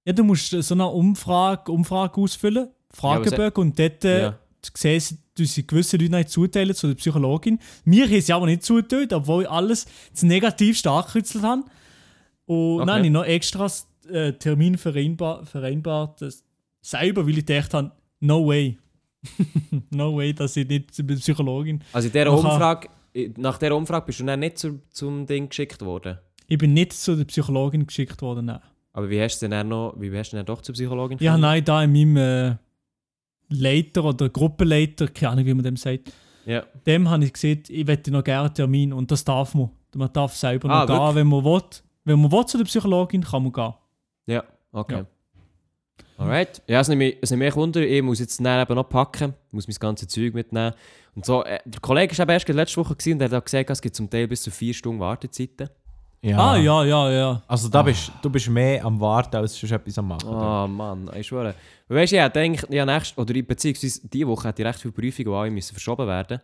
ja, 0.05 0.13
du 0.13 0.23
musst 0.23 0.49
so 0.49 0.73
eine 0.73 0.87
Umfrage, 0.87 1.71
Umfrage 1.71 2.19
ausfüllen, 2.21 2.69
Fragebögen, 2.91 3.61
und 3.61 3.79
dort 3.79 4.03
äh, 4.05 4.21
Ja. 4.21 4.39
sehen 4.75 4.99
sie, 4.99 5.17
dass 5.37 5.53
sie 5.53 5.65
gewisse 5.67 5.97
Leute 5.97 6.11
nicht 6.15 6.29
zuteilen 6.29 6.73
zu 6.75 6.87
der 6.87 6.95
Psychologin. 6.95 7.59
Mir 7.85 8.05
haben 8.07 8.21
sie 8.21 8.33
aber 8.33 8.45
nicht 8.45 8.63
zuteilt, 8.63 9.13
obwohl 9.13 9.43
ich 9.43 9.49
alles 9.49 9.85
zu 10.13 10.25
negativ 10.25 10.77
stark 10.77 11.07
gekürzelt 11.07 11.43
habe. 11.43 11.63
Und 12.45 12.75
Okay. 12.81 12.85
dann 12.87 12.95
habe 12.97 13.05
ich 13.05 13.11
noch 13.11 13.25
extra 13.25 13.67
äh, 14.11 14.33
Termin 14.33 14.77
vereinbar, 14.77 15.45
vereinbart, 15.45 16.21
das 16.21 16.43
selber, 16.81 17.25
weil 17.27 17.37
ich 17.37 17.45
gedacht 17.45 17.73
habe, 17.73 17.91
no 18.21 18.47
way. 18.47 18.77
no 19.91 20.15
way, 20.17 20.33
dass 20.33 20.55
ich 20.57 20.67
nicht 20.67 20.93
zur 20.95 21.05
Psychologin. 21.07 21.83
Also, 21.93 22.07
in 22.07 22.13
dieser 22.13 22.31
Umfrage, 22.31 22.87
nach 23.37 23.57
dieser 23.57 23.75
Umfrage 23.75 24.05
bist 24.07 24.19
du 24.19 24.25
dann 24.25 24.39
nicht 24.39 24.57
zu, 24.57 24.81
zum 24.89 25.25
Ding 25.25 25.49
geschickt 25.49 25.81
worden. 25.81 26.17
Ich 26.47 26.57
bin 26.57 26.73
nicht 26.73 26.93
zu 26.93 27.15
der 27.15 27.25
Psychologin 27.25 27.85
geschickt 27.85 28.21
worden, 28.21 28.45
nein. 28.45 28.59
Aber 28.93 29.09
wie 29.09 29.21
hast 29.21 29.39
du 29.39 29.43
denn 29.45 29.51
dann 29.51 29.67
noch, 29.69 29.95
wie 29.99 30.15
hast 30.17 30.31
du 30.31 30.37
denn 30.37 30.45
doch 30.45 30.61
zur 30.61 30.73
Psychologin 30.73 31.17
Ja, 31.19 31.31
gefunden? 31.33 31.41
nein, 31.41 31.63
da 31.65 31.83
in 31.83 31.91
meinem 31.91 32.17
äh, 32.17 32.55
Leiter 33.49 34.03
oder 34.03 34.29
Gruppenleiter, 34.29 35.07
keine 35.07 35.31
Ahnung, 35.33 35.45
wie 35.45 35.53
man 35.53 35.63
dem 35.63 35.75
sagt, 35.77 36.11
Ja. 36.45 36.63
dem 36.85 37.09
habe 37.09 37.25
ich 37.25 37.33
gesagt, 37.33 37.69
ich 37.69 37.85
möchte 37.85 38.11
noch 38.11 38.23
gerne 38.23 38.45
einen 38.47 38.53
Termin 38.55 38.93
und 38.93 39.09
das 39.11 39.23
darf 39.23 39.53
man. 39.55 39.69
Man 39.95 40.11
darf 40.13 40.35
selber 40.35 40.69
Ah, 40.69 40.81
noch 40.81 40.87
gehen, 40.87 40.95
wirklich? 40.97 41.15
wenn 41.15 41.27
man 41.27 41.43
will. 41.45 41.61
Wenn 42.05 42.21
man 42.21 42.31
will 42.31 42.45
zu 42.45 42.57
der 42.57 42.65
Psychologin, 42.65 43.23
kann 43.23 43.43
man 43.43 43.51
gehen. 43.51 43.73
Ja, 44.27 44.43
okay. 44.71 44.97
Ja. 44.97 45.05
Alright. 46.17 46.61
Ja, 46.67 46.81
es 46.81 46.87
nimmt 46.89 46.99
mich, 46.99 47.17
es 47.21 47.31
nimmt 47.31 47.43
mich 47.43 47.55
Wunder, 47.55 47.81
ich 47.81 48.01
muss 48.01 48.19
jetzt 48.19 48.39
eben 48.41 48.75
noch 48.75 48.89
packen, 48.89 49.33
muss 49.51 49.67
mein 49.67 49.77
ganzes 49.79 50.07
Zeug 50.09 50.33
mitnehmen. 50.33 50.73
Und 51.15 51.25
so, 51.25 51.43
äh, 51.43 51.59
der 51.65 51.81
Kollege 51.81 52.17
war 52.17 52.23
eben 52.23 52.31
erst 52.31 52.47
letzte 52.47 52.77
Woche 52.77 52.95
gewesen 52.95 53.13
und 53.13 53.21
er 53.21 53.31
hat 53.31 53.45
gesagt, 53.45 53.69
es 53.69 53.81
gibt 53.81 53.95
zum 53.95 54.09
Teil 54.09 54.27
bis 54.27 54.43
zu 54.43 54.51
vier 54.51 54.73
Stunden 54.73 54.99
Wartezeiten. 54.99 55.69
Ja. 56.21 56.37
Ah, 56.37 56.57
ja, 56.57 56.83
ja, 56.83 57.11
ja. 57.11 57.43
Also 57.47 57.69
da 57.69 57.81
bist, 57.81 58.11
du 58.21 58.29
bist 58.29 58.49
mehr 58.49 58.83
am 58.83 58.99
Warten, 58.99 59.37
als 59.37 59.57
sonst 59.57 59.71
etwas 59.71 59.97
am 59.97 60.09
Machen. 60.09 60.27
Oh 60.27 60.67
Mann, 60.67 61.09
ich 61.15 61.27
schwöre. 61.27 61.55
Weißt 61.87 62.11
du, 62.11 62.17
ich 62.17 62.31
denke, 62.31 62.67
ja, 62.75 62.85
nächst, 62.85 63.17
oder 63.17 63.33
beziehungsweise 63.41 64.07
diese 64.07 64.27
Woche 64.27 64.49
hätte 64.49 64.61
ich 64.61 64.67
recht 64.67 64.79
viele 64.79 64.91
Prüfungen, 64.91 65.29
die 65.29 65.35
alle 65.35 65.51
müssen 65.51 65.73
verschoben 65.73 66.07
werden. 66.07 66.41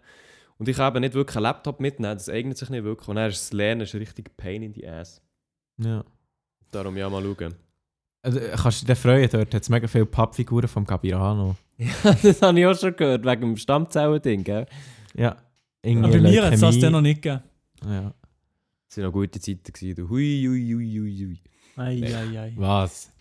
Und 0.58 0.70
ich 0.70 0.78
habe 0.78 1.02
nicht 1.02 1.14
wirklich 1.14 1.36
einen 1.36 1.44
Laptop 1.44 1.82
mitnehmen, 1.82 2.14
das 2.14 2.30
eignet 2.30 2.58
sich 2.58 2.70
nicht 2.70 2.86
wirklich. 2.86 3.08
Und 3.10 3.18
dann 3.18 3.30
ist 3.30 3.42
das 3.42 3.54
Lernen 3.54 3.82
ist 3.82 3.94
ein 3.94 4.00
richtig 4.00 4.36
Pain 4.38 4.64
in 4.64 4.74
the 4.74 4.88
Ass. 4.88 5.22
Ja. 5.78 6.06
Darum 6.72 6.96
ja 6.96 7.10
mal 7.10 7.22
schauen. 7.22 7.56
Also, 8.22 8.40
kannst 8.40 8.82
du 8.82 8.86
dich 8.86 8.98
freuen, 8.98 9.30
dort 9.30 9.54
hat 9.54 9.62
es 9.62 9.70
mega 9.70 9.88
viele 9.88 10.06
Pappfiguren 10.06 10.70
vom 10.70 10.86
Gabirano. 11.78 12.18
das 12.24 12.42
habe 12.42 12.60
ich 12.60 12.66
auch 12.66 12.78
schon 12.78 12.96
gehört, 12.96 13.26
wegen 13.26 13.42
dem 13.42 13.58
Stammzellen-Ding, 13.58 14.44
gell? 14.44 14.66
Ja. 15.16 15.38
Aber 15.86 16.10
bei 16.10 16.20
mir 16.20 16.46
hat 16.46 16.54
es 16.54 16.62
das 16.62 16.80
dann 16.80 16.94
noch 16.94 17.02
nicht 17.02 17.22
gegeben. 17.22 17.44
Ja. 17.86 18.14
Das 18.88 18.98
waren 18.98 19.06
noch 19.06 19.14
gute 19.14 19.40
Zeiten. 19.40 19.72
Gewesen. 19.72 20.10
Hui, 20.10 20.46
hui, 20.48 20.74
hui, 20.74 21.00
hui, 21.00 21.26
hui. 21.26 21.40
Ei, 21.78 22.02
ei, 22.04 22.40
ei. 22.40 22.54
Was? 22.56 23.12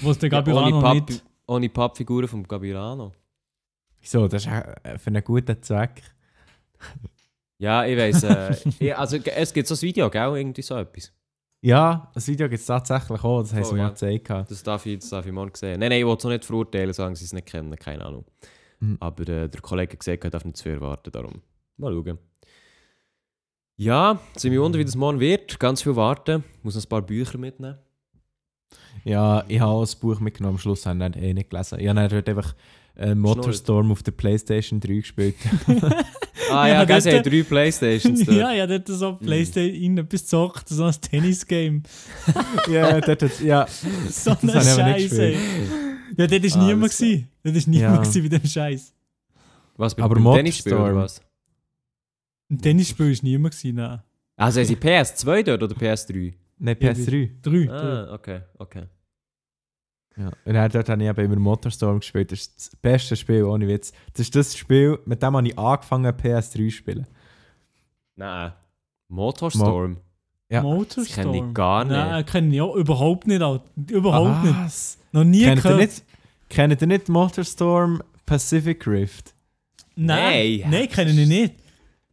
Wo 0.00 0.12
es 0.12 0.18
der 0.18 0.30
Ja, 0.30 0.38
Gabirano 0.38 0.78
ohne, 0.78 1.00
nicht... 1.00 1.24
Ohne 1.46 1.68
Pappfiguren 1.68 2.28
vom 2.28 2.46
Gabirano. 2.46 3.12
Wieso? 4.00 4.28
Das 4.28 4.46
ist 4.46 4.52
äh, 4.52 4.98
für 4.98 5.08
einen 5.08 5.24
guten 5.24 5.60
Zweck. 5.62 6.02
Ja, 7.58 7.84
ich 7.84 7.98
weiss. 7.98 8.22
Äh, 8.22 8.92
also, 8.92 9.18
es 9.18 9.52
gibt 9.52 9.68
so 9.68 9.74
ein 9.74 9.82
Video, 9.82 10.08
gell? 10.08 10.36
Irgendwie 10.36 10.62
so 10.62 10.76
etwas. 10.76 11.12
Ja, 11.62 12.10
das 12.14 12.26
Video 12.26 12.48
gibt 12.48 12.60
es 12.60 12.66
tatsächlich 12.66 13.22
auch, 13.22 13.42
das 13.42 13.52
haben 13.52 13.64
sie 13.64 13.70
Oh, 13.72 13.76
mal 13.76 13.82
ja. 13.82 13.88
gezeigt. 13.90 14.30
Das 14.30 14.62
darf 14.62 14.86
ich, 14.86 14.98
das 15.00 15.10
darf 15.10 15.26
ich 15.26 15.32
morgen 15.32 15.54
sehen. 15.54 15.78
Nein, 15.78 15.90
nein, 15.90 16.00
ich 16.00 16.06
will 16.06 16.16
es 16.16 16.24
noch 16.24 16.30
nicht 16.30 16.44
verurteilen, 16.44 16.92
sagen 16.94 17.14
sie 17.14 17.24
es 17.24 17.32
nicht 17.34 17.46
kennen, 17.46 17.76
keine 17.76 18.04
Ahnung. 18.04 18.24
Mhm. 18.80 18.96
Aber 18.98 19.28
äh, 19.28 19.48
der 19.48 19.60
Kollege 19.60 19.92
hat 19.92 20.00
gesagt, 20.00 20.24
er 20.24 20.30
darf 20.30 20.44
nicht 20.44 20.56
zu 20.56 20.62
viel 20.64 20.72
erwarten, 20.72 21.10
darum. 21.12 21.42
Mal 21.76 21.92
schauen. 21.92 22.18
Ja, 23.76 24.18
sind 24.36 24.52
wir 24.52 24.62
wundern, 24.62 24.80
wie 24.80 24.84
das 24.84 24.96
morgen 24.96 25.20
wird. 25.20 25.58
Ganz 25.60 25.82
viel 25.82 25.96
warten. 25.96 26.44
Ich 26.58 26.64
muss 26.64 26.74
noch 26.76 26.82
ein 26.84 26.88
paar 26.88 27.02
Bücher 27.02 27.38
mitnehmen. 27.38 27.78
Ja, 29.04 29.44
ich 29.48 29.60
habe 29.60 29.70
auch 29.72 29.80
das 29.80 29.96
Buch 29.96 30.20
mitgenommen, 30.20 30.56
am 30.56 30.58
Schluss 30.58 30.86
habe 30.86 31.10
ich 31.14 31.22
eh 31.22 31.34
nicht 31.34 31.50
gelesen. 31.50 31.78
Ich 31.80 31.88
habe 31.88 32.00
einfach 32.00 32.54
äh, 32.96 33.14
Motorstorm 33.14 33.90
auf 33.92 34.02
der 34.02 34.12
Playstation 34.12 34.80
3 34.80 34.94
gespielt. 34.94 35.36
Ah 36.50 36.66
Ja, 36.68 36.82
ja, 36.84 37.00
sie 37.00 37.12
haben 37.12 37.22
drei 37.22 37.42
Playstations 37.42 38.20
dort. 38.24 38.36
ja, 38.38 38.52
ja, 38.52 38.66
dort 38.66 38.86
so 38.88 39.14
Playstation 39.14 39.98
etwas 39.98 40.22
gezockt, 40.22 40.68
so 40.68 40.84
ein 40.84 40.94
Tennis-Game. 41.00 41.82
ja, 42.72 43.00
dort 43.00 43.22
hat 43.22 43.40
ja. 43.40 43.66
So 44.10 44.36
Das 44.42 44.78
eine 44.78 44.98
Scheiße. 44.98 45.32
Ja, 46.16 46.26
dort 46.26 46.42
war 46.42 46.60
Ah, 46.62 46.66
niemand. 46.66 46.84
das- 46.90 46.98
gewesen. 46.98 47.28
Dort 47.42 47.54
war 47.56 47.62
niemand 47.66 48.14
Ja. 48.14 48.22
bei 48.22 48.28
dem 48.28 48.46
Scheiß. 48.46 48.94
Was, 49.76 49.94
bei 49.94 50.02
Aber 50.02 50.14
beim 50.16 50.34
Tennisspiel 50.34 50.74
oder 50.74 50.94
was? 50.96 51.20
Im 52.48 52.60
Tennisspiel 52.60 53.10
war 53.14 53.18
niemand. 53.22 53.54
Gewesen, 53.56 53.76
nein. 53.76 54.02
Also 54.36 54.60
haben 54.60 54.66
sie 54.66 54.76
PS2 54.76 55.42
dort 55.42 55.62
oder 55.62 55.74
PS3? 55.74 56.34
Nein, 56.58 56.76
PS3. 56.76 57.30
Drei. 57.42 57.64
drei. 57.66 57.70
Ah, 57.72 58.14
okay, 58.14 58.40
okay. 58.58 58.82
Ja. 60.20 60.30
Und 60.44 60.54
dann 60.54 60.70
dort 60.70 60.88
habe 60.90 61.02
ich 61.02 61.08
eben 61.08 61.24
immer 61.24 61.36
Motorstorm 61.36 62.00
gespielt. 62.00 62.30
Das 62.30 62.40
ist 62.40 62.56
das 62.56 62.76
beste 62.76 63.16
Spiel, 63.16 63.44
ohne 63.44 63.66
Witz. 63.66 63.92
Das 64.12 64.20
ist 64.20 64.36
das 64.36 64.54
Spiel, 64.56 64.98
mit 65.06 65.22
dem 65.22 65.34
habe 65.34 65.48
ich 65.48 65.58
angefangen 65.58 66.12
PS3 66.12 66.50
zu 66.52 66.70
spielen. 66.70 67.06
Nein. 68.16 68.52
Motorstorm? 69.08 69.96
Ja. 70.50 70.62
Motorstorm. 70.62 71.06
Das 71.06 71.14
kenne 71.14 71.48
ich 71.48 71.54
gar 71.54 71.84
nicht. 71.84 71.96
Nein, 71.96 72.26
kenne 72.26 72.54
ich 72.54 72.60
auch 72.60 72.74
überhaupt 72.74 73.26
nicht. 73.26 73.40
Alter. 73.40 73.64
Überhaupt 73.88 74.44
nicht. 74.44 74.56
Was? 74.58 74.98
Noch 75.12 75.24
nie 75.24 75.44
Kennt 75.44 75.58
ihr 75.58 75.62
gehört. 75.62 75.80
nicht, 75.80 76.04
kennt 76.50 76.80
ihr 76.82 76.86
nicht 76.86 77.08
Motorstorm 77.08 78.02
Pacific 78.26 78.86
Rift? 78.86 79.34
Nein, 79.96 80.60
Nein. 80.60 80.70
nein, 80.70 80.88
kenne 80.88 81.10
ich 81.12 81.28
nicht. 81.28 81.54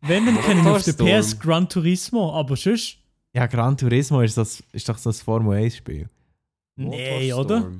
Wenn, 0.01 0.25
dann 0.25 0.41
kenne 0.41 0.61
ich 0.61 0.67
auf 0.67 0.83
der. 0.83 0.93
PS 1.21 1.37
Gran 1.37 1.67
Turismo, 1.67 2.33
aber 2.33 2.55
sonst... 2.55 2.97
Ja, 3.33 3.45
Gran 3.47 3.75
Turismo 3.75 4.21
ist, 4.21 4.37
das, 4.37 4.63
ist 4.71 4.87
doch 4.87 4.97
so 4.97 5.09
ein 5.09 5.13
Formel 5.13 5.57
1 5.57 5.75
Spiel. 5.75 6.09
Nein, 6.75 7.33
oder? 7.33 7.71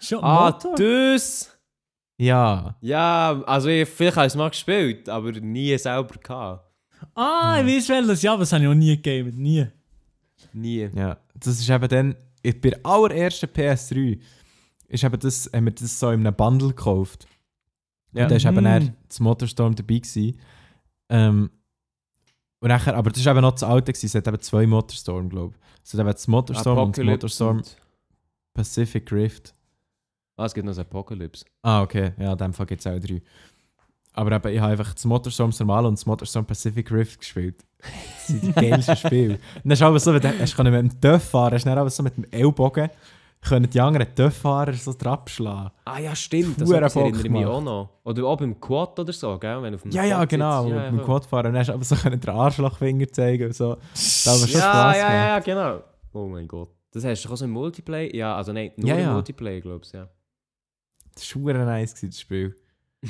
Schon 0.00 0.22
Ah, 0.22 0.50
Motor? 0.50 0.74
das! 0.76 1.56
Ja. 2.18 2.76
Ja, 2.80 3.42
also 3.46 3.68
ich, 3.68 3.88
vielleicht 3.88 4.16
habe 4.16 4.26
ich 4.26 4.32
es 4.32 4.36
mal 4.36 4.48
gespielt, 4.50 5.08
aber 5.08 5.32
nie 5.32 5.76
selber 5.78 6.14
gehabt. 6.18 6.64
Ah, 7.14 7.60
ich 7.60 7.66
weiß 7.76 7.88
welches. 7.90 8.22
Ja, 8.22 8.32
aber 8.32 8.40
das 8.40 8.52
habe 8.52 8.64
ich 8.64 8.68
auch 8.70 8.74
nie 8.74 8.96
gegeben. 8.96 9.36
Nie. 9.40 9.66
Nie. 10.52 10.90
Ja, 10.94 11.18
das 11.34 11.60
ist 11.60 11.68
eben 11.70 11.88
dann, 11.88 12.16
ich- 12.42 12.60
bei 12.60 12.70
der 12.70 12.84
allerersten 12.84 13.46
PS3 13.48 14.20
ist 14.88 15.04
eben 15.04 15.20
das, 15.20 15.50
haben 15.54 15.64
wir 15.66 15.72
das 15.72 15.98
so 16.00 16.10
in 16.10 16.26
einem 16.26 16.34
Bundle 16.34 16.68
gekauft. 16.68 17.26
Ja. 18.12 18.24
Und 18.24 18.30
da 18.32 18.42
war 18.42 18.50
eben 18.52 18.60
Mhm. 18.60 18.64
dann 18.64 18.96
das 19.08 19.20
Motorstorm 19.20 19.74
dabei. 19.76 19.98
Gewesen. 19.98 20.40
Ähm, 21.10 21.50
und 22.60 22.68
nachher, 22.68 22.96
aber 22.96 23.10
das 23.10 23.24
war 23.24 23.32
eben 23.34 23.42
noch 23.42 23.52
das 23.52 23.62
alte, 23.62 23.92
gewesen. 23.92 24.06
es 24.06 24.14
hat 24.14 24.26
eben 24.26 24.40
zwei 24.40 24.66
Motorstorm, 24.66 25.28
glaube 25.28 25.54
ich. 25.54 25.60
Es 25.84 25.92
hat 25.94 26.00
eben 26.00 26.10
das 26.10 26.26
Motorstorm 26.26 26.78
und 26.78 26.96
das 26.96 27.00
Apocalypse 27.04 27.10
Motorstorm 27.44 27.56
und- 27.58 27.76
Pacific 28.54 29.12
Rift. 29.12 29.54
Ah, 30.38 30.46
es 30.46 30.54
gibt 30.54 30.64
noch 30.64 30.70
das 30.70 30.78
Apocalypse. 30.78 31.44
Ah, 31.62 31.82
okay, 31.82 32.12
ja, 32.18 32.32
in 32.32 32.38
dem 32.38 32.52
Fall 32.54 32.66
gibt 32.66 32.80
es 32.80 32.86
auch 32.86 32.98
drei. 32.98 33.20
Aber 34.14 34.32
eben, 34.32 34.48
ich 34.54 34.60
habe 34.60 34.72
einfach 34.72 34.94
das 34.94 35.04
Motorstorm 35.04 35.52
normal 35.58 35.86
und 35.86 35.98
das 35.98 36.06
Motorstorm 36.06 36.46
Pacific 36.46 36.90
Rift 36.90 37.18
gespielt. 37.20 37.56
Das 37.80 38.26
sind 38.28 38.42
die 38.44 38.52
geilsten 38.70 38.96
Spiele. 38.96 39.34
Und 39.34 39.40
dann 39.64 39.72
ist 39.72 39.82
aber 39.82 39.98
so, 40.00 40.12
wenn 40.14 40.20
du 40.22 40.28
du 40.30 40.70
mit 40.70 40.92
dem 40.92 41.00
Töff 41.00 41.24
fahren, 41.30 41.58
du 41.58 41.64
dann 41.64 41.78
aber 41.78 41.90
so 41.90 42.02
mit 42.02 42.16
dem 42.16 42.24
Ellbogen 42.30 42.88
können 43.40 43.70
die 43.70 43.80
anderen 43.80 44.12
Töff-Fahrer 44.14 44.72
so 44.72 44.92
drauf 44.98 45.28
schlagen. 45.28 45.70
Ah 45.84 45.98
ja, 46.00 46.14
stimmt. 46.14 46.60
Das 46.60 46.70
erinnere 46.70 47.10
ich 47.24 47.30
mich 47.30 47.46
auch 47.46 47.60
noch. 47.62 47.90
Oder 48.04 48.24
auch 48.24 48.36
beim 48.36 48.60
Quad 48.60 48.98
oder 48.98 49.12
so, 49.12 49.38
gell? 49.38 49.62
Wenn 49.62 49.72
du 49.72 49.76
auf 49.76 49.82
dem 49.82 49.92
Ja, 49.92 50.04
ja, 50.04 50.16
Quad 50.18 50.28
genau. 50.30 50.62
sitzt. 50.62 50.70
Ja, 50.74 50.76
Ja, 50.76 50.90
mit 50.90 50.92
dem 50.92 50.98
ja, 50.98 51.04
Quad 51.04 51.26
fahren. 51.26 51.46
Und 51.46 51.52
dann 51.52 51.60
hast 51.60 51.68
du 51.68 51.72
aber 51.74 51.84
so 51.84 51.94
können 51.96 52.20
den 52.20 52.30
Arschlochfinger 52.30 53.08
zeigen 53.08 53.46
und 53.46 53.54
so. 53.54 53.76
Das 53.92 54.26
aber 54.26 54.38
schon 54.38 54.60
ja, 54.60 54.70
Spaß 54.70 54.96
ja, 54.96 55.08
gemacht. 55.08 55.46
ja, 55.46 55.54
genau. 55.54 55.84
Oh 56.12 56.26
mein 56.26 56.48
Gott. 56.48 56.70
Das 56.92 57.04
hast 57.04 57.22
du 57.24 57.28
auch 57.32 57.36
so 57.36 57.44
im 57.44 57.52
Multiplayer? 57.52 58.14
Ja, 58.14 58.34
also 58.34 58.52
nein, 58.52 58.72
nur 58.76 58.88
Ja, 58.88 58.94
im 58.96 59.00
ja. 59.02 59.12
Multiplayer, 59.12 59.60
glaubst 59.60 59.94
du, 59.94 59.98
ja. 59.98 60.08
Das 61.20 61.36
war 61.36 61.52
nice, 61.64 61.94
gewesen, 61.94 62.10
das 62.10 62.20
Spiel. 62.20 62.56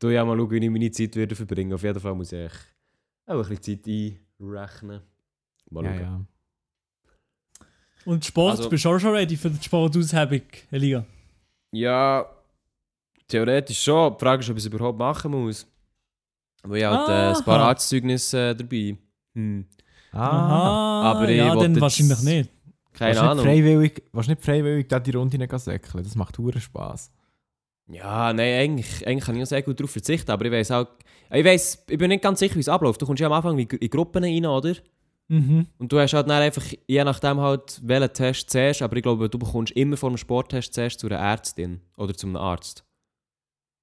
Du 0.00 0.08
ja 0.10 0.24
mal 0.24 0.36
schauen, 0.36 0.50
wie 0.50 0.64
ich 0.64 0.70
meine 0.70 0.90
Zeit 0.90 1.14
wieder 1.14 1.36
verbringe. 1.36 1.72
Auf 1.74 1.82
jeden 1.84 2.00
Fall 2.00 2.14
muss 2.14 2.32
ich 2.32 2.50
auch 3.26 3.34
ein 3.34 3.38
bisschen 3.56 3.62
Zeit 3.84 4.20
einrechnen. 4.40 5.00
Mal 5.70 5.84
Ja, 5.84 5.92
schauen. 5.92 6.00
ja. 6.00 6.24
Und 8.04 8.24
Sport, 8.24 8.58
Also- 8.58 8.68
bist 8.68 8.84
du 8.84 8.88
auch 8.88 8.98
schon 8.98 9.14
ready 9.14 9.36
für 9.36 9.50
die 9.50 9.62
Sportaushebung, 9.62 10.42
Elia? 10.72 11.04
Ja, 11.70 12.26
theoretisch 13.28 13.80
schon. 13.82 14.14
Die 14.14 14.18
Frage 14.24 14.40
ist, 14.42 14.50
ob 14.50 14.56
ich 14.56 14.64
es 14.64 14.72
überhaupt 14.72 14.98
machen 14.98 15.30
muss. 15.30 15.66
Weil 16.62 16.78
ich 16.78 16.84
halt 16.84 17.08
äh, 17.08 17.38
ein 17.38 17.44
paar 17.44 17.60
Aha. 17.60 17.68
Arztzeugnisse 17.68 18.50
äh, 18.50 18.54
dabei. 18.56 18.96
Hm. 19.34 19.66
Ah, 20.10 21.12
aber 21.12 21.28
ich 21.28 21.36
ja, 21.36 21.48
wollte 21.50 21.62
dann 21.64 21.72
jetzt- 21.74 21.80
wahrscheinlich 21.82 22.22
nicht. 22.22 22.50
Keine 22.98 23.10
willst 23.10 23.22
du 23.22 23.26
Ahnung. 23.26 23.44
nicht 23.46 23.54
freiwillig, 23.54 24.02
willst 24.12 24.28
du 24.28 24.32
nicht 24.32 24.44
freiwillig 24.44 24.88
da 24.88 25.00
die 25.00 25.10
Runde 25.10 25.38
gehen 25.38 25.58
säckeln? 25.58 26.04
Das 26.04 26.14
macht 26.16 26.38
hure 26.38 26.60
Spaß. 26.60 27.10
Ja, 27.90 28.32
nein, 28.32 28.60
eigentlich, 28.60 29.06
eigentlich 29.06 29.24
kann 29.24 29.34
ich 29.36 29.40
noch 29.40 29.46
sehr 29.46 29.62
gut 29.62 29.80
darauf 29.80 29.90
verzichten, 29.90 30.30
aber 30.30 30.44
ich 30.44 30.52
weiß 30.52 30.70
auch, 30.72 30.86
ich 31.30 31.44
weiß, 31.44 31.84
ich 31.88 31.98
bin 31.98 32.08
nicht 32.08 32.22
ganz 32.22 32.38
sicher, 32.38 32.54
wie 32.56 32.60
es 32.60 32.68
abläuft. 32.68 33.00
Du 33.00 33.06
kommst 33.06 33.20
ja 33.20 33.26
am 33.26 33.32
Anfang 33.32 33.58
in 33.58 33.66
in 33.66 33.90
Gruppen 33.90 34.22
rein, 34.24 34.44
oder? 34.46 34.74
Mhm. 35.28 35.66
Und 35.78 35.92
du 35.92 35.98
hast 35.98 36.14
halt 36.14 36.28
dann 36.28 36.42
einfach, 36.42 36.64
je 36.86 37.04
nachdem 37.04 37.40
halt, 37.40 37.80
welchen 37.84 38.12
Test 38.12 38.50
zuerst, 38.50 38.82
aber 38.82 38.96
ich 38.96 39.02
glaube, 39.02 39.28
du 39.28 39.38
bekommst 39.38 39.72
immer 39.72 39.96
vor 39.96 40.10
dem 40.10 40.16
Sporttest 40.16 40.72
zuerst 40.74 41.00
zu 41.00 41.06
einer 41.06 41.18
Ärztin 41.18 41.80
oder 41.96 42.14
zu 42.14 42.26
einem 42.26 42.36
Arzt. 42.36 42.84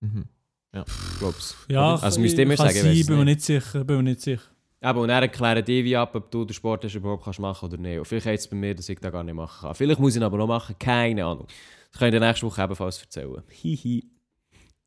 Mhm. 0.01 0.25
Glaub's. 1.19 1.55
Ja, 1.69 1.93
Oder? 1.93 2.03
also 2.03 2.19
müsst 2.19 2.37
ihr 2.37 2.45
mir 2.45 2.57
kann 2.57 2.67
sagen, 2.69 2.91
ich 2.91 3.01
es 3.01 3.07
bin 3.07 3.17
mir 3.17 3.25
nicht. 3.25 3.35
nicht 3.37 3.45
sicher, 3.45 3.83
bin 3.85 3.97
mir 3.97 4.03
nicht 4.03 4.21
sicher. 4.21 4.41
Aber 4.85 5.01
und 5.01 5.07
dann 5.07 5.23
erklären 5.23 5.65
die 5.65 5.83
wie 5.83 5.95
ab, 5.97 6.15
ob 6.15 6.29
du 6.31 6.45
den 6.45 6.53
Sporttest 6.53 6.95
überhaupt 6.95 7.23
kannst 7.23 7.39
machen 7.39 7.65
oder 7.67 7.77
nicht. 7.77 7.97
Und 7.97 8.05
vielleicht 8.05 8.27
heißt 8.27 8.43
es 8.45 8.49
bei 8.49 8.55
mir, 8.55 8.75
dass 8.75 8.87
ich 8.87 8.99
das 8.99 9.11
gar 9.11 9.23
nicht 9.23 9.33
machen 9.33 9.61
kann. 9.67 9.75
Vielleicht 9.75 9.99
muss 9.99 10.13
ich 10.15 10.17
ihn 10.21 10.23
aber 10.23 10.37
noch 10.37 10.47
machen, 10.47 10.75
keine 10.77 11.25
Ahnung. 11.25 11.47
Das 11.91 11.99
kann 11.99 12.09
ich 12.09 12.13
dir 12.13 12.19
nächste 12.19 12.45
Woche 12.45 12.61
ebenfalls 12.63 13.01
erzählen. 13.01 13.41
Hihi. 13.49 14.03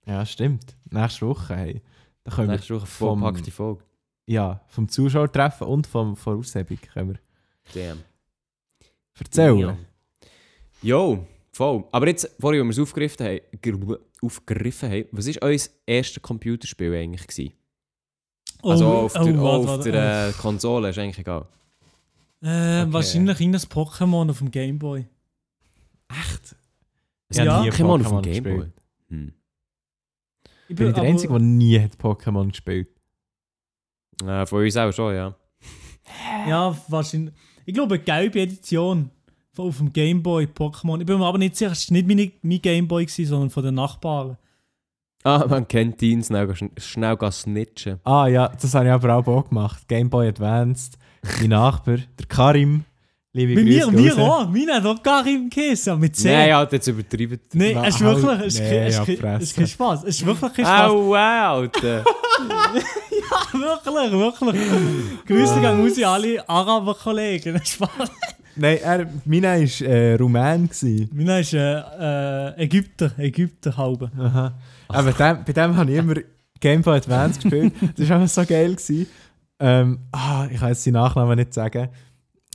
Ja, 0.07 0.25
stimmt. 0.25 0.77
Nächste 0.91 1.27
Woche, 1.27 1.57
hey. 1.57 1.83
Da 2.25 2.31
können 2.33 2.51
Nächste 2.51 2.77
Woche 2.77 2.87
vom- 2.87 3.21
vollpackte 3.21 3.51
Folge. 3.51 3.83
ja, 4.27 4.61
vom 4.69 4.89
Zuschauertreffen 4.89 5.67
und 5.67 5.87
vom, 5.87 6.17
von 6.17 6.35
der 6.35 6.39
Aushebung 6.41 6.79
können 6.93 7.09
wir 7.15 7.19
Damn. 7.75 7.99
erzählen. 9.19 9.59
Ja. 9.59 9.77
Jo, 10.83 11.27
voll. 11.53 11.85
Aber 11.93 12.07
jetzt, 12.07 12.31
vorhin, 12.39 12.61
als 12.61 12.69
wir 12.77 12.83
es 12.83 12.89
aufgegriffen 12.89 13.27
haben, 13.27 13.41
gr- 13.61 13.99
aufgegriffen 14.23 14.91
haben, 14.91 15.05
was 15.13 15.27
war 15.27 15.49
euer 15.49 15.59
erstes 15.87 16.23
Computerspiel 16.23 16.95
eigentlich? 16.95 17.27
Gewesen? 17.27 17.53
Also 18.63 18.87
Oh, 18.87 18.91
auf 19.05 19.13
der, 19.13 19.23
oh, 19.23 19.27
warte, 19.43 19.59
auf 19.59 19.67
warte. 19.67 19.93
der 19.93 20.29
äh, 20.29 20.33
Konsole, 20.33 20.91
ist 20.91 20.99
eigentlich 20.99 21.19
egal. 21.19 21.47
Äh, 22.43 22.83
Okay. 22.83 22.93
Wahrscheinlich 22.93 23.41
in 23.41 23.53
das 23.53 23.69
Pokémon 23.71 24.31
auf 24.31 24.39
dem 24.39 24.51
Gameboy. 24.51 25.07
Echt? 26.09 26.57
Ja. 27.33 27.43
Ich 27.43 27.49
habe 27.51 27.63
nie 27.65 27.71
Pokémon 27.71 28.05
auf 28.07 28.23
dem 28.23 28.23
Gameboy. 28.23 28.67
Hm. 29.11 29.33
Ich 30.69 30.77
Bin 30.77 30.89
ich 30.89 30.93
der 30.95 31.03
aber- 31.03 31.09
Einzige, 31.13 31.33
der 31.33 31.43
nie 31.43 31.81
hat 31.81 31.93
Pokémon 31.99 32.49
gespielt 32.49 32.89
Äh, 34.25 34.45
von 34.47 34.63
uns 34.63 34.77
auch 34.77 34.93
schon, 34.93 35.15
ja. 35.15 35.35
Ja, 36.47 36.77
wahrscheinlich. 36.89 37.35
Ich 37.67 37.75
glaube, 37.75 37.95
eine 37.97 38.05
gelbe 38.05 38.41
Edition 38.41 39.11
von- 39.53 39.69
auf 39.69 39.79
dem 39.79 39.93
Gameboy 39.93 40.45
Pokémon. 40.47 41.01
Ich 41.01 41.07
bin 41.07 41.19
mir 41.19 41.27
aber 41.27 41.39
nicht 41.39 41.57
sicher, 41.57 41.73
es 41.73 41.89
war 41.91 41.95
nicht 41.97 42.07
meine, 42.09 42.33
mein 42.43 42.63
Gameboy, 42.63 43.05
gewesen, 43.07 43.27
sondern 43.27 43.51
von 43.51 43.63
den 43.65 43.75
Nachbarn. 43.75 44.37
Ah, 45.29 45.47
man 45.49 45.69
kennt 45.69 46.01
ihn, 46.03 46.23
schnell, 46.23 46.49
schn- 46.53 46.71
schnell 46.81 47.17
snitchen. 47.33 48.01
Ah 48.05 48.27
ja, 48.27 48.49
das 48.61 48.75
habe 48.75 48.87
ich 48.87 48.93
aber 48.93 49.15
auch, 49.15 49.49
gemacht. 49.49 49.87
Game 49.89 50.09
Boy 50.09 50.29
Advanced. 50.29 50.97
mein 51.41 51.51
Nachbar, 51.51 51.97
der 52.19 52.27
Karim. 52.29 52.85
Liebe 53.35 53.55
Bei 53.57 53.63
mir, 53.63 53.87
mir 53.91 54.19
auch. 54.19 54.49
Meine 54.49 54.75
hat 54.75 54.87
auch 54.87 55.03
Karim 55.03 55.51
geheißen, 55.51 55.99
mit 56.01 56.17
C. 56.17 56.33
Nein, 56.33 56.53
Alter, 56.53 56.77
jetzt 56.77 56.87
übertrieben. 56.89 57.39
Nein, 57.53 57.77
es 57.85 57.97
ist 57.97 58.01
wirklich, 58.01 58.41
es 58.41 58.55
ist, 58.55 58.61
nee, 58.61 58.69
kein- 58.71 58.87
es 58.87 58.95
ja, 58.97 59.03
ist, 59.03 59.07
kein- 59.07 59.17
Fresse. 59.19 59.37
es 59.37 59.43
ist 59.51 59.57
kein 59.57 59.67
Spaß. 59.67 60.03
Es 60.05 60.09
ist 60.09 60.27
wirklich 60.27 60.53
kein 60.55 60.65
Spaß. 60.65 60.91
Au, 60.91 61.07
wow, 61.09 61.15
Alter. 61.15 62.05
Wirklich, 63.53 64.13
wirklich. 64.13 64.61
Grüße 65.27 65.61
gehen 65.61 65.81
raus 65.81 65.99
an 65.99 66.05
alle 66.05 66.49
Araber-Kollegen. 66.49 67.61
Spaß. 67.65 67.91
Nein, 68.57 68.79
er, 68.83 69.07
meine 69.25 69.47
war 69.49 69.87
äh, 69.89 70.15
Rumän. 70.15 70.69
Gewesen. 70.69 71.11
Meine 71.13 71.41
ist 71.41 71.53
äh, 71.55 71.79
äh, 71.81 72.63
Ägypter, 72.65 73.13
Ägypter 73.19 73.77
halbe. 73.77 74.11
Aha. 74.19 74.53
Aber 74.89 75.13
dem, 75.13 75.45
bei 75.45 75.53
dem 75.53 75.77
habe 75.77 75.91
ich 75.91 75.99
immer 75.99 76.15
Game 76.61 76.83
Boy 76.83 76.97
Advance 76.97 77.41
gespielt. 77.41 77.75
Das 77.97 78.09
war 78.09 78.17
einfach 78.17 78.35
so 78.35 78.45
geil. 78.45 78.75
Gewesen. 78.75 79.07
Ähm, 79.61 79.99
ah, 80.13 80.49
ich 80.51 80.59
kann 80.59 80.69
jetzt 80.69 80.85
seinen 80.85 80.95
Nachnamen 80.95 81.37
nicht 81.37 81.55
sagen. 81.55 81.89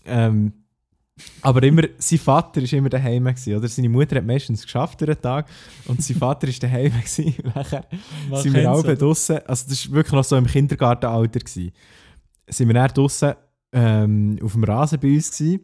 Ähm, 0.06 0.54
aber 1.42 1.62
immer, 1.64 1.84
sein 1.98 2.20
Vater 2.20 2.62
war 2.62 2.74
immer 2.74 2.90
daheim. 2.90 3.26
Gewesen, 3.26 3.56
oder? 3.56 3.68
Seine 3.68 3.90
Mutter 3.90 4.18
hat 4.18 4.26
meistens 4.26 4.64
geschafft 4.64 5.02
den 5.02 5.22
Tag 5.22 5.48
und 5.86 6.02
sein 6.02 6.18
Vater 6.18 6.48
war 6.48 6.54
daheim. 6.60 6.92
Gewesen. 7.04 7.36
Nachher 7.56 7.86
Man 8.30 8.42
sind 8.42 8.54
wir 8.54 8.70
alle 8.70 8.98
draussen, 8.98 9.40
also 9.46 9.66
das 9.70 9.88
war 9.88 9.96
wirklich 9.96 10.14
noch 10.14 10.24
so 10.24 10.36
im 10.36 10.48
Kindergartenalter, 10.48 11.40
gewesen. 11.40 11.72
sind 12.48 12.68
wir 12.68 12.74
dann 12.74 12.90
draussen 12.90 13.34
ähm, 13.72 14.40
auf 14.42 14.54
dem 14.54 14.64
Rasen 14.64 15.00
bei 15.00 15.14
uns 15.14 15.32
gewesen. 15.38 15.62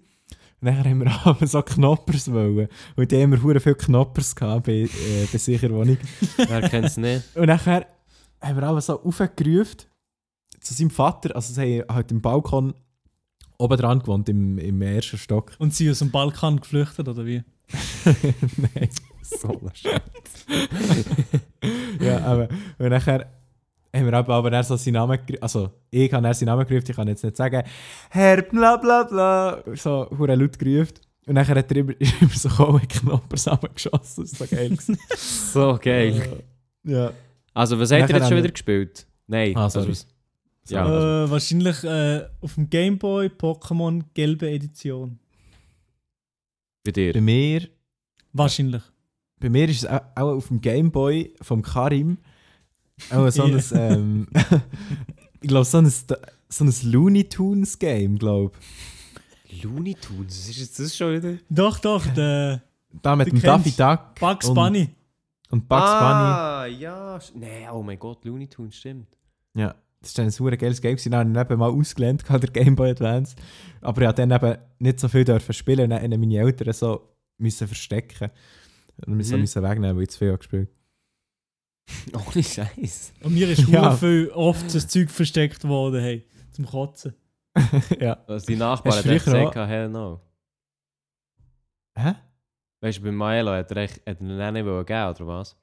Und 0.61 0.65
dann 0.65 0.83
haben 0.83 0.99
wir 0.99 1.25
alle 1.25 1.47
so 1.47 1.61
Knoppers 1.61 2.31
wollen. 2.31 2.67
Und 2.95 3.11
die 3.11 3.21
haben 3.21 3.31
wir 3.31 3.41
hure 3.41 3.59
viele 3.59 3.75
Knoppers 3.75 4.35
gehabt 4.35 4.65
bei, 4.65 4.73
äh, 4.73 5.27
bei 5.31 5.37
sich 5.37 5.61
in 5.61 5.69
der 5.69 5.77
Wohnung. 5.77 5.97
Wer 6.37 6.69
kennt 6.69 6.87
es 6.87 6.97
nicht? 6.97 7.23
Und 7.35 7.47
nachher 7.47 7.85
haben 8.41 8.55
wir 8.55 8.63
alle 8.63 8.81
so 8.81 9.01
aufgerufen 9.01 9.77
zu 10.59 10.73
seinem 10.73 10.89
Vater, 10.89 11.35
also 11.35 11.53
sie 11.53 11.81
haben 11.81 11.95
halt 11.95 12.11
im 12.11 12.21
Balkon 12.21 12.73
oben 13.57 13.77
dran 13.77 13.99
gewohnt, 13.99 14.27
im, 14.29 14.57
im 14.57 14.81
ersten 14.81 15.17
Stock. 15.17 15.53
Und 15.57 15.73
sie 15.73 15.89
aus 15.89 15.99
dem 15.99 16.11
Balkan 16.11 16.59
geflüchtet, 16.59 17.07
oder 17.07 17.25
wie? 17.25 17.43
Nein. 18.57 18.89
So 19.21 19.49
ein 19.49 19.71
Scheiß. 19.73 20.01
ja, 22.01 22.19
aber 22.23 22.49
und 22.77 22.89
nachher 22.89 23.29
haben 23.95 24.05
wir 24.05 24.13
aber, 24.13 24.35
aber 24.35 24.49
dann 24.51 24.63
so 24.63 24.75
seinen 24.75 24.93
Namen 24.93 25.19
also 25.41 25.71
ich 25.89 26.11
habe 26.13 26.23
dann 26.23 26.33
seinen 26.33 26.47
Namen 26.47 26.67
gerufen, 26.67 26.85
ich 26.89 26.95
kann 26.95 27.07
jetzt 27.07 27.23
nicht 27.23 27.37
sagen, 27.37 27.63
Herr 28.09 28.41
bla 28.43 28.77
bla 28.77 29.03
bla, 29.03 29.63
so 29.75 30.07
hure 30.17 30.35
laut 30.35 30.57
gerufen. 30.59 30.95
Und 31.25 31.35
nachher 31.35 31.55
hat 31.55 31.71
er 31.71 31.77
immer, 31.77 31.93
ist 31.99 32.21
immer 32.21 32.31
so 32.31 32.49
gekommen, 32.49 32.87
Knopper 32.87 33.37
zusammengeschossen, 33.37 34.23
das 34.23 34.39
war 34.39 34.47
so 34.47 34.55
geil. 34.55 34.77
So 35.17 35.79
geil. 35.81 36.43
ja. 36.83 37.11
Also, 37.53 37.79
was 37.79 37.91
habt 37.91 38.09
ihr 38.09 38.15
jetzt 38.15 38.27
schon 38.29 38.37
wieder 38.37 38.49
gespielt? 38.49 39.05
Nein. 39.27 39.55
Ah, 39.55 39.63
also, 39.63 39.85
Ja, 40.69 40.85
also, 40.85 41.25
äh, 41.27 41.31
wahrscheinlich 41.31 41.83
äh, 41.83 42.25
auf 42.41 42.55
dem 42.55 42.69
Gameboy 42.69 43.27
Pokémon 43.27 44.03
gelbe 44.13 44.49
Edition. 44.49 45.19
bei 46.83 46.91
dir. 46.91 47.13
Bei 47.13 47.21
mir, 47.21 47.67
Wahrscheinlich. 48.33 48.83
bei 49.39 49.49
mir 49.49 49.67
ist 49.67 49.83
es 49.83 49.85
auch, 49.89 50.01
auch 50.15 50.35
auf 50.37 50.47
dem 50.47 50.61
Gameboy 50.61 51.33
vom 51.41 51.61
Karim 51.61 52.17
auch 53.11 53.29
so 53.29 53.43
ein, 53.43 53.63
ähm, 53.73 54.27
ich 55.41 55.47
glaube 55.47 55.65
so 55.65 55.77
ein, 55.79 55.85
so 56.49 56.63
ein 56.63 56.73
Looney 56.83 57.23
Tunes 57.25 57.77
Game, 57.79 58.17
glaube 58.17 58.51
Looney 59.63 59.95
Tunes, 59.95 60.39
was 60.39 60.49
ist 60.49 60.59
jetzt 60.59 60.79
das 60.79 60.95
schon 60.95 61.13
wieder? 61.15 61.37
Doch, 61.49 61.79
doch, 61.79 62.05
der 62.15 62.61
Da 63.01 63.15
mit 63.15 63.31
dem 63.31 63.41
Daffy 63.41 63.71
Duck 63.71 64.15
Bugs 64.19 64.47
Und- 64.47 64.55
Bunny. 64.55 64.89
und 65.49 65.67
Bugs 65.67 65.81
Bunny. 65.91 66.03
ah, 66.03 66.65
ja. 66.67 67.19
Nein, 67.35 67.69
oh 67.73 67.81
mein 67.83 67.97
Gott, 67.99 68.23
Looney 68.25 68.47
Tunes, 68.47 68.75
stimmt. 68.75 69.07
Ja, 69.55 69.75
das 70.01 70.17
war 70.17 70.25
ein 70.25 70.31
super 70.31 70.55
geiles 70.55 70.79
Game. 70.81 70.97
Dann 71.05 71.35
habe 71.37 71.47
ich 71.47 71.51
eben 71.51 71.59
mal 71.59 71.69
ausgelernt, 71.71 72.23
der 72.29 72.39
Game 72.51 72.75
Boy 72.75 72.91
Advance. 72.91 73.35
Aber 73.81 74.01
ich 74.01 74.05
durfte 74.07 74.27
dann 74.27 74.43
eben 74.43 74.59
nicht 74.79 74.99
so 74.99 75.07
viel 75.09 75.25
dürfen 75.25 75.53
spielen 75.53 75.91
und 75.91 76.01
dann 76.01 76.19
meine 76.19 76.37
Eltern 76.37 76.71
so 76.73 77.01
müssen 77.37 77.67
verstecken. 77.67 78.29
Und 79.05 79.17
wir 79.17 79.25
so 79.25 79.35
Mhm. 79.35 79.41
müssen 79.41 79.63
wegnehmen, 79.63 79.95
weil 79.97 80.03
ich 80.03 80.09
zu 80.11 80.19
viel 80.19 80.27
habe 80.29 80.37
gespielt 80.37 80.69
Ohne 82.13 82.43
Scheiß. 82.43 83.13
Und 83.23 83.33
mir 83.33 83.49
ist 83.49 83.67
Ja. 83.67 83.95
viel 83.95 84.29
oft 84.33 84.73
das 84.73 84.87
Zeug 84.87 85.09
versteckt 85.09 85.67
worden, 85.67 86.01
hey, 86.01 86.25
zum 86.51 86.65
Kotzen. 86.65 87.13
ja. 87.99 88.17
Also, 88.27 88.45
die 88.45 88.55
Nachbarn 88.55 89.03
du 89.03 89.09
echt 89.09 89.25
gesagt, 89.25 89.55
hell 89.55 89.89
no. 89.89 90.21
Hä? 91.97 92.13
Weißt 92.81 92.99
du, 92.99 93.03
bei 93.03 93.11
Milo 93.11 93.51
hat 93.51 93.71
er, 93.71 93.77
echt, 93.77 93.97
hat 94.07 94.21
er 94.21 94.21
ihn 94.21 94.53
nicht 94.53 94.65
wollen 94.65 94.85
geben, 94.85 95.09
oder 95.09 95.27
was? 95.27 95.57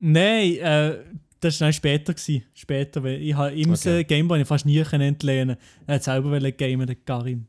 Nein, 0.00 0.56
äh, 0.56 0.98
das 1.38 1.60
war 1.60 1.72
später. 1.72 2.14
Gewesen. 2.14 2.44
Später, 2.54 3.02
weil 3.04 3.20
ich 3.22 3.34
habe 3.34 3.54
ihm 3.54 3.72
Okay. 3.72 4.04
Gameboy 4.04 4.44
fast 4.44 4.66
nie 4.66 4.82
können 4.82 5.08
entlehnen. 5.08 5.56
Er 5.86 5.96
hat 5.96 6.02
selber 6.02 6.40
gamen, 6.52 6.86
der 6.86 6.96
Karim. 6.96 7.46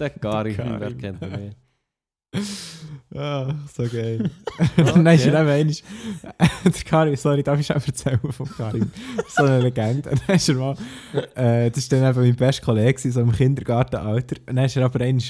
Der 0.00 0.10
Karim, 0.10 0.56
Karim. 0.56 0.80
wer 0.80 0.94
kennt 0.94 1.22
ihn 1.22 1.44
nicht? 1.44 1.56
Ah, 3.16 3.54
so 3.72 3.84
geil. 3.84 4.28
Dann 4.76 5.06
ist 5.06 5.24
er 5.26 5.40
eben 5.56 5.74
der 6.64 6.72
Karim, 6.84 7.14
sorry, 7.14 7.44
darf 7.44 7.60
ich 7.60 7.66
schon 7.66 7.76
erzählen 7.76 8.18
vom 8.32 8.48
Karim? 8.48 8.90
so 9.28 9.44
eine 9.44 9.60
Legende. 9.60 10.10
Und 10.10 10.20
dann 10.26 10.34
ist 10.34 10.48
er 10.48 10.54
mal, 10.56 10.76
äh, 11.36 11.70
das 11.70 11.88
war 11.92 12.00
dann 12.00 12.10
eben 12.10 12.20
mein 12.22 12.34
bester 12.34 12.64
Kollege, 12.64 13.12
so 13.12 13.20
im 13.20 13.30
Kindergartenalter. 13.30 14.36
Und 14.48 14.56
dann 14.56 14.64
ist 14.64 14.74
er 14.76 14.86
aber 14.86 15.00
einmal 15.00 15.22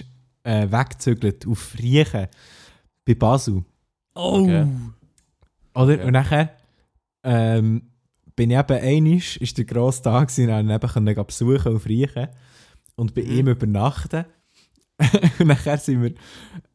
äh, 0.45 0.67
weggezügelt 0.73 1.47
auf 1.47 1.75
Riechen 1.79 2.29
bei 3.05 3.15
Basel. 3.15 3.63
Oh! 4.15 4.45
Okay. 4.45 4.67
Oder? 5.75 5.99
Ja. 5.99 6.05
Und 6.07 6.13
nachher 6.13 6.51
ähm, 7.23 7.83
bin 8.35 8.51
ich 8.51 8.59
eben 8.59 8.79
einig, 8.81 9.39
ist 9.43 9.59
der 9.59 9.67
grosse 9.67 10.01
Tag 10.01 10.31
und 10.39 10.47
dann 10.49 10.69
konnte 10.81 11.11
ich 11.13 11.19
ihn 11.19 11.27
besuchen 11.27 11.77
auf 11.77 11.85
Riechen 11.87 12.29
und 12.97 13.15
bei 13.15 13.23
Mhm. 13.23 13.31
ihm 13.31 13.49
übernachten. 13.49 14.25
Und 15.39 15.41
nachher 15.47 15.79
sind 15.79 16.03
wir, 16.03 16.13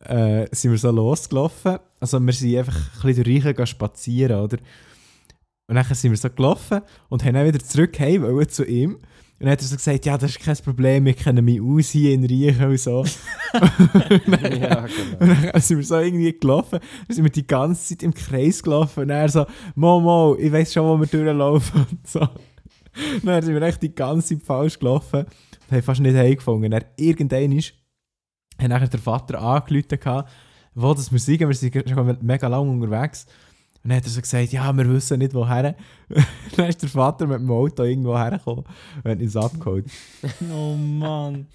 äh, 0.06 0.48
sind 0.52 0.72
wir 0.72 0.78
so 0.78 0.92
losgelaufen. 0.92 1.78
Also 2.00 2.20
wir 2.20 2.34
sind 2.34 2.58
einfach 2.58 2.76
ein 2.76 3.08
bisschen 3.08 3.24
durch 3.24 3.44
gegangen 3.44 3.68
spazieren, 3.68 4.40
oder? 4.42 4.58
Und 5.68 5.76
dann 5.76 5.86
sind 5.86 6.12
wir 6.12 6.18
so 6.18 6.30
gelaufen 6.30 6.82
und 7.10 7.24
haben 7.24 7.36
dann 7.36 7.46
wieder 7.46 7.60
zurück 7.60 8.00
heim 8.00 8.24
wollen 8.24 8.50
zu 8.50 8.66
ihm. 8.66 8.96
Und 8.96 9.46
dann 9.46 9.52
hat 9.52 9.62
er 9.62 9.68
so 9.68 9.76
gesagt, 9.78 10.06
ja, 10.06 10.18
das 10.18 10.32
ist 10.32 10.40
kein 10.42 10.58
Problem, 10.58 11.06
wir 11.06 11.14
kennen 11.14 11.46
mich 11.46 11.62
aus 11.62 11.92
hier 11.92 12.14
in 12.14 12.26
Riechen 12.26 12.66
und 12.66 12.78
so. 12.78 13.06
ja, 13.54 14.86
Und 15.20 15.30
genau. 15.30 15.52
dann 15.54 15.62
sind 15.62 15.78
wir 15.78 15.86
so 15.86 15.98
irgendwie 15.98 16.38
gelaufen, 16.38 16.80
dann 17.08 17.16
sind 17.16 17.24
wir 17.24 17.32
die 17.32 17.48
ganze 17.48 17.88
Zeit 17.88 18.04
im 18.04 18.14
Kreis 18.14 18.62
gelaufen 18.62 19.04
und 19.04 19.12
er 19.12 19.30
so, 19.30 19.46
Momo, 19.76 20.36
ich 20.38 20.52
weiß 20.52 20.74
schon, 20.74 20.86
wo 20.86 21.00
wir 21.00 21.08
durchlaufen 21.08 21.86
und 21.90 22.06
so. 22.06 22.28
Dann 23.24 23.42
sind 23.42 23.54
wir 23.54 23.62
echt 23.62 23.82
die 23.82 23.96
ganze 23.96 24.36
Zeit 24.36 24.46
falsch 24.46 24.78
gelaufen 24.78 25.20
und 25.22 25.72
haben 25.72 25.84
fast 25.84 26.02
nicht 26.02 26.18
heimgefunden. 26.18 26.72
Dann 26.72 26.84
irgendwann 26.98 27.54
ist, 27.54 27.79
hat 28.60 28.70
nachher 28.70 28.88
der 28.88 29.00
Vater 29.00 29.42
angerufen, 29.42 30.24
wo 30.76 30.94
das 30.94 31.12
wir 31.12 31.20
sind, 31.20 31.40
wir 31.40 31.54
sind 31.54 31.90
schon 31.90 32.18
mega 32.22 32.48
lange 32.48 32.72
unterwegs. 32.72 33.26
Und 33.84 33.90
dann 33.92 33.98
hat 33.98 34.06
er 34.06 34.10
so 34.10 34.20
gesagt, 34.22 34.52
ja, 34.52 34.76
wir 34.76 34.90
wissen 34.90 35.20
nicht 35.20 35.34
woher. 35.34 35.76
dann 36.58 36.70
ist 36.70 36.82
der 36.82 36.90
Vater 36.90 37.26
mit 37.28 37.40
dem 37.40 37.50
Auto 37.50 37.84
irgendwo 37.84 38.18
hergekommen 38.18 38.66
und 39.04 39.12
hat 39.12 39.20
uns 39.20 39.36
abgeholt. 39.36 39.86
Oh 40.52 40.76
Mann. 40.76 41.48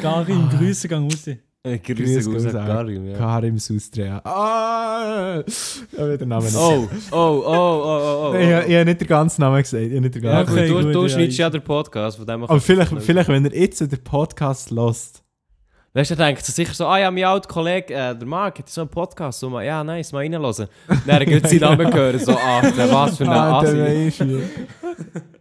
Karim, 0.00 0.48
Grüße 0.48 0.88
gehen 0.88 1.02
raus. 1.04 1.26
Äh, 1.26 1.78
Grüße 1.78 2.22
Grüße 2.22 2.30
gehen 2.30 2.36
aus 2.36 2.54
raus. 2.54 2.66
Karim, 2.66 3.06
ja. 3.06 3.18
Karim 3.18 3.58
Sustria. 3.58 4.24
Ah! 4.24 5.42
Ich 5.46 5.98
habe 5.98 6.16
den 6.16 6.28
Namen 6.28 6.46
nicht 6.46 6.56
Oh, 6.56 6.88
oh, 7.10 7.16
oh, 7.16 7.42
oh, 7.44 7.82
oh, 7.84 8.28
oh. 8.28 8.32
Nein, 8.32 8.42
ich, 8.42 8.68
ich 8.68 8.74
habe 8.76 8.84
nicht 8.86 9.00
den 9.02 9.08
ganzen 9.08 9.40
Namen 9.42 9.62
gesagt. 9.62 9.82
Ich 9.82 10.00
nicht 10.00 10.14
den 10.14 10.22
Ja, 10.24 10.42
ganzen 10.42 10.54
gut, 10.54 10.58
Okay, 10.62 10.68
du, 10.68 10.82
gut, 10.82 10.94
du 10.94 11.02
ja, 11.02 11.08
schneidest 11.10 11.38
ja. 11.38 11.46
ja 11.46 11.50
den 11.50 11.62
Podcast, 11.62 12.16
von 12.16 12.26
dem 12.26 12.44
Aber 12.44 12.60
vielleicht, 12.60 12.92
vielleicht, 13.02 13.28
wenn 13.28 13.44
er 13.44 13.54
jetzt 13.54 13.80
den 13.80 14.02
Podcast 14.02 14.70
lost. 14.70 15.22
Weißt 15.92 16.12
du, 16.12 16.14
dann 16.14 16.28
denkt 16.28 16.46
er 16.46 16.52
sicher 16.52 16.72
so, 16.72 16.86
ah 16.86 16.98
ja, 16.98 17.10
mein 17.10 17.24
alter 17.24 17.48
Kollege, 17.48 17.92
äh, 17.92 18.16
der 18.16 18.26
Marc, 18.26 18.60
hat 18.60 18.68
so 18.68 18.82
einen 18.82 18.90
Podcast, 18.90 19.40
so 19.40 19.50
mal, 19.50 19.64
ja, 19.64 19.82
nice, 19.82 20.12
mal 20.12 20.20
reinhören. 20.20 20.68
Dann 21.04 21.24
geht 21.24 21.48
seinen 21.48 21.60
Namen 21.60 21.92
hören, 21.92 22.18
so, 22.20 22.32
ach, 22.32 22.70
der 22.70 22.90
was 22.92 23.16
für 23.16 23.24
ein 23.24 23.30
Ah, 23.30 23.60
der 23.60 23.70
Asi. 23.70 23.80
weisst 24.06 24.20
du. 24.20 24.42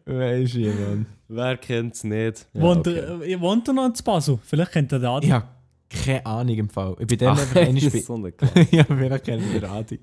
Weisst 0.06 0.56
du, 0.56 0.60
Mann. 0.60 1.06
Wer 1.28 1.58
kennt 1.58 1.94
es 1.94 2.04
nicht? 2.04 2.48
Ja, 2.54 2.62
wohnt, 2.62 2.88
okay. 2.88 2.98
er, 2.98 3.22
äh, 3.22 3.40
wohnt 3.40 3.68
er 3.68 3.74
noch 3.76 3.86
in 3.86 3.94
Basel? 4.04 4.40
Vielleicht 4.44 4.72
kennt 4.72 4.92
er 4.92 4.98
den 4.98 5.08
Adi. 5.08 5.28
Ich 5.28 5.34
habe 5.34 5.46
keine 5.88 6.26
Ahnung 6.26 6.56
im 6.56 6.70
Fall. 6.70 6.96
Ich 7.00 7.06
bin 7.06 7.18
dann 7.20 7.30
Ach, 7.30 7.42
einfach 7.42 7.56
einmal 7.56 7.74
bei... 7.92 7.98
ist 7.98 8.06
so 8.06 8.18
ja, 8.72 8.84
vielleicht 8.84 9.26
kennt 9.26 9.54
ihr 9.54 9.60
den 9.60 9.70
Adi. 9.70 10.00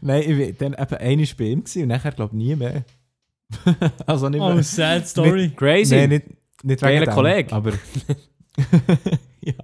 Nein, 0.00 0.22
ich 0.22 0.36
bin 0.36 0.56
dann 0.58 0.72
eben 0.72 0.94
einmal 0.96 1.26
bei 1.38 1.44
ihm 1.44 1.60
und 1.60 1.88
nachher 1.88 2.10
glaube 2.10 2.34
ich 2.36 2.38
nie 2.44 2.56
mehr. 2.56 2.84
also 4.06 4.28
nicht 4.28 4.40
mehr. 4.40 4.56
Oh, 4.56 4.62
sad 4.62 5.06
story. 5.06 5.52
Crazy. 5.54 5.94
Nein, 5.94 6.08
nicht, 6.08 6.26
nicht 6.64 6.82
wegen 6.82 7.04
dem, 7.04 7.14
Kollege. 7.14 7.52
Aber... 7.52 7.72
ja. 9.44 9.54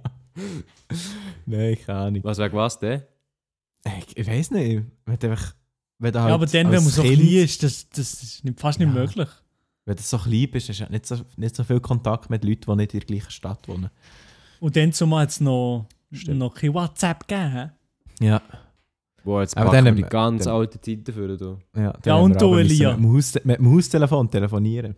Nein, 1.45 1.77
keine 1.85 1.99
Ahnung. 1.99 2.23
Was 2.23 2.37
wegen 2.37 2.55
was 2.55 2.79
denn? 2.79 3.01
Ich, 3.99 4.17
ich 4.17 4.27
weiß 4.27 4.51
nicht. 4.51 4.83
Wenn 5.05 5.19
du 5.19 5.29
einfach... 5.31 5.53
Wenn 5.97 6.11
du 6.11 6.19
halt 6.19 6.29
ja, 6.29 6.35
aber 6.35 6.45
dann, 6.45 6.65
wenn 6.71 6.83
man 6.83 6.91
so 6.91 7.01
Kind- 7.03 7.21
klein 7.21 7.43
ist, 7.43 7.63
das, 7.63 7.87
das 7.89 8.21
ist 8.21 8.43
fast 8.57 8.79
nicht 8.79 8.87
Ja. 8.89 8.93
möglich. 8.93 9.29
Wenn 9.85 9.95
du 9.95 10.01
so 10.01 10.17
klein 10.17 10.49
bist, 10.51 10.67
hast 10.69 10.79
du 10.81 10.85
nicht 10.91 11.05
so, 11.05 11.17
nicht 11.37 11.55
so 11.55 11.63
viel 11.63 11.79
Kontakt 11.79 12.29
mit 12.29 12.43
Leuten, 12.43 12.69
die 12.69 12.75
nicht 12.75 12.93
in 12.93 12.99
der 12.99 13.07
gleichen 13.07 13.31
Stadt 13.31 13.67
wohnen. 13.67 13.89
Und 14.59 14.75
dann 14.75 14.91
zumal 14.91 15.21
hat 15.23 15.29
es 15.29 15.39
noch, 15.39 15.87
Stimmt. 16.11 16.39
noch 16.39 16.53
kein 16.53 16.73
WhatsApp 16.73 17.27
gegeben. 17.27 17.51
hä? 18.19 18.25
Ja. 18.25 18.41
Boah, 19.23 19.41
jetzt 19.41 19.55
Aber 19.55 19.71
dann- 19.71 19.85
wir 19.85 19.91
die 19.93 20.01
ganz 20.03 20.43
dann- 20.43 20.53
alten 20.55 20.81
Zeiten 20.81 21.13
für 21.13 21.37
du. 21.37 21.59
Ja, 21.75 21.93
Ja, 22.05 22.15
haben 22.15 22.23
und 22.25 22.41
du, 22.41 22.55
Elia. 22.55 22.97
Mit 22.97 23.45
dem, 23.45 23.73
Haustelefon 23.73 24.29
telefonieren. 24.29 24.95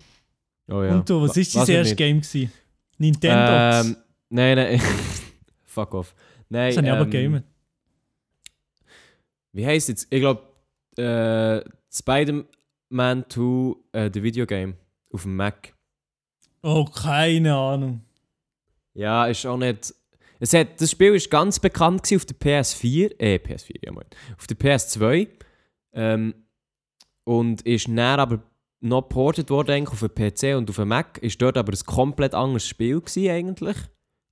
Oh 0.70 0.82
ja. 0.82 0.96
Und 0.96 1.10
du, 1.10 1.22
was 1.22 1.30
Wa- 1.32 1.60
war 1.60 1.70
erstes 1.70 1.90
nicht? 1.90 1.98
Game? 1.98 2.22
Gewesen? 2.22 2.52
Nintendo. 2.98 3.88
Ähm, 3.90 3.98
nein, 4.30 4.58
nein. 4.58 4.82
Fuck 5.66 5.94
off. 5.94 6.16
Nein, 6.50 6.74
das 6.74 6.84
ich 6.84 6.92
aber 6.92 7.04
ähm, 7.04 7.10
gamen. 7.12 7.44
Wie 9.52 9.66
heisst 9.66 9.90
jetzt? 9.90 10.08
Ich 10.10 10.20
glaube, 10.20 10.44
äh, 10.98 11.68
Spider-Man 11.92 13.26
2, 13.30 13.76
äh, 13.92 14.12
der 14.12 14.24
Videogame 14.24 14.76
auf 15.12 15.24
dem 15.24 15.36
Mac. 15.36 15.74
Oh, 16.62 16.86
keine 16.86 17.56
Ahnung. 17.56 18.02
Ja, 18.94 19.26
ist 19.28 19.46
auch 19.46 19.58
nicht. 19.58 19.94
Es 20.40 20.54
hat, 20.54 20.80
das 20.80 20.92
Spiel 20.92 21.16
ist 21.16 21.30
ganz 21.30 21.60
bekannt 21.60 22.02
auf 22.14 22.26
der 22.26 22.36
PS4, 22.38 23.20
äh, 23.20 23.36
PS4, 23.36 23.86
ja 23.86 23.92
mal, 23.92 24.06
auf 24.38 24.48
der 24.48 24.58
PS2. 24.58 25.28
Ähm, 25.94 26.34
und 27.24 27.62
ist 27.64 27.88
näher 27.88 28.20
aber 28.20 28.44
noch 28.80 29.10
ported 29.10 29.50
worden 29.50 29.72
eigentlich 29.72 30.02
auf 30.02 30.08
den 30.08 30.14
PC 30.14 30.56
und 30.58 30.70
auf 30.70 30.76
den 30.76 30.88
Mac. 30.88 31.18
Ist 31.20 31.42
dort 31.42 31.58
aber 31.58 31.74
ein 31.74 31.86
komplett 31.86 32.34
anderes 32.34 32.68
Spiel 32.68 33.02
gewesen 33.02 33.30
eigentlich. 33.30 33.78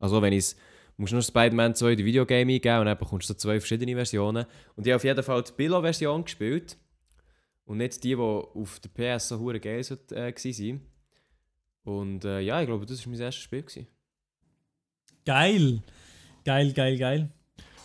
Also 0.06 0.22
wenn 0.22 0.34
ich 0.34 0.56
musst 0.97 1.12
du 1.12 1.16
nur 1.16 1.24
Spider-Man 1.24 1.76
2 1.76 1.95
die 1.95 2.06
Videogame 2.06 2.53
eingeben 2.53 2.80
und 2.80 2.86
dann 2.86 2.97
bekommst 2.97 3.30
du 3.30 3.34
zwei 3.34 3.60
verschiedene 3.60 3.95
Versionen. 3.95 4.45
Und 4.76 4.86
ich 4.86 4.91
habe 4.91 4.97
auf 4.97 5.03
jeden 5.03 5.24
Fall 5.24 5.43
die 5.43 5.51
Billo-Version 5.51 6.24
gespielt. 6.24 6.78
Und 7.66 7.78
nicht 7.78 8.03
die, 8.03 8.10
die 8.10 8.16
auf 8.16 8.80
der 8.80 8.89
PS 9.16 9.30
so 9.30 9.39
hure 9.39 9.60
geil 9.60 9.84
so, 9.84 9.95
äh, 10.12 10.34
waren. 10.34 10.82
Und 11.84 12.24
äh, 12.24 12.39
ja, 12.41 12.62
ich 12.62 12.68
glaube, 12.68 12.86
das 12.86 13.03
war 13.06 13.12
mein 13.12 13.20
erstes 13.20 13.43
Spiel. 13.43 13.64
Gewesen. 13.64 13.88
Geil. 15.26 15.82
Geil, 16.43 16.74
geil, 16.74 16.97
geil. 16.97 17.30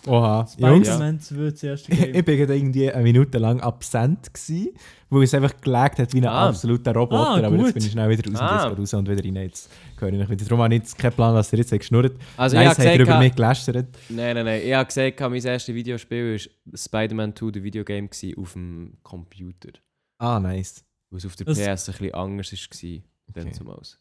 Oha. 0.07 0.47
Spider-Man 0.47 1.21
2, 1.21 1.51
das 1.51 1.63
erste 1.63 1.93
ich 1.93 1.99
Game. 2.01 2.25
bin 2.25 2.37
gerade 2.39 2.57
irgendwie 2.57 2.91
eine 2.91 3.03
Minute 3.03 3.39
lang 3.39 3.61
absent 3.61 4.33
gewesen, 4.33 4.71
weil 5.11 5.23
es 5.25 5.35
einfach 5.35 5.61
gelegt 5.61 5.99
hat 5.99 6.15
wie 6.15 6.19
ein 6.19 6.27
Ah. 6.27 6.49
absoluter 6.49 6.95
Roboter. 6.95 7.43
Ah, 7.43 7.47
aber 7.47 7.57
jetzt 7.57 7.75
bin 7.75 7.85
ich 7.85 7.93
schnell 7.93 8.09
wieder 8.09 8.31
raus, 8.31 8.41
Ah. 8.41 8.69
und 8.69 8.79
raus 8.79 8.95
und 8.95 9.09
wieder 9.09 9.23
rein. 9.25 9.37
Jetzt 9.37 9.71
höre 9.99 10.13
ich 10.13 10.29
wieder. 10.31 10.45
Darum 10.45 10.63
habe 10.63 10.75
ich 10.75 10.81
jetzt 10.81 10.97
keinen 10.99 11.13
Plan, 11.13 11.35
was 11.35 11.53
ihr 11.53 11.59
jetzt 11.59 11.71
geschnurrt 11.71 12.15
Also 12.37 12.57
Nein, 12.57 12.67
ich 12.67 12.73
es 12.73 12.79
habe 12.79 12.89
hat 12.89 12.95
er 12.95 12.95
über 12.95 13.05
gesagt, 13.05 13.23
mich 13.25 13.35
gelästert. 13.35 13.89
nein, 14.09 14.35
nein, 14.37 14.45
nein, 14.47 14.63
ich 14.65 14.73
habe 14.75 14.87
gesagt, 14.87 15.21
mein 15.21 15.35
erstes 15.45 15.75
Videospiel 15.75 16.33
war 16.33 16.79
Spider-Man 16.79 17.37
2, 17.37 17.51
der 17.51 17.63
Videogame, 17.63 18.09
gewesen, 18.09 18.39
auf 18.39 18.53
dem 18.55 18.97
Computer. 19.03 19.71
Ah, 20.19 20.41
nice. 20.41 20.85
Weil 21.11 21.19
es 21.19 21.27
auf 21.27 21.37
der 21.37 21.47
Das- 21.47 21.59
PS 21.59 21.89
ein 21.89 21.93
bisschen 21.93 22.15
anders 22.15 22.53
war, 22.53 22.91
dann 23.35 23.45
Okay. 23.49 23.53
zumals. 23.53 23.99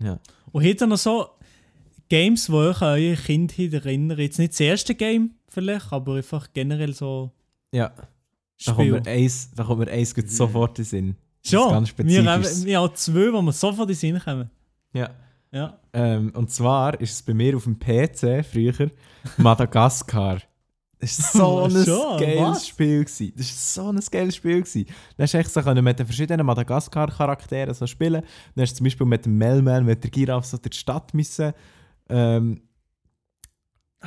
Ja. 0.00 0.20
Und 0.52 0.64
hat 0.66 0.80
er 0.80 0.86
noch 0.86 0.96
so 0.98 1.26
Games, 2.08 2.46
die 2.46 2.52
euch 2.52 2.80
an 2.80 2.88
eure 2.98 3.16
Kindheit 3.16 3.72
erinnern? 3.74 4.18
Jetzt 4.18 4.38
nicht 4.38 4.52
das 4.52 4.60
erste 4.60 4.94
Game 4.94 5.32
vielleicht, 5.58 5.92
aber 5.92 6.14
einfach 6.16 6.48
generell 6.52 6.94
so 6.94 7.32
Ja, 7.72 7.92
da 8.64 8.72
kommt 8.72 8.90
mir 8.90 9.06
eins, 9.06 9.50
da 9.54 9.64
kommt 9.64 9.80
mir 9.80 9.90
eins 9.90 10.14
gut 10.14 10.30
sofort 10.30 10.78
in 10.78 10.84
den 10.84 10.88
Sinn. 10.88 11.16
Schon, 11.44 11.70
ganz 11.70 11.94
wir 11.96 12.24
haben, 12.24 12.44
wir 12.44 12.80
haben 12.80 12.94
zwei, 12.94 13.32
wo 13.32 13.42
wir 13.42 13.52
sofort 13.52 13.88
in 13.88 13.94
den 13.94 13.96
Sinn 13.96 14.20
kommen. 14.20 14.50
Ja. 14.92 15.10
Ja. 15.50 15.78
Ähm, 15.92 16.30
und 16.34 16.50
zwar 16.50 17.00
ist 17.00 17.12
es 17.12 17.22
bei 17.22 17.32
mir 17.32 17.56
auf 17.56 17.64
dem 17.64 17.78
PC 17.78 18.44
früher 18.44 18.90
Madagaskar. 19.38 20.42
Das 21.00 21.34
war 21.34 21.70
so 21.70 21.76
ein 21.78 21.84
Schon, 21.84 22.20
geiles 22.20 22.40
was? 22.40 22.68
Spiel. 22.68 23.04
Gewesen. 23.04 23.32
Das 23.36 23.76
war 23.76 23.84
so 23.84 23.90
ein 23.90 24.00
geiles 24.10 24.36
Spiel. 24.36 24.60
Gewesen. 24.60 24.86
Dann 25.16 25.24
hast 25.24 25.34
du 25.34 25.38
echt 25.38 25.50
so 25.50 25.62
können 25.62 25.84
mit 25.84 25.98
den 25.98 26.06
verschiedenen 26.06 26.44
Madagaskar-Charakteren 26.44 27.72
so 27.72 27.86
spielen. 27.86 28.22
Dann 28.54 28.62
hast 28.62 28.72
du 28.72 28.76
zum 28.78 28.84
Beispiel 28.84 29.06
mit 29.06 29.24
dem 29.24 29.38
Melman, 29.38 29.84
mit 29.84 30.02
der 30.02 30.10
Giraffe 30.10 30.46
so 30.46 30.56
durch 30.58 30.70
die 30.70 30.78
Stadt 30.78 31.14
müssen. 31.14 31.52
Ähm, 32.10 32.62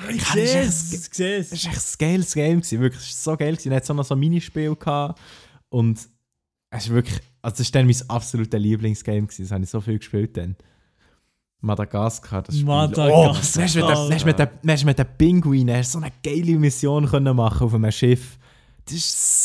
Ich 0.10 0.24
sehe 0.26 0.62
es, 0.62 0.94
ich 0.94 1.14
sehe 1.14 1.38
das 1.40 1.52
es. 1.52 1.66
war 1.66 1.72
echt 1.74 1.82
ein 1.82 1.98
geiles 2.00 2.34
Game. 2.34 2.58
Gewesen. 2.62 2.80
Wirklich, 2.80 3.10
es 3.10 3.26
war 3.28 3.34
so 3.34 3.38
geil. 3.38 3.56
Gewesen. 3.56 3.72
Es 3.74 3.90
auch 3.92 3.96
noch 3.96 4.06
so 4.06 4.16
ein 4.16 4.20
Minispiel 4.20 4.76
gehabt. 4.76 5.20
Und 5.70 6.00
es 6.70 6.84
ist 6.86 6.90
wirklich, 6.90 7.20
also 7.42 7.58
das 7.58 7.68
war 7.74 7.82
dann 7.82 7.88
mein 7.88 8.10
absolutes 8.10 8.60
Lieblingsgame. 8.60 9.22
Gewesen. 9.24 9.44
Das 9.44 9.52
habe 9.52 9.64
ich 9.64 9.70
so 9.70 9.82
viel 9.82 9.98
gespielt 10.00 10.38
dann. 10.38 10.56
Madagaskar, 11.60 12.42
das 12.42 12.56
Spiel. 12.56 12.66
Madagaskar. 12.66 13.14
Oh, 13.14 13.26
dann 14.08 14.14
hast 14.14 14.22
du 14.24 14.26
mit 14.28 14.40
den- 14.40 14.50
mit 14.64 14.86
mit 14.86 15.00
den 15.00 15.08
Pinguinen 15.18 15.84
so 15.84 16.00
eine 16.00 16.12
geile 16.24 16.58
Mission 16.58 17.06
können 17.08 17.36
machen 17.36 17.66
auf 17.66 17.74
einem 17.76 17.92
Schiff. 17.92 18.38
Das 18.86 18.94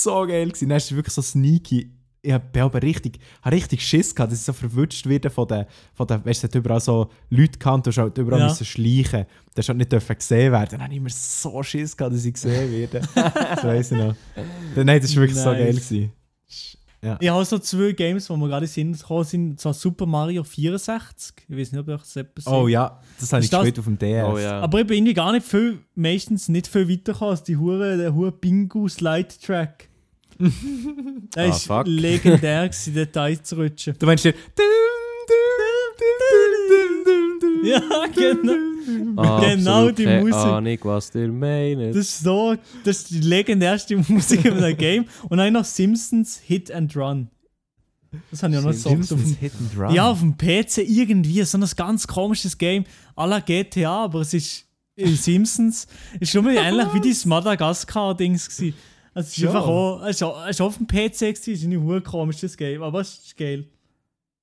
war 0.07 0.23
so 0.23 0.27
geil. 0.29 0.47
Gewesen. 0.49 0.69
Dann 0.69 0.77
hast 0.77 0.91
du 0.91 0.95
wirklich 0.97 1.15
so 1.15 1.23
sneaky. 1.23 1.93
Ich 2.27 2.33
habe 2.33 2.63
aber 2.63 2.83
richtig, 2.83 3.19
habe 3.43 3.55
richtig 3.55 3.81
Schiss 3.87 4.15
gehabt, 4.15 4.33
dass 4.33 4.41
ich 4.41 4.45
so 4.45 4.53
verwutscht 4.53 5.07
werde 5.07 5.31
von 5.31 5.47
den, 5.47 5.65
von 5.95 6.07
den 6.07 6.25
weißt 6.25 6.53
du, 6.53 6.59
überall 6.59 6.81
so 6.81 7.09
Leute 7.31 7.53
gekannt, 7.53 7.87
du 7.87 7.91
hast 7.91 7.99
halt 7.99 8.19
überall 8.19 8.41
Ja. 8.41 8.49
müssen 8.49 8.65
schleichen. 8.67 9.27
Du 9.55 9.59
hast 9.59 9.69
halt 9.69 9.79
nicht 9.79 9.93
dürfen 9.93 10.17
gesehen 10.17 10.53
werden. 10.53 10.69
Dann 10.73 10.83
habe 10.83 10.93
ich 10.93 10.99
immer 10.99 11.09
so 11.11 11.63
Schiss 11.63 11.97
gehabt, 11.97 12.15
dass 12.15 12.25
ich 12.25 12.35
gesehen 12.35 12.71
werde. 12.73 13.01
das 13.15 13.65
weiss 13.65 13.93
ich 13.93 13.99
noch. 13.99 14.15
Dann, 14.75 14.87
nein, 14.87 15.01
das 15.01 15.15
war 15.15 15.23
wirklich 15.23 15.39
so 15.39 15.51
Nice. 15.51 15.59
geil. 15.59 15.73
Gewesen. 15.75 16.13
Ich 17.21 17.29
habe 17.29 17.45
so 17.45 17.59
zwei 17.59 17.93
Games, 17.93 18.29
wo 18.29 18.37
wir 18.37 18.49
gerade 18.49 18.67
sind, 18.67 18.99
gekommen 18.99 19.23
sind, 19.23 19.61
so 19.61 19.73
Super 19.73 20.07
Mario 20.07 20.43
64. 20.43 21.35
Ich 21.49 21.57
weiß 21.57 21.71
nicht, 21.73 21.81
ob 21.81 21.89
euch 21.89 22.01
das 22.01 22.17
etwas 22.17 22.47
Oh 22.49 22.67
ja, 22.67 23.01
das 23.21 23.33
habe 23.33 23.45
ich 23.45 23.51
das- 23.51 23.61
gespielt 23.61 23.79
auf 23.79 23.85
dem 23.85 23.97
DS. 23.99 24.25
Oh 24.29 24.39
ja. 24.39 24.61
Aber 24.61 24.81
ich 24.81 24.87
bin 24.89 24.97
irgendwie 24.97 25.15
gar 25.15 25.31
nicht 25.31 25.47
viel, 25.47 25.79
meistens 25.95 26.49
nicht 26.49 26.67
viel 26.67 26.89
weitergekommen 26.89 27.31
als 27.31 27.45
die 27.45 27.57
hure, 27.57 27.97
der 27.97 28.13
hure 28.13 28.33
Bingo 28.33 28.89
Slide 28.89 29.29
Track. 29.41 29.89
Der 30.39 31.45
Ah, 31.45 31.47
ist 31.47 31.67
fuck. 31.67 31.87
legendär 31.87 32.69
gewesen, 32.69 32.95
dort 32.95 33.17
einzurutschen. 33.17 33.95
Du 33.99 34.07
meinst 34.07 34.25
dir. 34.25 34.35
Ja, 37.65 37.81
genau. 38.15 39.41
Genau 39.41 39.91
die 39.91 40.05
keine 40.05 40.21
Musik. 40.21 40.35
Ahnung, 40.37 40.79
was 40.83 41.15
ihr 41.15 41.29
meint. 41.29 41.81
Das 41.91 41.97
ist 41.97 42.21
so, 42.21 42.55
das 42.85 42.99
ist 42.99 43.11
die 43.11 43.21
legendärste 43.21 43.97
Musik 44.09 44.45
in 44.45 44.55
einem 44.55 44.77
Game. 44.77 45.07
Und 45.29 45.39
dann 45.39 45.53
noch 45.53 45.65
Simpsons 45.65 46.39
Hit 46.45 46.71
and 46.71 46.95
Run. 46.97 47.29
Das 48.31 48.43
habe 48.43 48.53
ich 48.55 48.59
auch 48.61 48.65
noch 48.65 48.73
so 48.73 48.91
auf 48.91 48.95
Simpsons 48.95 49.23
dem, 49.25 49.35
Hit 49.37 49.53
and 49.59 49.79
Run. 49.79 49.95
Ja, 49.95 50.11
auf 50.11 50.21
dem 50.21 50.37
PC 50.37 50.79
irgendwie, 50.87 51.43
so 51.43 51.59
ein 51.59 51.65
ganz 51.77 52.07
komisches 52.07 52.57
Game. 52.57 52.85
à 53.17 53.27
la 53.27 53.41
GTA, 53.41 54.05
aber 54.05 54.21
es 54.21 54.33
ist 54.35 54.65
in 54.95 55.17
Simpsons. 55.17 55.87
ist 56.21 56.31
schon 56.31 56.45
mal 56.45 56.57
ähnlich 56.57 56.87
wie 56.95 57.01
dieses 57.01 57.27
Madagaskar-Dings 57.27 58.49
gewesen. 58.57 58.77
Also 59.17 59.29
es 59.29 59.37
ist 59.39 59.43
Ja. 59.45 59.49
einfach 59.51 59.67
auch, 59.67 60.03
es 60.03 60.17
ist, 60.17 60.23
auch- 60.23 60.45
es 60.45 60.51
ist 60.51 60.61
auf 60.61 60.77
dem 60.77 60.87
PC 60.87 61.23
es 61.33 61.49
ist 61.49 61.65
ein 61.65 61.83
hure 61.83 62.03
komisches 62.03 62.55
Game, 62.57 62.83
aber 62.83 63.01
es 63.01 63.19
ist 63.19 63.37
geil. 63.37 63.67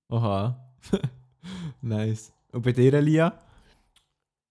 Oha. 0.09 0.57
nice. 1.81 2.33
Und 2.51 2.63
bei 2.63 2.71
dir, 2.71 2.93
Elia? 2.93 3.37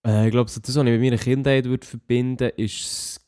Äh, 0.07 0.27
ich 0.27 0.31
glaube, 0.31 0.49
so 0.51 0.61
das, 0.61 0.75
was 0.77 0.85
ich 0.85 0.91
mit 0.91 1.01
meiner 1.01 1.19
Kindheit 1.19 1.65
würde 1.65 1.87
verbinden 1.87 2.51
ist. 2.57 3.21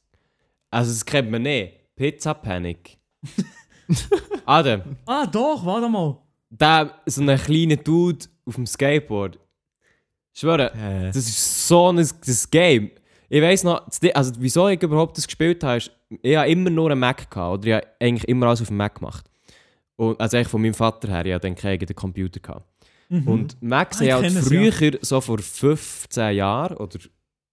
Also, 0.70 0.90
das 0.92 1.04
kennt 1.04 1.30
man 1.30 1.42
nicht. 1.42 1.74
Pizza 1.96 2.34
Panic. 2.34 2.96
Adam, 4.46 4.96
Ah, 5.06 5.26
doch, 5.26 5.64
warte 5.64 5.88
mal. 5.88 6.18
der, 6.50 6.94
so 7.06 7.22
ein 7.22 7.38
kleiner 7.38 7.76
Dude 7.76 8.26
auf 8.46 8.54
dem 8.56 8.66
Skateboard. 8.66 9.38
Ich 10.32 10.40
schwöre, 10.40 10.72
Äh, 10.74 11.06
das 11.08 11.16
ist 11.16 11.68
so 11.68 11.88
ein 11.92 11.96
das 11.96 12.50
Game. 12.50 12.90
Ich 13.28 13.40
weiss 13.42 13.62
noch, 13.64 13.84
das 13.88 14.00
also 14.14 14.32
wieso 14.38 14.68
ich 14.68 14.82
überhaupt 14.82 15.16
das 15.16 15.26
gespielt 15.26 15.62
habe, 15.64 15.78
ist, 15.78 15.90
ich 16.22 16.36
habe 16.36 16.50
immer 16.50 16.70
nur 16.70 16.90
einen 16.90 17.00
Mac 17.00 17.30
gehabt, 17.30 17.58
oder 17.58 17.66
ich 17.66 17.74
habe 17.74 17.86
eigentlich 18.00 18.28
immer 18.28 18.46
alles 18.46 18.62
auf 18.62 18.68
dem 18.68 18.76
Mac 18.76 18.96
gemacht. 18.96 19.30
Und, 19.96 20.20
also 20.20 20.36
eigentlich 20.36 20.48
von 20.48 20.62
meinem 20.62 20.74
Vater 20.74 21.08
her, 21.08 21.24
ich 21.26 21.32
hatte 21.32 21.46
dann 21.46 21.54
keinen 21.54 21.72
eigenen 21.72 21.94
Computer. 21.94 22.40
Gehabt. 22.40 22.66
Mhm. 23.08 23.28
Und 23.28 23.62
Macs 23.62 24.00
Ah, 24.00 24.04
haben 24.06 24.24
halt 24.24 24.36
es, 24.36 24.48
früher, 24.48 24.98
so 25.02 25.20
vor 25.20 25.38
15 25.38 26.36
Jahren 26.36 26.76
oder 26.76 26.98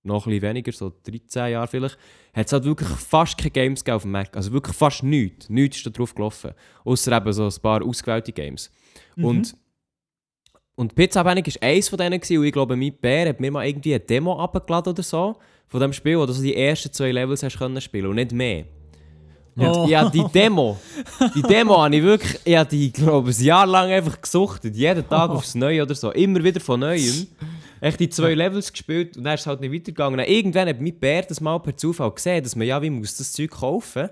noch 0.04 0.26
ein 0.26 0.32
bisschen 0.32 0.42
weniger, 0.42 0.72
so 0.72 0.92
13 1.04 1.52
Jahre 1.52 1.68
vielleicht, 1.68 1.98
hat 2.34 2.48
es 2.48 2.54
halt 2.54 2.64
wirklich 2.64 2.90
fast 2.90 3.38
keine 3.38 3.52
Games 3.52 3.88
auf 3.88 4.02
dem 4.02 4.12
Mac. 4.12 4.36
Also 4.36 4.52
wirklich 4.52 4.76
fast 4.76 5.04
nichts. 5.04 5.50
Nichts 5.50 5.78
ist 5.78 5.86
da 5.86 5.90
drauf 5.92 6.16
gelaufen. 6.16 6.52
Außer 6.84 7.16
eben 7.16 7.34
so 7.34 7.46
ein 7.46 7.62
paar 7.62 7.84
ausgewählte 7.86 8.32
Games. 8.32 8.72
Mhm. 9.16 9.26
Und, 9.26 9.56
und 10.76 10.96
Pizza 10.96 11.24
Panic 11.24 11.48
war 11.48 11.70
eins 11.70 11.90
von 11.90 11.98
denen 11.98 12.20
gewesen, 12.20 12.40
und 12.40 12.46
ich 12.46 12.54
glaube, 12.54 12.76
mein 12.76 12.98
Bär 13.00 13.30
hat 13.30 13.40
mir 13.40 13.52
mal 13.52 13.68
irgendwie 13.68 13.94
eine 13.94 14.00
Demo 14.00 14.40
abgeladen 14.42 14.94
oder 14.94 15.04
so 15.04 15.38
von 15.72 15.80
dem 15.80 15.94
Spiel, 15.94 16.20
wo 16.20 16.26
du 16.26 16.34
so 16.34 16.42
die 16.42 16.56
ersten 16.56 16.92
zwei 16.92 17.12
Levels 17.12 17.44
hast 17.44 17.58
können 17.58 17.80
spielen 17.80 18.08
und 18.08 18.16
nicht 18.16 18.34
mehr. 18.34 18.66
Oh. 19.58 19.86
ja, 19.88 20.10
die 20.10 20.24
Demo, 20.34 20.80
die 21.36 21.42
Demo 21.42 21.82
habe 21.82 21.96
ich 21.96 22.04
wirklich, 22.04 22.40
ich 22.44 22.56
habe 22.56 22.70
die, 22.70 22.92
glaube 22.92 23.32
ich, 23.32 23.40
ein 23.40 23.44
Jahr 23.46 23.66
lang 23.66 23.90
einfach 23.90 24.20
gesuchtet. 24.20 24.76
Jeden 24.76 25.08
Tag 25.08 25.30
aufs 25.30 25.56
Neue 25.56 25.84
oder 25.84 25.94
so. 25.94 26.12
Immer 26.12 26.44
wieder 26.44 26.60
von 26.60 26.80
Neuem. 26.80 27.28
Echt 27.80 28.00
die 28.00 28.10
zwei 28.10 28.34
Levels 28.34 28.72
gespielt 28.72 29.18
und 29.18 29.24
dann 29.24 29.34
ist 29.34 29.42
es 29.42 29.48
halt 29.48 29.62
nicht 29.62 29.74
weitergegangen. 29.74 30.20
Und 30.20 30.26
irgendwann 30.26 30.68
hat 30.68 30.80
mein 30.80 30.98
Bär 30.98 31.24
das 31.24 31.42
mal 31.42 31.60
per 31.60 31.76
Zufall 31.76 32.12
gesehen, 32.12 32.44
dass 32.44 32.56
man 32.56 32.68
ja, 32.68 32.82
wie 32.82 32.90
muss 32.90 33.18
das 33.18 33.32
Zeug 33.34 33.52
kaufen. 33.52 34.10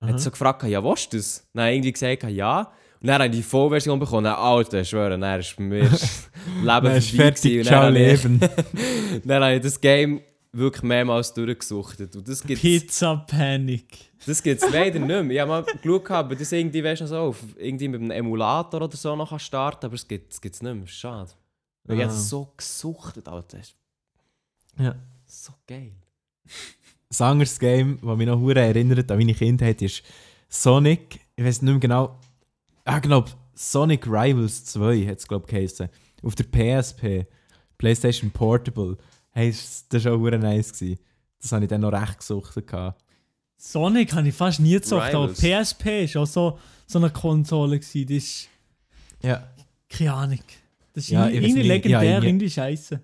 Hat 0.00 0.20
so 0.20 0.30
gefragt, 0.30 0.62
ja, 0.64 0.82
was 0.82 1.00
ist 1.00 1.14
das? 1.14 1.48
Dann 1.54 1.62
habe 1.62 1.70
ich 1.70 1.76
irgendwie 1.76 1.92
gesagt, 1.92 2.22
ja. 2.24 2.72
Und 3.00 3.08
dann 3.08 3.14
habe 3.14 3.26
ich 3.26 3.32
die 3.32 3.42
Vollversion 3.42 3.98
bekommen. 3.98 4.24
Dann, 4.24 4.34
Alter, 4.34 4.80
ich 4.80 4.88
schwöre, 4.88 5.18
dann 5.18 5.40
ist 5.40 5.58
mir 5.58 5.88
das 5.88 6.30
Leben 6.62 6.96
ist 6.96 7.10
vorbei 7.10 7.24
fertig, 7.24 7.66
ciao 7.66 7.88
Leben. 7.88 8.40
Dann 9.24 9.42
habe 9.42 9.54
ich 9.54 9.62
das 9.62 9.80
Game 9.80 10.20
wirklich 10.56 10.82
mehrmals 10.82 11.32
durchgesuchtet. 11.34 12.14
Und 12.16 12.28
das 12.28 12.42
gibt 12.42 12.60
Pizza 12.60 13.16
Panic. 13.16 13.86
das 14.26 14.42
gibt's 14.42 14.64
leider 14.70 14.98
nicht 14.98 15.08
mehr. 15.08 15.30
Ich 15.30 15.40
habe 15.40 15.48
mal 15.50 15.62
geschaut, 15.64 16.10
ob 16.32 16.38
das 16.38 16.52
irgendwie, 16.52 16.82
weißt 16.84 17.02
du, 17.02 17.06
so, 17.06 17.16
auf, 17.16 17.42
irgendwie 17.58 17.88
mit 17.88 18.00
einem 18.00 18.10
Emulator 18.10 18.82
oder 18.82 18.96
so 18.96 19.14
noch 19.16 19.38
starten 19.40 19.86
aber 19.86 19.94
es 19.94 20.06
gibt 20.06 20.32
es 20.32 20.40
gibt's 20.40 20.62
nicht 20.62 20.74
mehr. 20.74 20.86
Schade. 20.86 21.30
Weil 21.84 21.96
ich 21.96 22.02
Ah. 22.02 22.06
habe 22.06 22.14
das 22.16 22.28
so 22.28 22.52
gesuchtet, 22.56 23.28
Alter. 23.28 23.58
Das 23.58 23.68
ist 23.68 23.76
Ja. 24.78 24.94
so 25.26 25.52
geil. 25.66 25.92
Ein 27.18 27.26
anderes 27.26 27.58
Game, 27.58 27.98
das 28.02 28.16
mich 28.16 28.26
noch 28.26 28.40
hure 28.40 28.60
erinnert 28.60 29.10
an 29.10 29.18
meine 29.18 29.34
Kindheit, 29.34 29.82
ist 29.82 30.02
Sonic. 30.48 31.20
Ich 31.36 31.44
weiß 31.44 31.62
nicht 31.62 31.70
mehr 31.70 31.80
genau. 31.80 32.18
Ah, 32.84 32.98
genau. 32.98 33.24
Sonic 33.54 34.06
Rivals 34.06 34.64
2 34.66 35.06
hat 35.06 35.18
es, 35.18 35.28
glaube 35.28 35.44
ich, 35.46 35.50
geheißen. 35.54 35.88
Auf 36.22 36.34
der 36.34 36.44
PSP. 36.44 37.26
PlayStation 37.78 38.30
Portable. 38.30 38.96
Hey, 39.34 39.50
das 39.88 40.04
war 40.04 40.12
auch 40.12 40.18
nice. 40.38 40.72
Gewesen. 40.72 40.98
Das 41.40 41.52
habe 41.52 41.64
ich 41.64 41.68
dann 41.68 41.80
noch 41.82 41.92
recht 41.92 42.18
gesucht. 42.18 42.66
gehabt. 42.66 43.02
Sonic 43.56 44.12
habe 44.14 44.28
ich 44.28 44.34
fast 44.34 44.60
nie 44.60 44.72
gezockt, 44.74 45.14
aber 45.14 45.30
Rivals. 45.30 45.40
PSP 45.72 46.04
ist 46.04 46.16
auch 46.16 46.26
so, 46.26 46.58
so 46.86 46.98
eine 46.98 47.10
Konsole 47.10 47.78
gewesen. 47.78 48.06
Das 48.06 48.16
ist, 48.16 48.48
Ja. 49.22 49.48
keine 49.88 50.12
Ahnung. 50.12 50.38
Das 50.92 51.04
ist 51.04 51.10
Ja, 51.10 51.28
irgendwie 51.28 51.62
legendär, 51.62 52.02
ja, 52.02 52.22
irgendwie- 52.22 52.50
scheiße. 52.50 53.00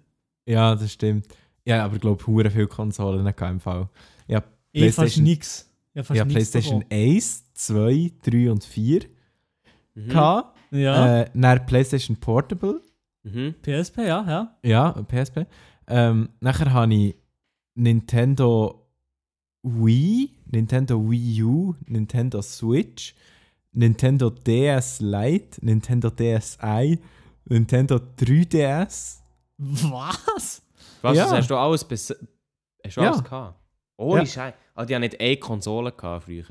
ja, 0.47 0.75
das 0.75 0.93
stimmt. 0.93 1.27
Ja, 1.65 1.85
aber 1.85 1.95
ich 1.97 2.01
glaube, 2.01 2.27
hure 2.27 2.51
viele 2.51 2.67
Konsolen 2.67 3.27
im 3.27 3.61
Fall. 3.61 3.89
Ja, 4.29 4.43
Ich 4.73 4.95
fast 4.95 5.15
PlayStation- 5.17 5.23
nix. 5.25 5.71
Ja, 5.95 6.03
fast 6.05 6.19
ja 6.19 6.25
nix 6.25 6.35
PlayStation 6.35 6.81
davon. 6.81 6.93
1, 6.93 7.45
2, 7.55 8.13
3 8.23 8.51
und 8.51 8.65
4. 8.65 9.03
Mhm. 9.95 10.09
gehabt. 10.09 10.57
Ja, 10.71 11.23
Äh, 11.23 11.31
dann 11.35 11.67
PlayStation 11.67 12.17
Portable. 12.17 12.81
Mhm. 13.25 13.55
PSP, 13.63 14.07
ja, 14.07 14.25
ja. 14.27 14.57
Ja, 14.63 14.93
PSP. 15.03 15.47
Ähm, 15.91 16.29
nachher 16.41 16.73
habe 16.73 16.95
ich 16.95 17.15
Nintendo 17.75 18.87
Wii, 19.63 20.31
Nintendo 20.47 21.11
Wii 21.11 21.43
U, 21.43 21.75
Nintendo 21.87 22.41
Switch, 22.43 23.15
Nintendo 23.73 24.31
DS 24.31 25.01
Lite, 25.01 25.65
Nintendo 25.65 26.11
DSi, 26.11 26.99
Nintendo 27.45 27.97
3DS. 28.19 29.19
Was? 29.59 30.63
Was, 31.03 31.17
Ja. 31.17 31.25
das 31.25 31.33
hast 31.33 31.51
du 31.51 31.57
alles 31.57 31.85
bis... 31.85 32.11
Hast 32.85 32.97
du 32.97 33.01
Ja. 33.03 33.11
alles 33.11 33.25
gehabt? 33.25 33.59
Ohne 33.97 34.21
Ja. 34.21 34.27
Scheiß. 34.27 34.55
Ah, 34.75 34.85
die 34.87 34.95
haben 34.95 35.03
nicht 35.03 35.21
eine 35.21 35.37
Konsole 35.37 35.93
gehabt 35.93 36.25
früher. 36.25 36.45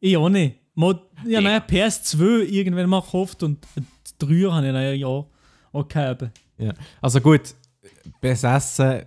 Ich 0.00 0.16
auch 0.16 0.28
nicht. 0.28 0.56
Mo 0.74 0.92
ja, 0.92 1.00
Digga. 1.24 1.40
nein, 1.40 1.62
PS2 1.62 2.40
irgendwann 2.44 2.88
mal 2.88 3.00
gekauft 3.00 3.42
und 3.42 3.64
die 3.76 3.82
3 4.18 4.50
habe 4.52 4.66
ich 4.66 4.72
dann 4.72 4.96
ja 4.98 5.06
auch, 5.06 5.28
auch 5.72 5.86
gehabt. 5.88 6.30
Also 7.00 7.20
gut, 7.20 7.54
besessen 8.20 9.02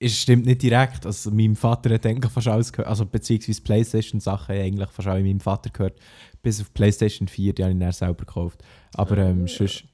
ist, 0.00 0.16
stimmt 0.20 0.46
nicht 0.46 0.62
direkt. 0.62 1.04
Also 1.06 1.30
meinem 1.30 1.56
Vater 1.56 1.92
hat 1.94 2.06
eigentlich 2.06 2.30
fast 2.32 2.46
alles 2.48 2.72
gehört. 2.72 2.88
Also 2.88 3.04
beziehungsweise 3.04 3.60
Playstation-Sachen 3.62 4.54
eigentlich 4.54 4.88
fast 4.90 5.08
alle 5.08 5.22
meinem 5.24 5.40
Vater 5.40 5.70
gehört. 5.70 5.98
Bis 6.42 6.60
auf 6.60 6.72
Playstation 6.72 7.26
4, 7.26 7.52
die 7.52 7.62
habe 7.64 7.72
ich 7.72 7.78
dann 7.78 7.92
selber 7.92 8.24
gekauft. 8.24 8.62
Aber 8.94 9.18
ähm, 9.18 9.48
sonst, 9.48 9.84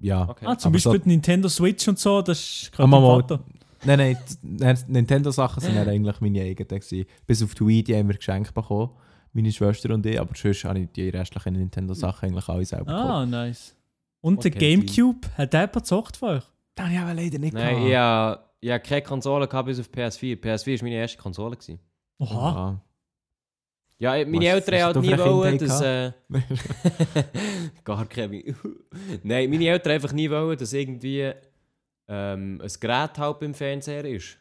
ja. 0.00 0.28
Okay. 0.28 0.44
Ah, 0.46 0.58
zum 0.58 0.70
Aber 0.72 0.78
so- 0.78 0.90
Beispiel 0.90 1.04
die 1.04 1.08
Nintendo 1.10 1.48
Switch 1.48 1.88
und 1.88 1.98
so, 1.98 2.20
das 2.22 2.38
ist 2.38 2.70
Ah, 2.74 2.76
gerade 2.76 2.88
mein. 2.90 3.00
Vater. 3.02 3.40
Nein, 3.82 4.16
nein, 4.42 4.78
Nintendo-Sachen 4.88 5.62
sind 5.62 5.78
eigentlich 5.78 6.20
meine 6.20 6.42
eigenen. 6.42 6.68
Gewesen. 6.68 7.06
Bis 7.26 7.42
auf 7.42 7.54
die 7.54 7.66
Wii, 7.66 7.82
die 7.82 7.96
haben 7.96 8.08
wir 8.08 8.16
geschenkt 8.16 8.52
bekommen. 8.52 8.90
Meine 9.32 9.50
Schwester 9.50 9.94
und 9.94 10.04
ich. 10.04 10.20
Aber 10.20 10.34
sonst 10.36 10.64
habe 10.64 10.80
ich 10.80 10.88
die 10.94 11.08
restlichen 11.08 11.54
Nintendo-Sachen 11.54 12.28
eigentlich 12.28 12.48
alle 12.48 12.64
selber 12.66 12.84
gekauft. 12.84 13.08
Ah, 13.08 13.24
nice. 13.24 13.74
Und 14.20 14.44
der 14.44 14.50
Okay, 14.52 14.76
Gamecube, 14.76 15.26
hat 15.38 15.54
der 15.54 15.60
jemand 15.60 15.72
gezockt 15.76 16.16
von 16.18 16.28
euch? 16.28 16.42
Das 16.80 16.86
habe 16.88 16.94
ich 16.94 17.00
aber 17.00 17.14
leider 17.14 17.38
nicht 17.38 17.52
Nein, 17.52 17.74
gehabt. 17.74 17.88
ich 17.88 17.94
habe 17.96 18.44
ich 18.62 18.70
habe 18.70 18.80
keine 18.80 19.02
Konsole 19.02 19.48
gehabt 19.48 19.66
bis 19.66 19.80
auf 19.80 19.88
PS4. 19.88 20.40
PS4 20.40 20.78
war 20.80 20.84
meine 20.84 20.96
erste 20.96 21.18
Konsole. 21.18 21.56
Gewesen. 21.56 21.78
Oha. 22.18 22.48
Aha. 22.48 22.84
Ja, 23.98 24.12
meine 24.26 24.46
Was 24.46 24.66
Eltern 24.68 24.82
halt 24.82 24.96
nie 24.96 25.18
wollen, 25.18 25.58
dass... 25.58 25.80
Äh, 25.82 26.12
gar 27.84 28.06
keine. 28.06 28.42
Nein, 29.22 29.50
meine 29.50 29.68
Eltern 29.68 29.92
einfach 29.92 30.12
nie 30.12 30.30
wollen, 30.30 30.56
dass 30.56 30.72
irgendwie 30.72 31.32
ähm, 32.08 32.60
ein 32.62 32.72
Gerät 32.80 33.18
halt 33.18 33.38
beim 33.40 33.54
Fernseher 33.54 34.04
ist. 34.06 34.38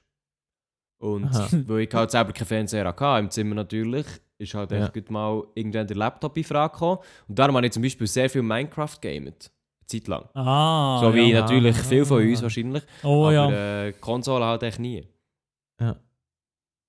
Und 0.97 1.25
Aha. 1.25 1.47
weil 1.67 1.81
ich 1.81 1.93
halt 1.93 2.11
selber 2.11 2.31
keinen 2.31 2.47
Fernseher 2.47 2.85
hatte, 2.85 3.19
im 3.19 3.29
Zimmer 3.29 3.55
natürlich, 3.55 4.05
ist 4.37 4.53
halt 4.53 4.71
Ja. 4.71 4.89
mal 5.09 5.43
irgendwann 5.55 5.87
der 5.87 5.97
Laptop 5.97 6.37
in 6.37 6.43
Frage 6.45 6.71
gekommen. 6.73 6.99
Und 7.27 7.37
darum 7.37 7.55
habe 7.57 7.65
ich 7.65 7.73
zum 7.73 7.83
Beispiel 7.83 8.07
sehr 8.07 8.29
viel 8.29 8.41
Minecraft 8.43 8.95
gamet. 9.01 9.51
Zeit 9.89 10.07
lang. 10.07 10.29
Ah, 10.33 10.99
so 11.01 11.13
wie 11.13 11.31
ja. 11.31 11.41
natürlich 11.41 11.75
Ah. 11.77 11.83
viel 11.83 12.05
von 12.05 12.21
uns 12.21 12.41
wahrscheinlich. 12.41 12.83
Oh 13.03 13.25
aber 13.25 13.33
ja. 13.33 13.85
äh, 13.85 13.93
Konsole 13.93 14.45
halt 14.45 14.63
echt 14.63 14.79
nie. 14.79 15.05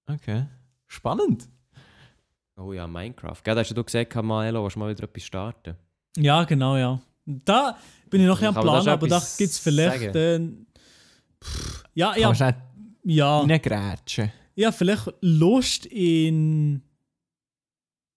Okay. 0.07 0.47
Spannend. 0.89 1.49
Oh 2.57 2.73
ja, 2.73 2.87
Minecraft. 2.87 3.37
Gell, 3.45 3.57
hast 3.57 3.71
du 3.77 3.85
gesagt, 3.85 4.15
Maelo, 4.17 4.63
willst 4.65 4.75
du 4.77 4.81
mal 4.81 4.91
wieder 4.91 5.05
etwas 5.05 5.23
starten? 5.23 5.77
Ja, 6.17 6.43
genau, 6.45 6.77
ja. 6.77 7.01
Da 7.25 7.79
bin 8.11 8.23
ich 8.23 8.27
noch 8.27 8.43
am 8.43 8.55
Plan, 8.55 8.89
aber 8.89 9.07
da 9.07 9.19
gibt 9.39 9.51
es 9.51 9.59
vielleicht. 9.59 10.15
Äh, 10.17 10.41
pff, 11.43 11.85
ja, 11.95 12.17
ja, 12.17 12.35
schnell 12.35 12.57
ja. 13.05 13.41
reingrätschen? 13.41 14.33
Ja, 14.57 14.73
vielleicht 14.73 15.13
Lust 15.21 15.87
in. 15.87 16.83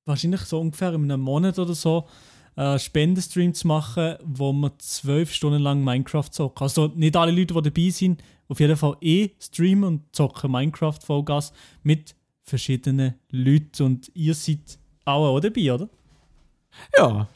Wahrscheinlich 0.06 0.42
so 0.42 0.60
ungefähr 0.60 0.94
in 0.94 1.04
einem 1.12 1.22
Monat 1.22 1.60
oder 1.60 1.76
so. 1.76 2.08
Einen 2.56 2.80
Spendenstream 2.80 3.54
zu 3.54 3.68
machen, 3.68 4.16
wo 4.24 4.54
man 4.54 4.72
zwölf 4.78 5.34
Stunden 5.34 5.62
lang 5.62 5.84
Minecraft 5.84 6.30
zockt. 6.30 6.62
Also 6.62 6.88
nicht 6.96 7.16
alle 7.16 7.32
Leute, 7.32 7.54
die 7.54 7.62
dabei 7.62 7.90
sind, 7.90 8.24
auf 8.48 8.60
jeden 8.60 8.76
Fall 8.76 8.98
eh 9.02 9.30
streamen 9.40 9.84
und 9.84 10.16
zocken 10.16 10.52
Minecraft 10.52 11.00
Vollgas 11.04 11.54
mit 11.82 12.16
verschiedenen 12.44 13.16
Leuten. 13.32 13.84
Und 13.84 14.12
ihr 14.14 14.36
seid 14.36 14.78
auch, 15.06 15.36
auch 15.36 15.40
dabei, 15.40 15.74
oder? 15.74 15.90
Ja. 16.98 17.28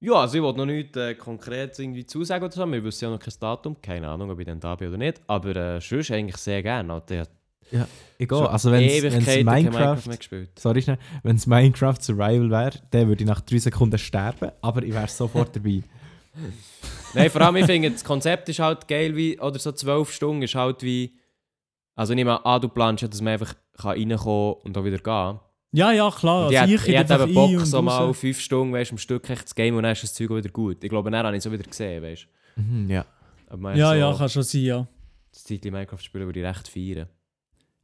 Ja, 0.00 0.12
also 0.14 0.36
ich 0.36 0.42
wollte 0.42 0.58
noch 0.58 0.66
nicht 0.66 0.96
äh, 0.98 1.14
konkret 1.14 1.78
irgendwie 1.78 2.04
zusagen 2.04 2.44
oder 2.44 2.54
so. 2.54 2.70
Wir 2.70 2.84
wissen 2.84 3.04
ja 3.06 3.10
noch 3.10 3.18
kein 3.18 3.32
Datum. 3.40 3.80
Keine 3.80 4.08
Ahnung, 4.08 4.30
ob 4.30 4.38
ich 4.38 4.44
dann 4.44 4.60
da 4.60 4.74
bin 4.74 4.88
oder 4.88 4.98
nicht. 4.98 5.22
Aber 5.26 5.56
äh, 5.56 5.80
sonst 5.80 6.10
eigentlich 6.10 6.36
sehr 6.36 6.62
gerne. 6.62 6.92
Alter. 6.92 7.26
Ich 7.74 7.80
habe 7.80 7.88
Egal. 8.18 8.46
Also 8.46 8.70
wenn 8.70 8.84
es 8.84 9.44
Minecraft... 9.44 10.06
mehr 10.06 10.16
gespielt. 10.16 10.50
Sorry 10.58 10.80
schnell. 10.82 10.98
Wenn 11.24 11.36
es 11.36 11.46
Minecraft 11.46 11.96
Survival 12.00 12.50
wäre, 12.50 12.80
dann 12.90 13.08
würde 13.08 13.24
ich 13.24 13.28
nach 13.28 13.40
drei 13.40 13.58
Sekunden 13.58 13.98
sterben. 13.98 14.52
Aber 14.62 14.82
ich 14.84 14.92
wäre 14.94 15.08
sofort 15.08 15.56
dabei. 15.56 15.82
Nein, 17.14 17.30
vor 17.30 17.40
allem, 17.42 17.56
ich 17.56 17.66
finde, 17.66 17.90
das 17.90 18.04
Konzept 18.04 18.48
ist 18.48 18.58
halt 18.60 18.86
geil, 18.88 19.16
wie, 19.16 19.38
oder 19.40 19.58
so 19.58 19.72
zwölf 19.72 20.12
Stunden 20.12 20.42
ist 20.42 20.54
halt 20.54 20.82
wie... 20.82 21.14
Also 21.96 22.12
ich 22.12 22.16
nehme 22.16 22.44
an, 22.44 22.60
du 22.60 22.68
planst 22.68 23.02
ja, 23.02 23.08
dass 23.08 23.20
man 23.20 23.34
einfach 23.34 23.54
kann 23.76 23.92
reinkommen 23.98 24.54
und 24.64 24.76
auch 24.76 24.84
wieder 24.84 24.98
gehen 24.98 25.40
Ja, 25.72 25.92
ja, 25.92 26.10
klar. 26.10 26.46
Und 26.46 26.52
ich 26.52 26.58
Also 26.58 26.72
hätte 26.72 26.82
ich 26.82 26.88
ich 26.88 26.96
hätte 26.98 27.14
eben 27.14 27.34
Bock, 27.34 27.60
so 27.66 27.82
mal 27.82 27.98
raus. 27.98 28.18
fünf 28.18 28.40
Stunden 28.40 28.72
weißt, 28.72 28.90
am 28.92 28.98
Stück 28.98 29.28
echt 29.30 29.48
zu 29.48 29.54
game 29.54 29.76
und 29.76 29.82
dann 29.84 29.92
ist 29.92 30.02
das 30.02 30.14
Zeug 30.14 30.30
auch 30.30 30.36
wieder 30.36 30.50
gut. 30.50 30.82
Ich 30.82 30.90
glaube, 30.90 31.10
dann 31.10 31.24
habe 31.26 31.36
ich 31.36 31.40
es 31.44 31.46
auch 31.48 31.52
wieder 31.52 31.64
gesehen, 31.64 32.02
weißt 32.02 32.26
Mhm, 32.56 32.88
ja. 32.90 33.02
du. 33.02 33.52
Aber 33.52 33.62
man 33.62 33.76
Ja, 33.76 33.90
so 33.90 33.94
ja, 33.96 34.14
kann 34.16 34.28
schon 34.28 34.42
sein, 34.44 34.60
ja. 34.62 34.88
das 35.32 35.44
Zeitchen 35.44 35.72
Minecraft 35.72 35.98
spielen 36.00 36.26
würde 36.26 36.40
ich 36.40 36.46
recht 36.46 36.68
feiern. 36.68 37.08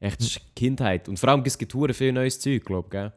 Echt, 0.00 0.18
das 0.20 0.26
ist 0.28 0.40
Kindheit. 0.56 1.08
Und 1.08 1.18
vor 1.18 1.28
allem 1.28 1.42
es 1.44 1.56
gibt 1.58 1.72
hure 1.74 1.92
viel 1.94 2.12
neues 2.12 2.40
Zeug, 2.40 2.64
glaube 2.64 2.86
ich, 2.88 2.90
gell? 2.90 3.12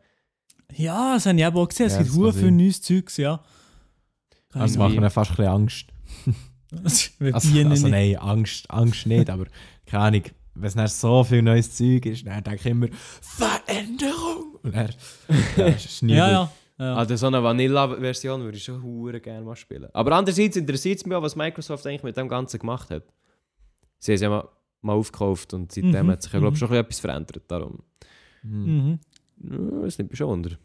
Ja, 0.76 1.14
das 1.16 1.26
habe 1.26 1.38
ich 1.40 1.46
eben 1.46 1.56
auch 1.58 1.68
gesehen. 1.68 1.88
Es 1.88 1.94
Ja, 1.94 2.00
gibt 2.04 2.12
sehr 2.12 2.34
viel 2.34 2.42
sein. 2.44 2.58
neues 2.58 2.82
Zeugs, 2.82 3.18
ja. 3.18 3.32
Also 3.34 3.44
das 4.54 4.72
Irgendwie- 4.76 4.78
macht 4.96 5.00
mir 5.02 5.10
fast 5.10 5.32
ein 5.32 5.36
bisschen 5.38 5.52
Angst. 5.54 5.86
Also, 6.84 7.10
also 7.34 7.50
nicht. 7.50 7.84
nein, 7.84 8.16
Angst, 8.18 8.70
Angst 8.72 9.06
nicht, 9.06 9.30
aber 9.30 9.46
keine 9.86 10.04
Ahnung. 10.06 10.24
Wenn 10.56 10.68
es 10.68 10.74
dann 10.74 10.88
so 10.88 11.24
viel 11.24 11.42
neues 11.44 11.76
Zeug 11.76 12.06
ist, 12.08 12.26
dann 12.26 12.44
denke 12.44 12.60
ich 12.62 12.66
immer 12.66 12.88
Veränderung. 13.22 14.56
Und 14.64 14.76
dann, 14.76 14.90
ja, 15.58 15.70
das 15.72 15.86
ist 15.86 16.02
nie 16.04 16.14
Ja, 16.16 16.30
ja. 16.32 16.52
ja. 16.80 16.96
Also 16.96 17.16
so 17.16 17.28
eine 17.28 17.44
Vanilla-Version 17.44 18.42
würde 18.42 18.58
ich 18.58 18.64
schon 18.64 18.82
hure 18.82 19.20
gerne 19.20 19.46
mal 19.46 19.56
spielen. 19.56 19.88
Aber 19.94 20.14
andererseits 20.16 20.56
interessiert 20.56 20.98
es 21.00 21.06
mich 21.06 21.16
auch, 21.16 21.22
was 21.22 21.36
Microsoft 21.36 21.86
eigentlich 21.88 22.04
mit 22.04 22.18
dem 22.18 22.28
Ganzen 22.28 22.60
gemacht 22.60 22.90
hat. 22.90 23.04
Sie 24.00 24.12
haben 24.12 24.16
es 24.16 24.22
ja 24.22 24.30
mal, 24.30 24.48
mal 24.84 24.94
aufgekauft 24.94 25.54
und 25.54 25.72
seitdem 25.72 26.06
Mhm, 26.06 26.12
hat 26.12 26.22
sich 26.24 26.32
ja, 26.34 26.40
glaube 26.40 26.56
ich, 26.56 26.62
mhm. 26.62 26.68
schon 26.68 26.76
etwas 26.78 27.00
verändert. 27.00 27.44
Darum, 27.48 27.80
Mhm. 28.44 29.00
Mhm. 29.42 29.80
ja, 29.82 29.86
es 29.88 29.98
nimmt 29.98 30.12
mich 30.12 30.18
schon 30.18 30.30
unter. 30.30 30.58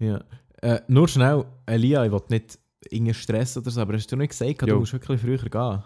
Ja. 0.00 0.22
Äh, 0.60 0.80
nur 0.88 1.08
schnell, 1.08 1.44
Elia, 1.66 2.04
ich 2.04 2.12
will 2.12 2.20
nicht 2.28 2.58
irgendeinen 2.90 3.14
Stress 3.14 3.56
oder 3.56 3.70
so, 3.70 3.80
aber 3.80 3.94
hast 3.94 4.10
du 4.10 4.16
nicht 4.16 4.30
gesagt, 4.30 4.62
du 4.62 4.66
Jo. 4.66 4.78
musst 4.80 4.92
wirklich 4.92 5.20
früher 5.20 5.38
gehen? 5.38 5.82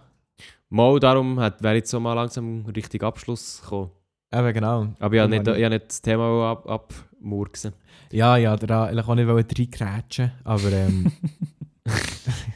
Mal 0.68 0.99
darum 1.01 1.39
hat- 1.41 1.62
wäre 1.62 1.77
jetzt 1.77 1.91
so 1.91 2.01
mal 2.01 2.14
langsam 2.14 2.64
richtig 2.66 3.03
Abschluss 3.03 3.61
gekommen. 3.62 3.91
Eben 4.35 4.53
genau. 4.53 4.89
Aber 4.99 5.14
ich 5.14 5.20
habe 5.20 5.31
nicht, 5.31 5.47
ich 5.47 5.68
nicht 5.68 5.85
das 5.89 6.03
Thema 6.03 6.51
ab, 6.51 6.68
abmurksen. 6.68 7.72
Ja, 8.12 8.37
ja, 8.37 8.57
da 8.57 8.85
eigentlich 8.87 9.07
auch 9.07 9.14
nicht 9.14 9.29
reingrätschen, 9.81 10.33
aber 10.45 10.72
ähm, 10.72 11.12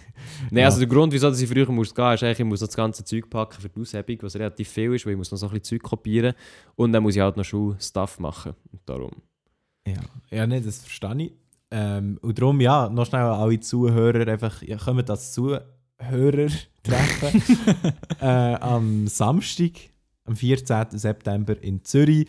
Nein, 0.51 0.61
Ja. 0.61 0.67
also 0.67 0.79
der 0.79 0.89
Grund, 0.89 1.13
wieso 1.13 1.29
dass 1.31 1.41
ich 1.41 1.49
früher 1.49 1.71
muss 1.71 1.95
gehen, 1.95 2.15
ist 2.15 2.23
eigentlich, 2.23 2.41
ich 2.41 2.45
muss 2.45 2.61
noch 2.61 2.69
das 2.69 2.77
ganze 2.77 3.05
Zeug 3.05 3.29
packen 3.31 3.61
für 3.61 3.69
die 3.69 3.81
Aushebung, 3.81 4.19
was 4.23 4.35
relativ 4.37 4.69
viel 4.69 4.95
ist, 4.95 5.07
weil 5.07 5.13
ich 5.13 5.19
muss 5.19 5.31
noch 5.31 5.39
so 5.39 5.47
ein 5.47 5.53
bisschen 5.53 5.81
Zeug 5.81 5.83
kopieren 5.83 6.35
und 6.77 6.93
dann 6.93 7.03
muss 7.03 7.17
ich 7.17 7.23
halt 7.23 7.37
noch 7.37 7.45
Schulstuff 7.45 8.19
machen. 8.19 8.55
Und 8.73 8.81
darum. 8.87 9.13
ja, 9.87 9.95
ja 10.31 10.47
nicht, 10.47 10.67
das 10.67 10.79
verstehe 10.83 11.17
ich. 11.25 11.33
Ähm, 11.73 12.19
und 12.23 12.39
darum, 12.39 12.61
ja, 12.61 12.89
noch 12.89 13.07
schnell 13.07 13.23
an 13.23 13.41
alle 13.41 13.61
Zuhörer, 13.61 14.27
einfach, 14.27 14.61
ja, 14.63 14.77
kommen 14.77 15.05
das 15.07 15.33
Zuhörer-Treffen 15.33 16.51
äh, 18.21 18.25
am 18.55 19.07
Samstag, 19.07 19.73
am 20.25 20.35
14. 20.37 20.99
September 20.99 21.63
in 21.63 21.85
Zürich. 21.85 22.27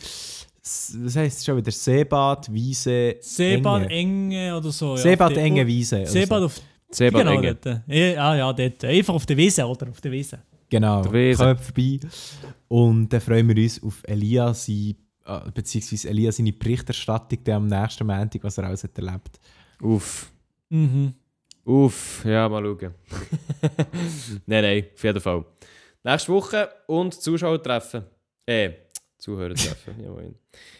Das 0.62 1.16
heisst 1.16 1.44
schon 1.44 1.56
wieder 1.56 1.72
Seebad, 1.72 2.52
Wiese, 2.52 3.16
Seebad 3.20 3.90
Enge. 3.90 4.36
Enge 4.38 4.56
oder 4.56 4.70
so. 4.70 4.92
Ja, 4.94 5.02
Seebad, 5.02 5.36
Enge, 5.36 5.66
Wiese. 5.66 6.06
Seebad 6.06 6.38
so. 6.38 6.46
auf 6.46 6.60
Seebad 6.94 7.24
genau 7.24 7.40
dort. 7.40 7.82
Ja, 7.86 8.34
ja, 8.36 8.52
dort. 8.52 8.84
Einfach 8.84 9.14
auf 9.14 9.26
der 9.26 9.36
Wiese, 9.36 9.64
oder? 9.64 9.88
Auf 9.88 10.00
der 10.00 10.12
Wiese. 10.12 10.38
Genau, 10.68 11.02
kommt 11.02 11.60
vorbei. 11.60 12.00
Und 12.68 13.12
dann 13.12 13.20
freuen 13.20 13.48
wir 13.48 13.62
uns 13.62 13.82
auf 13.82 14.02
Elias, 14.04 14.68
äh, 14.68 14.94
beziehungsweise 15.52 16.08
Elias 16.08 16.36
seine 16.36 16.52
Berichterstattung 16.52 17.38
am 17.48 17.66
nächsten 17.66 18.06
Montag, 18.06 18.42
was 18.44 18.58
er 18.58 18.64
alles 18.64 18.84
hat 18.84 18.96
erlebt. 18.96 19.38
Uff. 19.80 20.32
Mhm. 20.70 21.14
Uff, 21.64 22.24
ja, 22.24 22.48
mal 22.48 22.62
schauen. 22.62 22.94
nein, 24.46 24.62
nein, 24.62 24.84
auf 24.94 25.04
jeden 25.04 25.20
Fall. 25.20 25.44
Nächste 26.02 26.32
Woche 26.32 26.68
und 26.86 27.14
Zuschauer 27.14 27.62
treffen. 27.62 28.04
Äh, 28.46 28.70
Zuhörer 29.18 29.54
treffen. 29.54 29.94
Jawohl. 30.02 30.34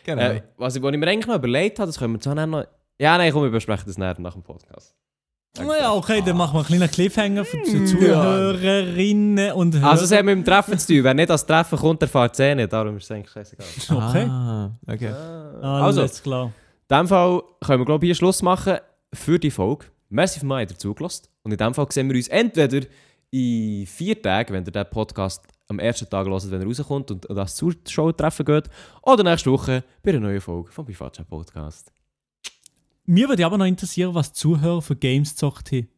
Genau. 0.04 0.22
Äh, 0.22 0.42
was, 0.56 0.74
ich, 0.74 0.82
was 0.82 0.92
ich 0.92 0.98
mir 0.98 1.06
eigentlich 1.06 1.26
noch 1.26 1.36
überlegt 1.36 1.78
habe, 1.78 1.86
das 1.86 1.98
können 1.98 2.14
wir 2.14 2.20
zwar 2.20 2.34
noch... 2.46 2.66
Ja, 2.98 3.16
nein, 3.16 3.32
komm, 3.32 3.44
wir 3.44 3.50
besprechen 3.50 3.84
das 3.86 3.98
nach 3.98 4.16
dem 4.16 4.42
Podcast. 4.42 4.94
Ja, 5.58 5.92
okay, 5.92 6.22
dann 6.24 6.38
machen 6.38 6.54
wir 6.54 6.60
einen 6.60 6.66
kleinen 6.66 6.90
Cliffhanger 6.90 7.44
für 7.44 7.58
die 7.58 7.84
Zuhörerinnen 7.84 9.52
und 9.52 9.74
Hörer. 9.74 9.90
Also 9.90 10.04
es 10.04 10.12
hat 10.12 10.24
mit 10.24 10.34
dem 10.34 10.44
Treffen 10.44 10.78
zu 10.78 10.94
tun. 10.94 11.04
Wer 11.04 11.12
nicht 11.12 11.30
als 11.30 11.44
Treffen 11.44 11.78
kommt, 11.78 12.00
erfahrt 12.00 12.32
es 12.32 12.40
eh 12.40 12.54
nicht. 12.54 12.72
Darum 12.72 12.96
ist 12.96 13.04
es 13.04 13.10
eigentlich 13.10 13.30
scheißegal. 13.30 13.66
okay. 13.90 14.26
Ah, 14.30 14.70
okay. 14.86 15.12
Alles 15.60 15.98
also. 15.98 16.22
klar. 16.22 16.44
In 16.46 16.96
diesem 16.96 17.08
Fall 17.08 17.42
können 17.64 17.80
wir, 17.80 17.84
glaube 17.84 18.06
ich, 18.06 18.08
hier 18.08 18.14
Schluss 18.14 18.40
machen 18.40 18.78
für 19.12 19.38
die 19.38 19.50
Folge. 19.50 19.86
Merci 20.08 20.40
für 20.40 20.46
mal 20.46 20.64
dazugelassen. 20.64 21.26
Und 21.42 21.52
in 21.52 21.58
diesem 21.58 21.74
Fall 21.74 21.86
sehen 21.90 22.08
wir 22.08 22.16
uns 22.16 22.28
entweder 22.28 22.86
in 23.30 23.86
vier 23.86 24.20
Tagen, 24.22 24.54
wenn 24.54 24.64
ihr 24.64 24.72
den 24.72 24.86
Podcast 24.88 25.42
am 25.68 25.78
ersten 25.78 26.08
Tag 26.08 26.26
hört, 26.26 26.50
wenn 26.50 26.60
er 26.62 26.66
rauskommt 26.66 27.10
und 27.10 27.26
und 27.26 27.36
das 27.36 27.56
Zuschauertreffen 27.56 28.46
geht, 28.46 28.70
oder 29.02 29.22
nächste 29.22 29.50
Woche 29.50 29.84
bei 30.02 30.12
einer 30.12 30.20
neuen 30.20 30.40
Folge 30.40 30.72
vom 30.72 30.86
Privatchat 30.86 31.28
Podcast. 31.28 31.91
Mir 33.04 33.28
würde 33.28 33.44
aber 33.44 33.58
noch 33.58 33.66
interessieren, 33.66 34.14
was 34.14 34.32
die 34.32 34.38
Zuhörer 34.38 34.80
für 34.82 34.96
Games 34.96 35.30
gezockt 35.30 35.72
haben. 35.72 35.88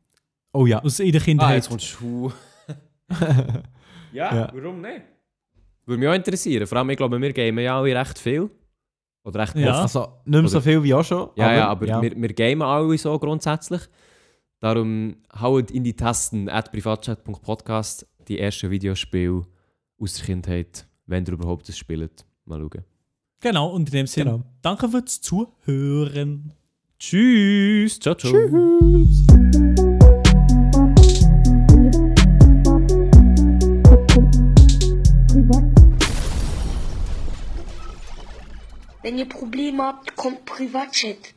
Oh 0.52 0.66
ja. 0.66 0.82
Aus 0.82 1.00
in 1.00 1.12
der 1.12 1.20
Ah, 1.20 1.24
Kindheit. 1.24 1.54
jetzt 1.56 1.68
kommt 1.68 1.82
Schuh. 1.82 2.30
ja, 4.12 4.34
Ja. 4.34 4.50
warum 4.54 4.80
nicht? 4.80 5.02
Würde 5.86 6.00
mich 6.00 6.08
auch 6.08 6.14
interessieren. 6.14 6.66
Vor 6.66 6.78
allem, 6.78 6.90
ich 6.90 6.96
glaube, 6.96 7.20
wir 7.20 7.32
gamen 7.32 7.58
ja 7.62 7.78
alle 7.78 7.94
recht 7.94 8.18
viel. 8.18 8.50
Oder 9.24 9.40
recht 9.40 9.54
Ja. 9.56 9.72
oft. 9.74 9.82
Also 9.82 10.08
nicht 10.24 10.40
mehr 10.40 10.48
so 10.48 10.60
viel 10.60 10.82
wie 10.82 10.94
auch 10.94 11.04
schon. 11.04 11.30
Ja, 11.36 11.52
ja, 11.54 11.68
aber 11.68 11.86
Wir, 12.02 12.12
wir 12.16 12.32
gamen 12.34 12.62
alle 12.62 12.96
so 12.96 13.18
grundsätzlich. 13.18 13.82
Darum 14.60 15.16
haut 15.40 15.70
in 15.70 15.84
die 15.84 15.94
Tasten 15.94 16.48
at 16.48 16.72
privatchat.podcast 16.72 18.06
die 18.28 18.38
ersten 18.38 18.70
Videospiele 18.70 19.42
aus 19.98 20.14
der 20.14 20.24
Kindheit, 20.26 20.86
wenn 21.06 21.24
ihr 21.26 21.32
überhaupt 21.34 21.68
das 21.68 21.76
spielt. 21.76 22.24
Mal 22.46 22.60
schauen. 22.60 22.84
Genau, 23.42 23.68
und 23.72 23.88
in 23.90 23.92
dem 23.92 24.06
Sinne, 24.06 24.30
Genau. 24.30 24.44
danke 24.62 24.88
fürs 24.88 25.20
Zuhören. 25.20 26.52
Tschüss. 27.06 28.00
Ciao, 28.00 28.14
ciao. 28.14 28.32
Wenn 39.02 39.18
ihr 39.18 39.28
Probleme 39.28 39.82
habt, 39.82 40.16
kommt 40.16 40.46
Privatchat. 40.46 41.34